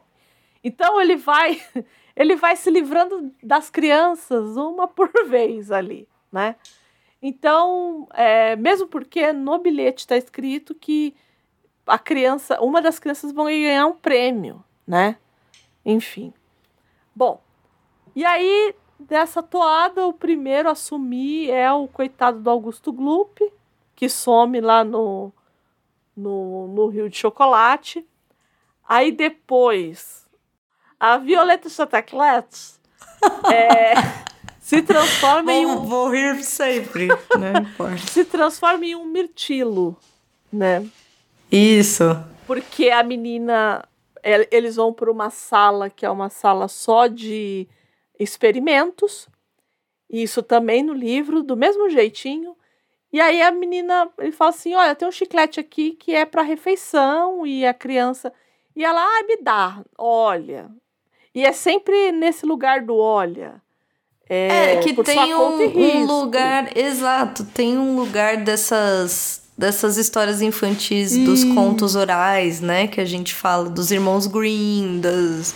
[0.63, 1.61] Então ele vai,
[2.15, 6.55] ele vai se livrando das crianças uma por vez ali, né?
[7.21, 11.13] Então, é, mesmo porque no bilhete está escrito que
[11.85, 15.17] a criança, uma das crianças vão ganhar um prêmio, né?
[15.85, 16.33] Enfim.
[17.13, 17.41] Bom,
[18.15, 23.41] e aí dessa toada, o primeiro a assumir é o coitado do Augusto Gloop,
[23.95, 25.31] que some lá no,
[26.15, 28.05] no, no Rio de Chocolate.
[28.87, 30.27] Aí depois,
[30.99, 32.47] a Violeta Chataclet
[33.51, 33.93] é,
[34.59, 35.85] se transforma em um.
[35.85, 37.07] Vou rir sempre,
[37.37, 37.97] não importa.
[37.97, 39.97] Se transforma em um mirtilo,
[40.51, 40.85] né?
[41.51, 42.03] Isso.
[42.45, 43.85] Porque a menina.
[44.51, 47.69] Eles vão para uma sala que é uma sala só de
[48.19, 49.27] experimentos.
[50.09, 52.55] Isso também no livro, do mesmo jeitinho.
[53.11, 56.41] E aí a menina, ele fala assim: "Olha, tem um chiclete aqui que é para
[56.41, 58.31] refeição" e a criança
[58.79, 59.81] e ela, ah, me dá.
[59.97, 60.69] Olha.
[61.35, 63.61] E é sempre nesse lugar do olha.
[64.29, 71.17] É, é que tem um, um lugar, exato, tem um lugar dessas dessas histórias infantis,
[71.17, 75.53] dos contos orais, né, que a gente fala dos irmãos Green, das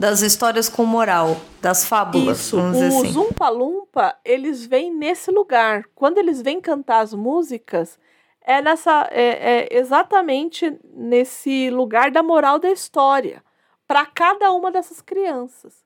[0.00, 2.40] das histórias com moral, das fábulas.
[2.40, 3.18] Isso, os assim.
[3.18, 5.84] Umpa Lumpa, eles vêm nesse lugar.
[5.94, 7.98] Quando eles vêm cantar as músicas,
[8.40, 13.44] é nessa é, é exatamente nesse lugar da moral da história
[13.86, 15.84] para cada uma dessas crianças.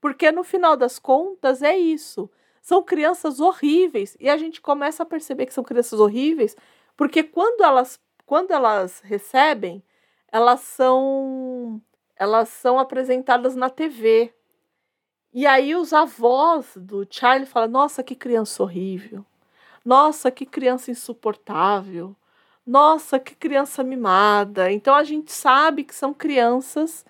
[0.00, 2.28] Porque no final das contas é isso.
[2.60, 6.56] São crianças horríveis e a gente começa a perceber que são crianças horríveis
[6.96, 9.84] porque quando elas quando elas recebem,
[10.32, 11.80] elas são
[12.18, 14.32] elas são apresentadas na TV.
[15.32, 19.24] E aí os avós do Charlie falam: "Nossa, que criança horrível.
[19.84, 22.16] Nossa, que criança insuportável.
[22.66, 24.72] Nossa, que criança mimada".
[24.72, 27.04] Então a gente sabe que são crianças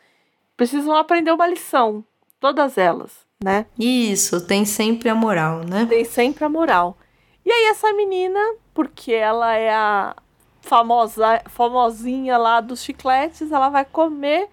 [0.56, 2.02] precisam aprender uma lição,
[2.40, 3.66] todas elas, né?
[3.78, 5.86] Isso, tem sempre a moral, né?
[5.86, 6.96] Tem sempre a moral.
[7.44, 8.40] E aí essa menina,
[8.72, 10.16] porque ela é a
[10.62, 14.48] famosa, famosinha lá dos chicletes, ela vai comer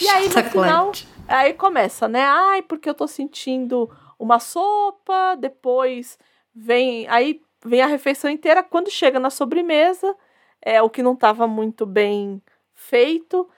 [0.00, 0.92] e aí no final,
[1.28, 2.22] aí começa, né?
[2.22, 6.18] Ai, porque eu tô sentindo uma sopa, depois
[6.54, 10.14] vem, aí vem a refeição inteira, quando chega na sobremesa,
[10.62, 12.42] é o que não estava muito bem
[12.74, 13.48] feito,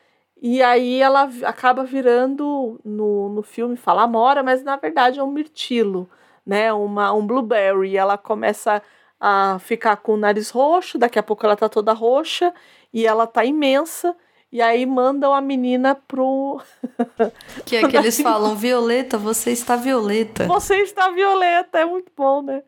[0.40, 5.30] e aí ela acaba virando no, no filme fala amora, mas na verdade é um
[5.30, 6.08] mirtilo,
[6.46, 6.72] né?
[6.72, 8.82] Uma um blueberry, ela começa
[9.20, 12.54] a ficar com o nariz roxo, daqui a pouco ela tá toda roxa
[12.92, 14.16] e ela tá imensa.
[14.50, 16.60] E aí mandam a menina pro.
[17.66, 20.46] Que é que eles falam, Violeta, você está violeta.
[20.46, 22.62] Você está violeta, é muito bom, né?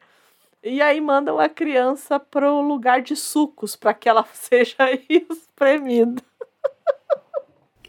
[0.62, 4.76] E aí mandam a criança pro lugar de sucos para que ela seja
[5.08, 6.22] espremida.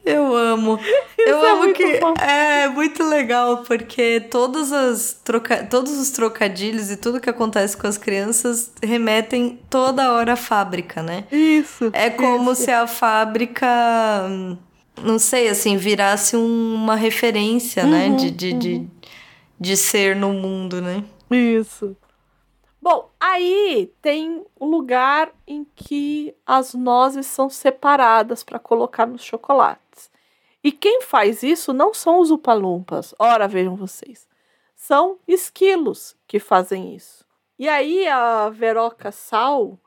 [0.04, 0.80] Eu amo.
[1.18, 2.14] Isso eu é amo muito que bom.
[2.20, 5.64] é muito legal porque todos, as troca...
[5.66, 11.04] todos os trocadilhos e tudo que acontece com as crianças remetem toda hora à fábrica,
[11.04, 11.26] né?
[11.32, 11.90] Isso.
[11.94, 12.64] É como isso.
[12.64, 13.68] se a fábrica,
[15.02, 18.08] não sei, assim, virasse uma referência, né?
[18.08, 18.88] Uhum, De, de, de,
[19.60, 21.04] de ser no mundo, né?
[21.30, 21.96] Isso.
[22.82, 29.80] Bom, aí tem o lugar em que as nozes são separadas para colocar nos chocolates.
[30.64, 33.16] E quem faz isso não são os upalumpas.
[33.18, 34.28] Ora, vejam vocês.
[34.76, 37.26] São esquilos que fazem isso.
[37.58, 39.78] E aí a Veroca Sal,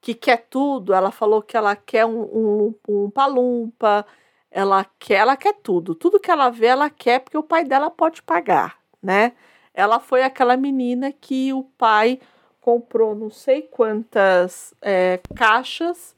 [0.00, 4.06] que quer tudo, ela falou que ela quer um, um, um palumpa,
[4.50, 5.94] ela quer, ela quer tudo.
[5.94, 9.32] Tudo que ela vê, ela quer, porque o pai dela pode pagar, né?
[9.74, 12.18] Ela foi aquela menina que o pai
[12.60, 16.16] comprou não sei quantas é, caixas.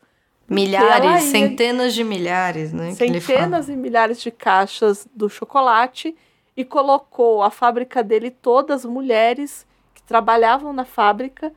[0.50, 2.92] Milhares, ia- centenas de milhares, né?
[2.94, 6.16] centenas e milhares de caixas do chocolate
[6.56, 9.64] e colocou a fábrica dele todas mulheres
[9.94, 11.52] que trabalhavam na fábrica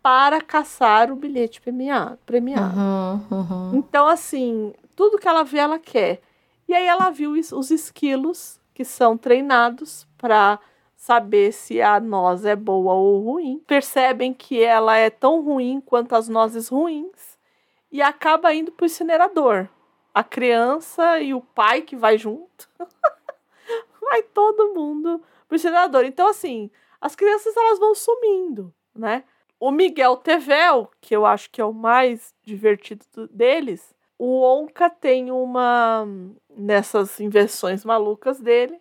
[0.00, 2.16] para caçar o bilhete premiado.
[2.24, 2.78] premiado.
[2.78, 3.70] Uhum, uhum.
[3.74, 6.20] Então, assim, tudo que ela vê, ela quer.
[6.68, 10.60] E aí ela viu os esquilos que são treinados para
[10.96, 13.60] saber se a noz é boa ou ruim.
[13.66, 17.27] Percebem que ela é tão ruim quanto as nozes ruins
[17.90, 19.68] e acaba indo para o incinerador.
[20.14, 22.68] A criança e o pai que vai junto.
[24.00, 26.04] vai todo mundo pro incinerador.
[26.04, 26.70] Então, assim,
[27.00, 29.24] as crianças elas vão sumindo, né?
[29.60, 34.88] O Miguel Tevel, que eu acho que é o mais divertido do- deles, o Onca
[34.88, 36.06] tem uma.
[36.50, 38.80] Nessas invenções malucas dele,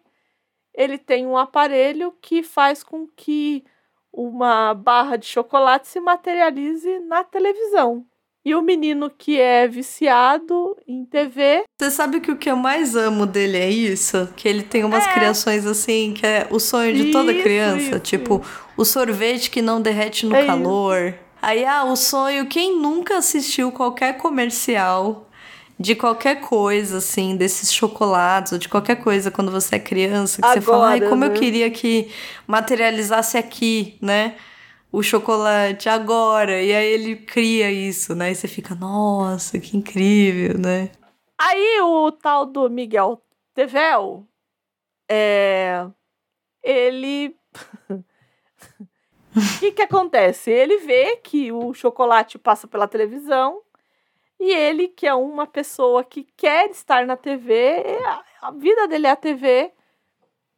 [0.74, 3.64] ele tem um aparelho que faz com que
[4.12, 8.06] uma barra de chocolate se materialize na televisão.
[8.48, 11.66] E o menino que é viciado em TV.
[11.78, 14.30] Você sabe que o que eu mais amo dele é isso?
[14.38, 15.14] Que ele tem umas É.
[15.14, 17.78] criações assim, que é o sonho de toda Isso, criança.
[17.82, 18.42] isso, tipo,
[18.78, 20.48] o sorvete que não derrete no É isso.
[20.48, 21.14] calor.
[21.42, 22.46] Aí, ah, o sonho.
[22.46, 25.28] Quem nunca assistiu qualquer comercial
[25.78, 30.48] de qualquer coisa, assim, desses chocolates, ou de qualquer coisa quando você é criança, que
[30.48, 31.36] você fala, ai, Agora, como eu né?
[31.38, 32.10] queria que
[32.48, 34.36] materializasse aqui, né?
[34.92, 36.62] O chocolate agora.
[36.62, 38.32] E aí ele cria isso, né?
[38.32, 40.92] E você fica, nossa, que incrível, né?
[41.38, 43.22] Aí o tal do Miguel
[43.54, 44.26] Tevel,
[45.10, 45.86] é,
[46.64, 47.36] ele.
[47.90, 48.04] O
[49.60, 50.50] que, que acontece?
[50.52, 53.62] Ele vê que o chocolate passa pela televisão
[54.40, 59.08] e ele, que é uma pessoa que quer estar na TV, a- a vida dele
[59.08, 59.72] é a TV,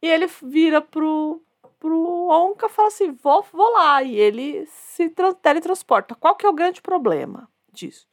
[0.02, 1.42] e ele vira pro,
[1.80, 4.02] pro Onca e fala assim: vou, vou lá.
[4.02, 6.14] E ele se tran- teletransporta.
[6.14, 8.06] Qual que é o grande problema disso?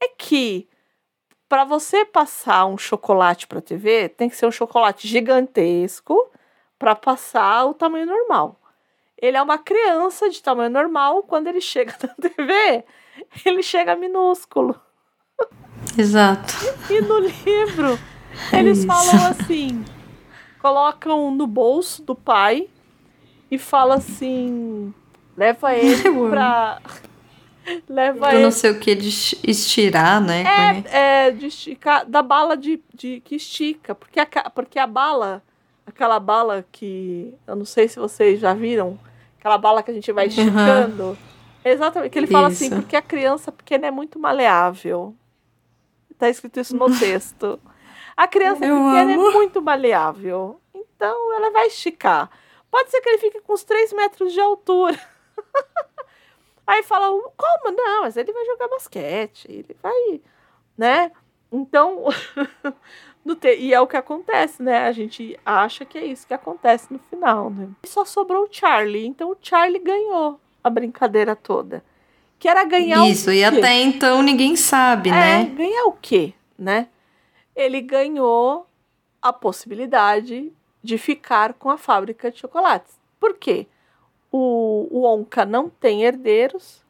[0.00, 0.68] É que
[1.48, 6.30] para você passar um chocolate para TV, tem que ser um chocolate gigantesco
[6.78, 8.60] para passar o tamanho normal.
[9.20, 12.84] Ele é uma criança de tamanho normal, quando ele chega na TV,
[13.44, 14.80] ele chega minúsculo.
[15.98, 16.54] Exato.
[16.88, 17.98] E no livro,
[18.52, 18.86] eles Isso.
[18.86, 19.84] falam assim:
[20.60, 22.68] colocam no bolso do pai
[23.50, 24.94] e fala assim:
[25.36, 26.80] leva ele pra.
[27.88, 29.08] leva Eu não sei o que de
[29.42, 30.44] estirar, né?
[30.92, 31.26] É?
[31.26, 35.42] É, de esticar, da bala de, de que estica, porque a, porque a bala,
[35.86, 38.98] aquela bala que eu não sei se vocês já viram,
[39.38, 41.16] aquela bala que a gente vai esticando.
[41.62, 42.76] Exatamente, que ele fala assim, Isso.
[42.76, 45.14] porque a criança pequena é muito maleável.
[46.18, 47.58] Tá escrito isso no texto.
[48.16, 49.28] A criança Eu pequena amo.
[49.28, 50.60] é muito maleável.
[50.74, 52.30] Então ela vai esticar.
[52.70, 54.98] Pode ser que ele fique com uns 3 metros de altura.
[56.66, 57.06] Aí fala,
[57.36, 57.76] como?
[57.76, 60.20] Não, mas ele vai jogar basquete, ele vai,
[60.78, 61.10] né?
[61.50, 62.04] Então,
[63.58, 64.86] e é o que acontece, né?
[64.86, 67.68] A gente acha que é isso que acontece no final, né?
[67.82, 71.82] E só sobrou o Charlie, então o Charlie ganhou a brincadeira toda.
[72.38, 73.44] Que era ganhar Isso, o e quê?
[73.44, 75.44] até então ninguém sabe, É, né?
[75.54, 76.88] ganhar o quê, né?
[77.54, 78.66] Ele ganhou
[79.20, 80.50] a possibilidade
[80.82, 82.94] de ficar com a fábrica de chocolates.
[83.18, 83.66] Por quê?
[84.32, 86.82] O, o Onca não tem herdeiros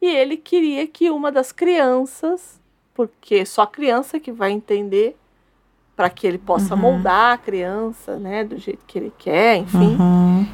[0.00, 2.60] e ele queria que uma das crianças,
[2.94, 5.16] porque só a criança que vai entender
[5.96, 6.80] para que ele possa Uhum.
[6.80, 10.46] moldar a criança, né, do jeito que ele quer, enfim, Uhum.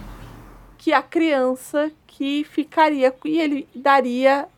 [0.78, 4.48] que a criança que ficaria e ele daria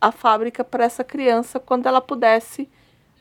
[0.00, 2.68] a fábrica para essa criança quando ela pudesse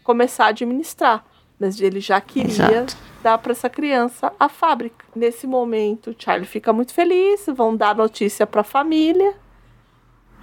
[0.03, 1.23] começar a administrar.
[1.59, 2.49] Mas ele já queria
[2.81, 2.97] Exato.
[3.21, 5.05] Dar para essa criança a fábrica.
[5.15, 9.35] Nesse momento, o Charlie fica muito feliz, vão dar notícia para a família.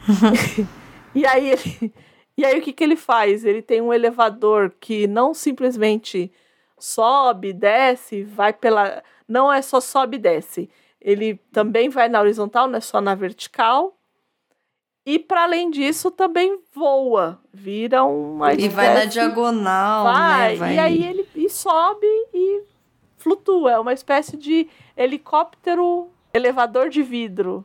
[1.14, 1.94] e aí ele,
[2.36, 3.44] e aí o que que ele faz?
[3.44, 6.32] Ele tem um elevador que não simplesmente
[6.78, 10.70] sobe, desce, vai pela, não é só sobe e desce.
[11.00, 13.97] Ele também vai na horizontal, não é só na vertical.
[15.08, 20.56] E para além disso, também voa, vira uma E vai na diagonal, vai, né?
[20.58, 20.74] Vai...
[20.74, 22.62] E aí ele e sobe e
[23.16, 23.72] flutua.
[23.72, 27.64] É uma espécie de helicóptero elevador de vidro,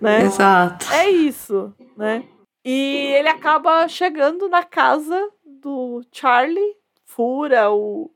[0.00, 0.22] né?
[0.22, 0.90] Exato.
[0.90, 2.24] É isso, né?
[2.64, 6.74] E ele acaba chegando na casa do Charlie,
[7.04, 8.10] fura o,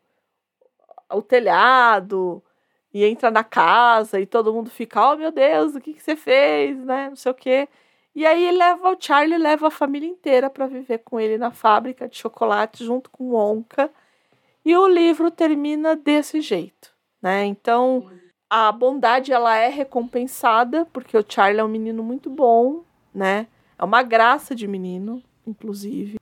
[1.13, 2.43] o telhado
[2.91, 6.17] e entra na casa e todo mundo fica, oh meu Deus, o que, que você
[6.17, 7.11] fez, né?
[7.11, 7.69] Não sei o quê.
[8.15, 12.09] E aí leva o Charlie leva a família inteira para viver com ele na fábrica
[12.09, 13.91] de chocolate junto com o Onca.
[14.65, 16.91] E o livro termina desse jeito,
[17.21, 17.45] né?
[17.45, 18.11] Então,
[18.49, 22.85] a bondade ela é recompensada porque o Charlie é um menino muito bom,
[23.15, 23.47] né?
[23.79, 26.22] É uma graça de menino, inclusive,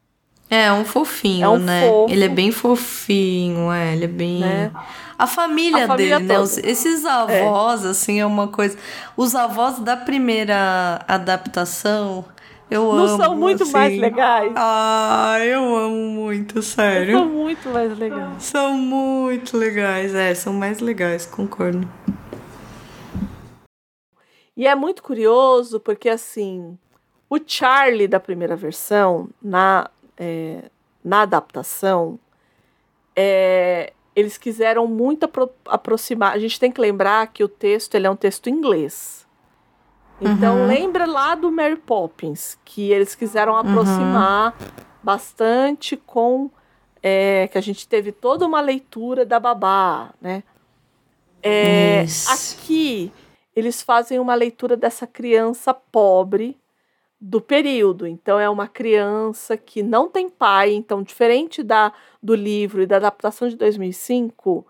[0.51, 1.89] É, um fofinho, É um né?
[1.89, 2.13] fofo.
[2.13, 4.41] Ele é bem fofinho, é, ele é bem.
[4.41, 4.73] né?
[5.17, 6.35] A família, A família dele, né?
[6.35, 6.45] toda.
[6.45, 8.77] Os- esses avós, assim, é uma coisa.
[9.17, 12.25] Os avós da primeira adaptação,
[12.69, 13.17] eu Não amo.
[13.23, 13.73] são muito assim.
[13.73, 14.53] mais legais?
[14.57, 17.19] Ah, eu amo muito, sério.
[17.19, 18.43] São muito mais legais.
[18.43, 21.89] São muito legais, é, são mais legais, concordo.
[24.57, 26.77] E é muito curioso porque, assim,
[27.29, 29.89] o Charlie da primeira versão, na,
[30.21, 30.71] é,
[31.03, 32.19] na adaptação,
[33.17, 36.33] é, eles quiseram muito apro- aproximar.
[36.35, 39.27] A gente tem que lembrar que o texto ele é um texto inglês.
[40.21, 40.67] Então, Uhum.
[40.67, 44.55] lembra lá do Mary Poppins, que eles quiseram aproximar
[45.03, 46.51] bastante com.
[47.03, 50.43] é, que a gente teve toda uma leitura da babá, né?
[51.43, 53.11] É, aqui
[53.57, 56.60] eles fazem uma leitura dessa criança pobre,
[57.21, 58.07] do período.
[58.07, 61.93] Então é uma criança que não tem pai, então diferente da
[62.23, 64.67] do livro e da adaptação de 2005,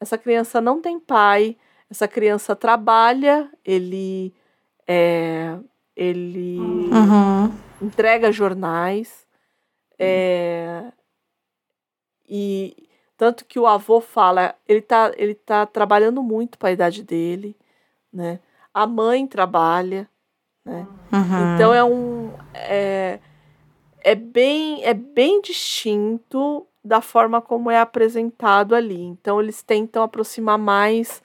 [0.00, 1.56] essa criança não tem pai,
[1.90, 4.34] essa criança trabalha, ele
[4.86, 5.56] é,
[5.96, 7.52] ele Uhum.
[7.80, 9.26] entrega jornais,
[9.98, 10.92] é,
[12.28, 17.02] e tanto que o avô fala, ele tá, ele tá trabalhando muito para a idade
[17.02, 17.56] dele,
[18.12, 18.40] né?
[18.72, 20.08] A mãe trabalha,
[20.64, 20.86] né?
[21.12, 21.54] Uhum.
[21.54, 23.18] Então é um é,
[24.00, 29.00] é bem é bem distinto da forma como é apresentado ali.
[29.00, 31.22] Então eles tentam aproximar mais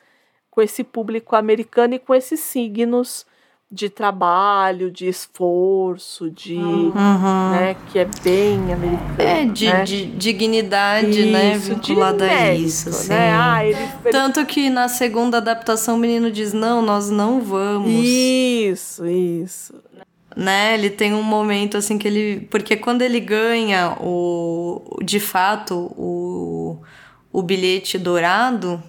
[0.49, 3.25] com esse público americano e com esses signos
[3.71, 7.49] de trabalho, de esforço, de Uhum.
[7.51, 9.15] né, que é bem americano.
[9.19, 9.83] É, de, né?
[9.83, 11.55] de dignidade, né?
[11.55, 12.91] Isso, de Vinculada a isso.
[12.91, 13.09] Sim.
[13.09, 13.31] né?
[13.33, 17.91] Ah, ele, ele- Tanto que na segunda adaptação o menino diz: Não, nós não vamos.
[17.93, 19.75] Isso, isso.
[20.35, 20.73] né?
[20.73, 22.47] Ele tem um momento assim que ele.
[22.49, 24.97] Porque quando ele ganha o.
[25.03, 26.77] De fato, o,
[27.31, 28.81] o bilhete dourado,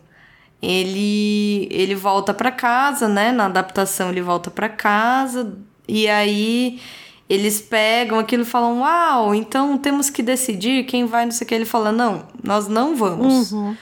[0.62, 3.32] ele, ele volta para casa, né?
[3.32, 5.56] Na adaptação, ele volta para casa.
[5.88, 6.80] E aí
[7.28, 11.48] eles pegam aquilo e falam: Uau, então temos que decidir quem vai, não sei o
[11.48, 11.54] que.
[11.54, 13.52] Ele fala: Não, nós não vamos.
[13.52, 13.76] Uhum.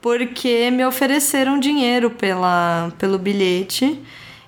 [0.00, 4.00] Porque me ofereceram dinheiro pela, pelo bilhete.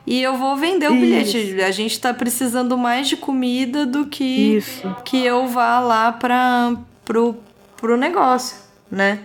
[0.07, 1.61] E eu vou vender o bilhete.
[1.61, 4.97] A gente tá precisando mais de comida do que Isso.
[5.05, 6.75] que eu vá lá para
[7.05, 7.37] pro,
[7.77, 8.57] pro negócio,
[8.91, 9.21] né?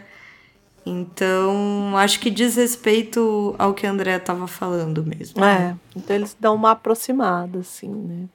[0.85, 5.43] Então, acho que diz respeito ao que a André tava falando mesmo.
[5.43, 8.25] É, então eles dão uma aproximada, assim, né?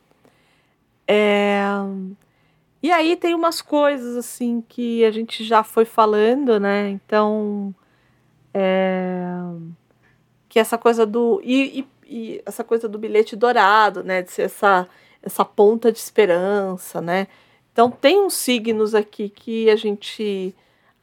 [1.07, 1.61] É...
[2.83, 6.89] E aí tem umas coisas, assim, que a gente já foi falando, né?
[6.91, 7.75] Então,
[8.55, 9.27] é...
[10.49, 11.41] que essa coisa do...
[11.45, 14.23] E, e- e essa coisa do bilhete dourado, né?
[14.23, 14.89] De ser essa,
[15.23, 17.27] essa ponta de esperança, né?
[17.73, 20.55] Então, tem uns signos aqui que a gente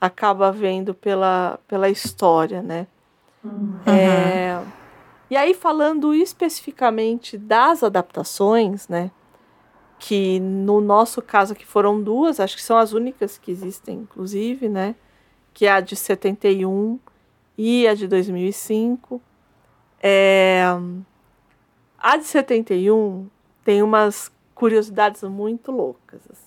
[0.05, 2.87] acaba vendo pela, pela história, né?
[3.85, 4.59] É,
[5.29, 9.11] e aí, falando especificamente das adaptações, né?
[9.97, 14.69] Que no nosso caso aqui foram duas, acho que são as únicas que existem, inclusive,
[14.69, 14.95] né?
[15.53, 16.99] Que é a de 71
[17.57, 19.21] e a de 2005.
[20.01, 20.63] É,
[21.97, 23.27] a de 71
[23.63, 26.21] tem umas curiosidades muito loucas.
[26.31, 26.44] assim.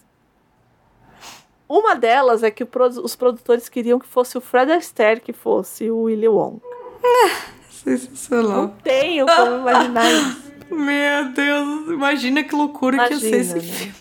[1.68, 2.68] Uma delas é que o
[3.04, 6.66] os produtores queriam que fosse o Fred Astaire que fosse o Willy Wonka.
[7.70, 8.50] Sensacional.
[8.62, 10.48] Não tenho como imaginar isso.
[10.74, 13.78] Meu Deus, imagina que loucura que ia ser esse Imagina, né?
[13.78, 13.94] filme.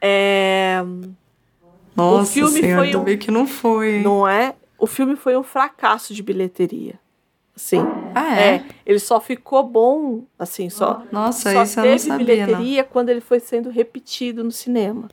[0.00, 0.84] É,
[1.96, 4.00] Nossa filme senhora, foi um- que não foi.
[4.02, 4.54] não é?
[4.78, 6.94] O filme foi um fracasso de bilheteria.
[7.56, 7.84] Sim.
[8.14, 8.54] Ah, É.
[8.56, 8.64] é?
[8.86, 12.24] ele só ficou bom, assim, só, Nossa, só isso eu não teve sabia, não.
[12.46, 15.08] bilheteria quando ele foi sendo repetido no cinema.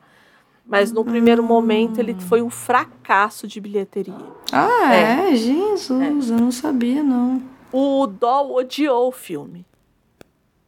[0.67, 4.15] Mas no primeiro momento ele foi um fracasso de bilheteria.
[4.51, 5.31] Ah, É.
[5.31, 5.35] é?
[5.35, 7.41] Jesus, eu não sabia, não.
[7.71, 9.65] O Doll odiou o filme.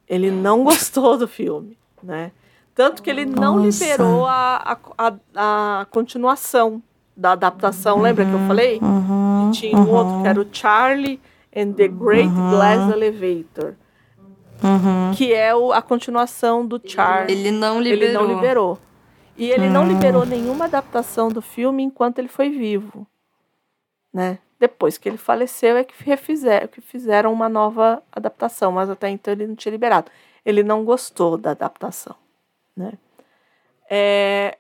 [0.08, 2.32] Ele não gostou do filme, né?
[2.76, 3.84] Tanto que ele não Nossa.
[3.84, 6.82] liberou a, a, a, a continuação
[7.16, 8.00] da adaptação.
[8.00, 8.80] Lembra que eu falei?
[8.80, 11.20] Uhum, E tinha um outro que era o Charlie
[11.56, 13.74] and the Great Glass Elevator,
[14.64, 15.12] uhum.
[15.16, 17.36] que é o, a continuação do Charlie.
[17.36, 18.04] Ele não liberou.
[18.04, 18.80] Ele não liberou.
[19.38, 23.06] E ele não liberou nenhuma adaptação do filme enquanto ele foi vivo,
[24.12, 24.40] né?
[24.60, 29.32] Depois que ele faleceu é que refizeram, que fizeram uma nova adaptação, mas até então
[29.32, 30.12] ele não tinha liberado.
[30.44, 32.16] Ele não gostou da adaptação,
[32.76, 32.94] né?
[33.88, 34.58] É,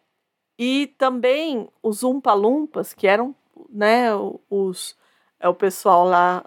[0.59, 3.35] e também os Umpa Lumpas, que eram,
[3.69, 4.09] né,
[4.49, 4.95] os
[5.39, 6.43] é o pessoal lá,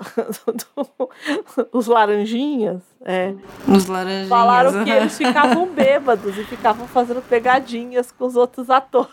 [1.72, 3.34] os laranjinhas, é,
[3.68, 4.28] Os laranjinhas.
[4.28, 5.00] Falaram que aham.
[5.00, 9.10] eles ficavam bêbados e ficavam fazendo pegadinhas com os outros atores.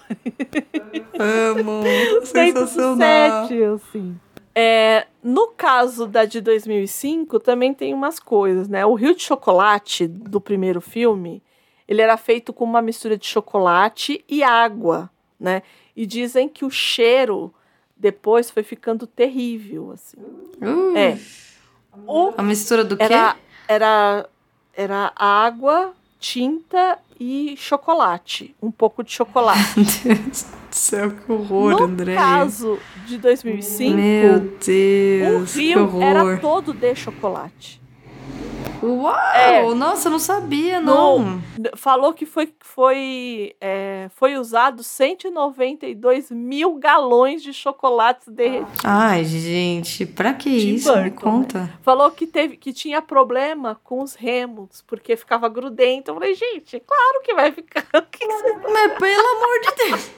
[1.20, 1.84] Amo.
[2.26, 3.48] Sensacional.
[3.76, 4.20] assim.
[4.54, 8.86] É, no caso da de 2005, também tem umas coisas, né?
[8.86, 11.44] O Rio de Chocolate, do primeiro filme,
[11.88, 15.10] ele era feito com uma mistura de chocolate e água,
[15.40, 15.62] né?
[15.96, 17.54] E dizem que o cheiro
[18.00, 20.18] depois foi ficando terrível, assim.
[20.96, 21.18] É.
[22.06, 23.04] O A mistura do quê?
[23.04, 23.36] era,
[23.68, 24.30] era,
[24.74, 28.56] era água, tinta e chocolate.
[28.62, 29.60] Um pouco de chocolate.
[30.06, 32.14] Meu Deus do céu, que horror, no André.
[32.16, 37.82] caso de 2005, Meu o Deus, que rio era todo de chocolate.
[38.82, 39.16] Uau!
[39.36, 39.76] É.
[39.76, 41.42] Nossa, eu não sabia, não.
[41.76, 48.84] Falou que foi, foi, é, foi usado 192 mil galões de chocolates derretidos.
[48.84, 50.96] Ai, gente, pra que Tim isso?
[50.96, 51.74] Me Burton, conta.
[51.82, 56.12] Falou que, teve, que tinha problema com os remos, porque ficava grudento.
[56.12, 57.86] Eu falei, gente, claro que vai ficar.
[58.12, 60.12] Que que você Mas pelo amor de Deus.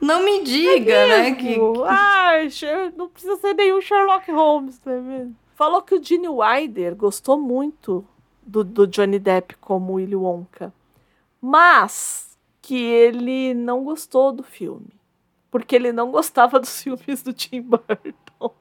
[0.00, 1.32] Não me diga, né?
[1.32, 1.56] Que?
[1.86, 2.48] Ai,
[2.96, 5.36] não precisa ser nenhum Sherlock Holmes, não é mesmo?
[5.56, 8.06] Falou que o Gene Wilder gostou muito
[8.42, 10.70] do, do Johnny Depp como Willy Wonka,
[11.40, 14.92] mas que ele não gostou do filme,
[15.50, 18.52] porque ele não gostava dos filmes do Tim Burton.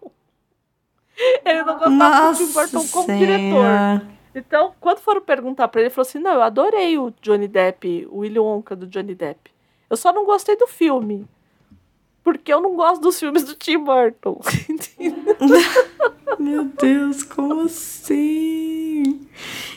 [1.44, 3.40] Ele não gostava do Tim Burton como diretor.
[3.40, 4.08] Senhora.
[4.34, 8.08] Então, quando foram perguntar pra ele, ele falou assim: Não, eu adorei o Johnny Depp,
[8.10, 9.52] o Willy Wonka do Johnny Depp.
[9.90, 11.28] Eu só não gostei do filme.
[12.24, 14.40] Porque eu não gosto dos filmes do Tim Burton.
[16.40, 19.28] Meu Deus, como assim?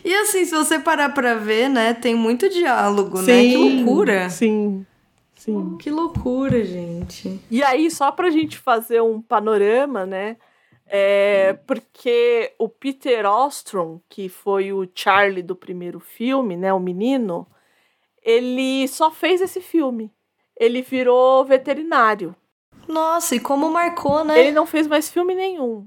[0.04, 3.42] E assim, se você parar pra ver, né, tem muito diálogo, né?
[3.42, 4.30] Que loucura.
[4.30, 4.86] Sim,
[5.34, 5.76] sim.
[5.78, 7.40] Que loucura, gente.
[7.50, 10.36] E aí, só pra gente fazer um panorama, né?
[10.86, 16.72] É, porque o Peter Ostrom, que foi o Charlie do primeiro filme, né?
[16.72, 17.46] O menino,
[18.22, 20.10] ele só fez esse filme.
[20.58, 22.34] Ele virou veterinário.
[22.88, 24.40] Nossa, e como marcou, né?
[24.40, 25.86] Ele não fez mais filme nenhum.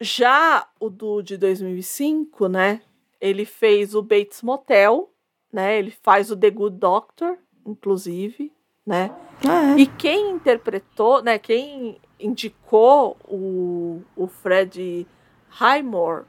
[0.00, 2.80] Já o do de 2005, né?
[3.20, 5.12] Ele fez o Bates Motel,
[5.52, 5.78] né?
[5.78, 7.36] Ele faz o The Good Doctor,
[7.66, 8.50] inclusive,
[8.86, 9.10] né?
[9.46, 9.80] Ah, é.
[9.80, 11.38] E quem interpretou, né?
[11.38, 15.06] Quem indicou o, o Fred
[15.48, 16.24] Highmore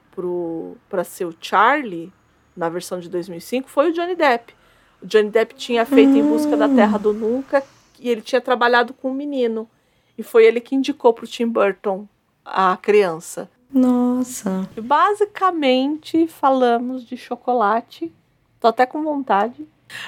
[0.90, 2.12] para ser o Charlie
[2.56, 4.54] na versão de 2005 foi o Johnny Depp.
[5.02, 7.64] O Johnny Depp tinha feito Em Busca da Terra do Nunca
[8.00, 9.70] e ele tinha trabalhado com um menino.
[10.18, 12.08] E foi ele que indicou para o Tim Burton
[12.44, 13.50] a criança.
[13.74, 14.70] Nossa.
[14.78, 18.12] Basicamente falamos de chocolate.
[18.60, 19.66] Tô até com vontade.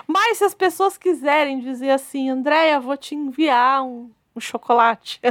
[0.07, 5.19] Mas se as pessoas quiserem dizer assim, Andréia, vou te enviar um, um chocolate.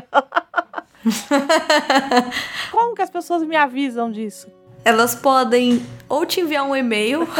[2.71, 4.49] Como que as pessoas me avisam disso?
[4.85, 7.21] Elas podem ou te enviar um e-mail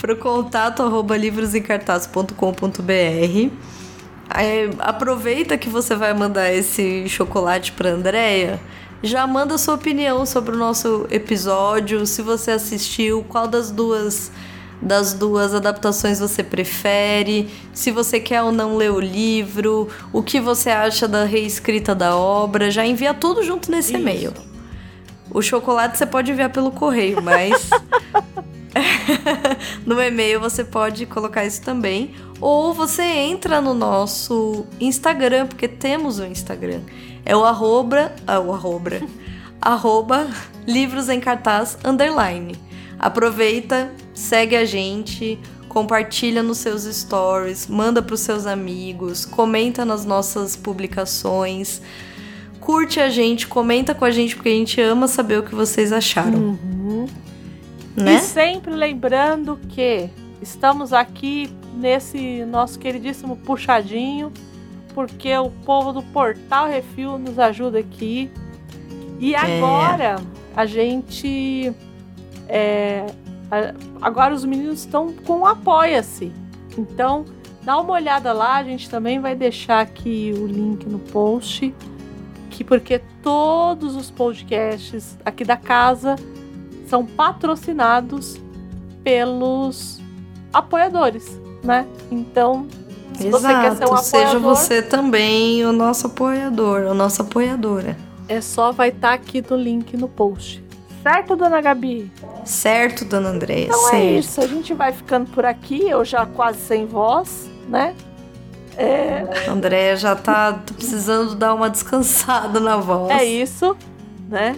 [0.00, 3.83] para o contato arroba livrosencartaz.com.br.
[4.78, 8.60] Aproveita que você vai mandar esse chocolate para Andréia.
[9.02, 14.32] Já manda sua opinião sobre o nosso episódio, se você assistiu, qual das duas
[14.80, 20.38] das duas adaptações você prefere, se você quer ou não ler o livro, o que
[20.38, 24.00] você acha da reescrita da obra, já envia tudo junto nesse Isso.
[24.00, 24.32] e-mail.
[25.30, 27.70] O chocolate você pode enviar pelo correio, mas
[29.86, 32.14] no e-mail você pode colocar isso também.
[32.40, 36.80] Ou você entra no nosso Instagram, porque temos o Instagram.
[37.24, 39.00] É o arroba, ah, o arroba,
[39.60, 40.28] arroba
[40.66, 42.54] livros em cartaz underline.
[42.98, 45.38] Aproveita, segue a gente,
[45.68, 51.80] compartilha nos seus stories, manda para os seus amigos, comenta nas nossas publicações.
[52.60, 55.92] Curte a gente, comenta com a gente, porque a gente ama saber o que vocês
[55.92, 56.58] acharam.
[57.96, 58.16] Né?
[58.16, 60.10] E sempre lembrando que
[60.42, 64.32] estamos aqui nesse nosso queridíssimo puxadinho,
[64.94, 68.30] porque o povo do Portal Refil nos ajuda aqui.
[69.20, 70.16] E agora
[70.56, 71.72] a gente.
[72.48, 73.06] é,
[74.00, 76.32] agora os meninos estão com Apoia-se.
[76.76, 77.24] Então,
[77.62, 81.74] dá uma olhada lá, a gente também vai deixar aqui o link no post.
[82.50, 86.14] Que porque todos os podcasts aqui da casa
[86.88, 88.40] são patrocinados
[89.02, 90.00] pelos
[90.52, 91.86] apoiadores, né?
[92.10, 92.66] Então,
[93.14, 97.22] se você quer ser um Exato, seja apoiador, você também o nosso apoiador, a nossa
[97.22, 97.96] apoiadora.
[98.28, 100.64] é só vai estar aqui no link no post.
[101.02, 102.10] Certo, dona Gabi?
[102.46, 103.66] Certo, dona Andréia?
[103.66, 103.94] Então certo.
[103.94, 107.94] é isso, a gente vai ficando por aqui, eu já quase sem voz, né?
[108.76, 113.10] É, Andréia já tá precisando dar uma descansada na voz.
[113.10, 113.76] é isso,
[114.28, 114.56] né?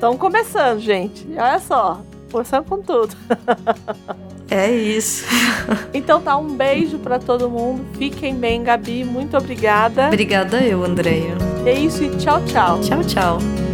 [0.00, 1.26] Então começando, gente.
[1.36, 2.00] Olha só,
[2.32, 3.14] começando com tudo.
[4.52, 5.24] É isso.
[5.94, 7.86] Então tá, um beijo pra todo mundo.
[7.96, 9.04] Fiquem bem, Gabi.
[9.04, 10.08] Muito obrigada.
[10.08, 11.36] Obrigada eu, Andréia.
[11.64, 12.80] É isso e tchau, tchau.
[12.80, 13.69] Tchau, tchau.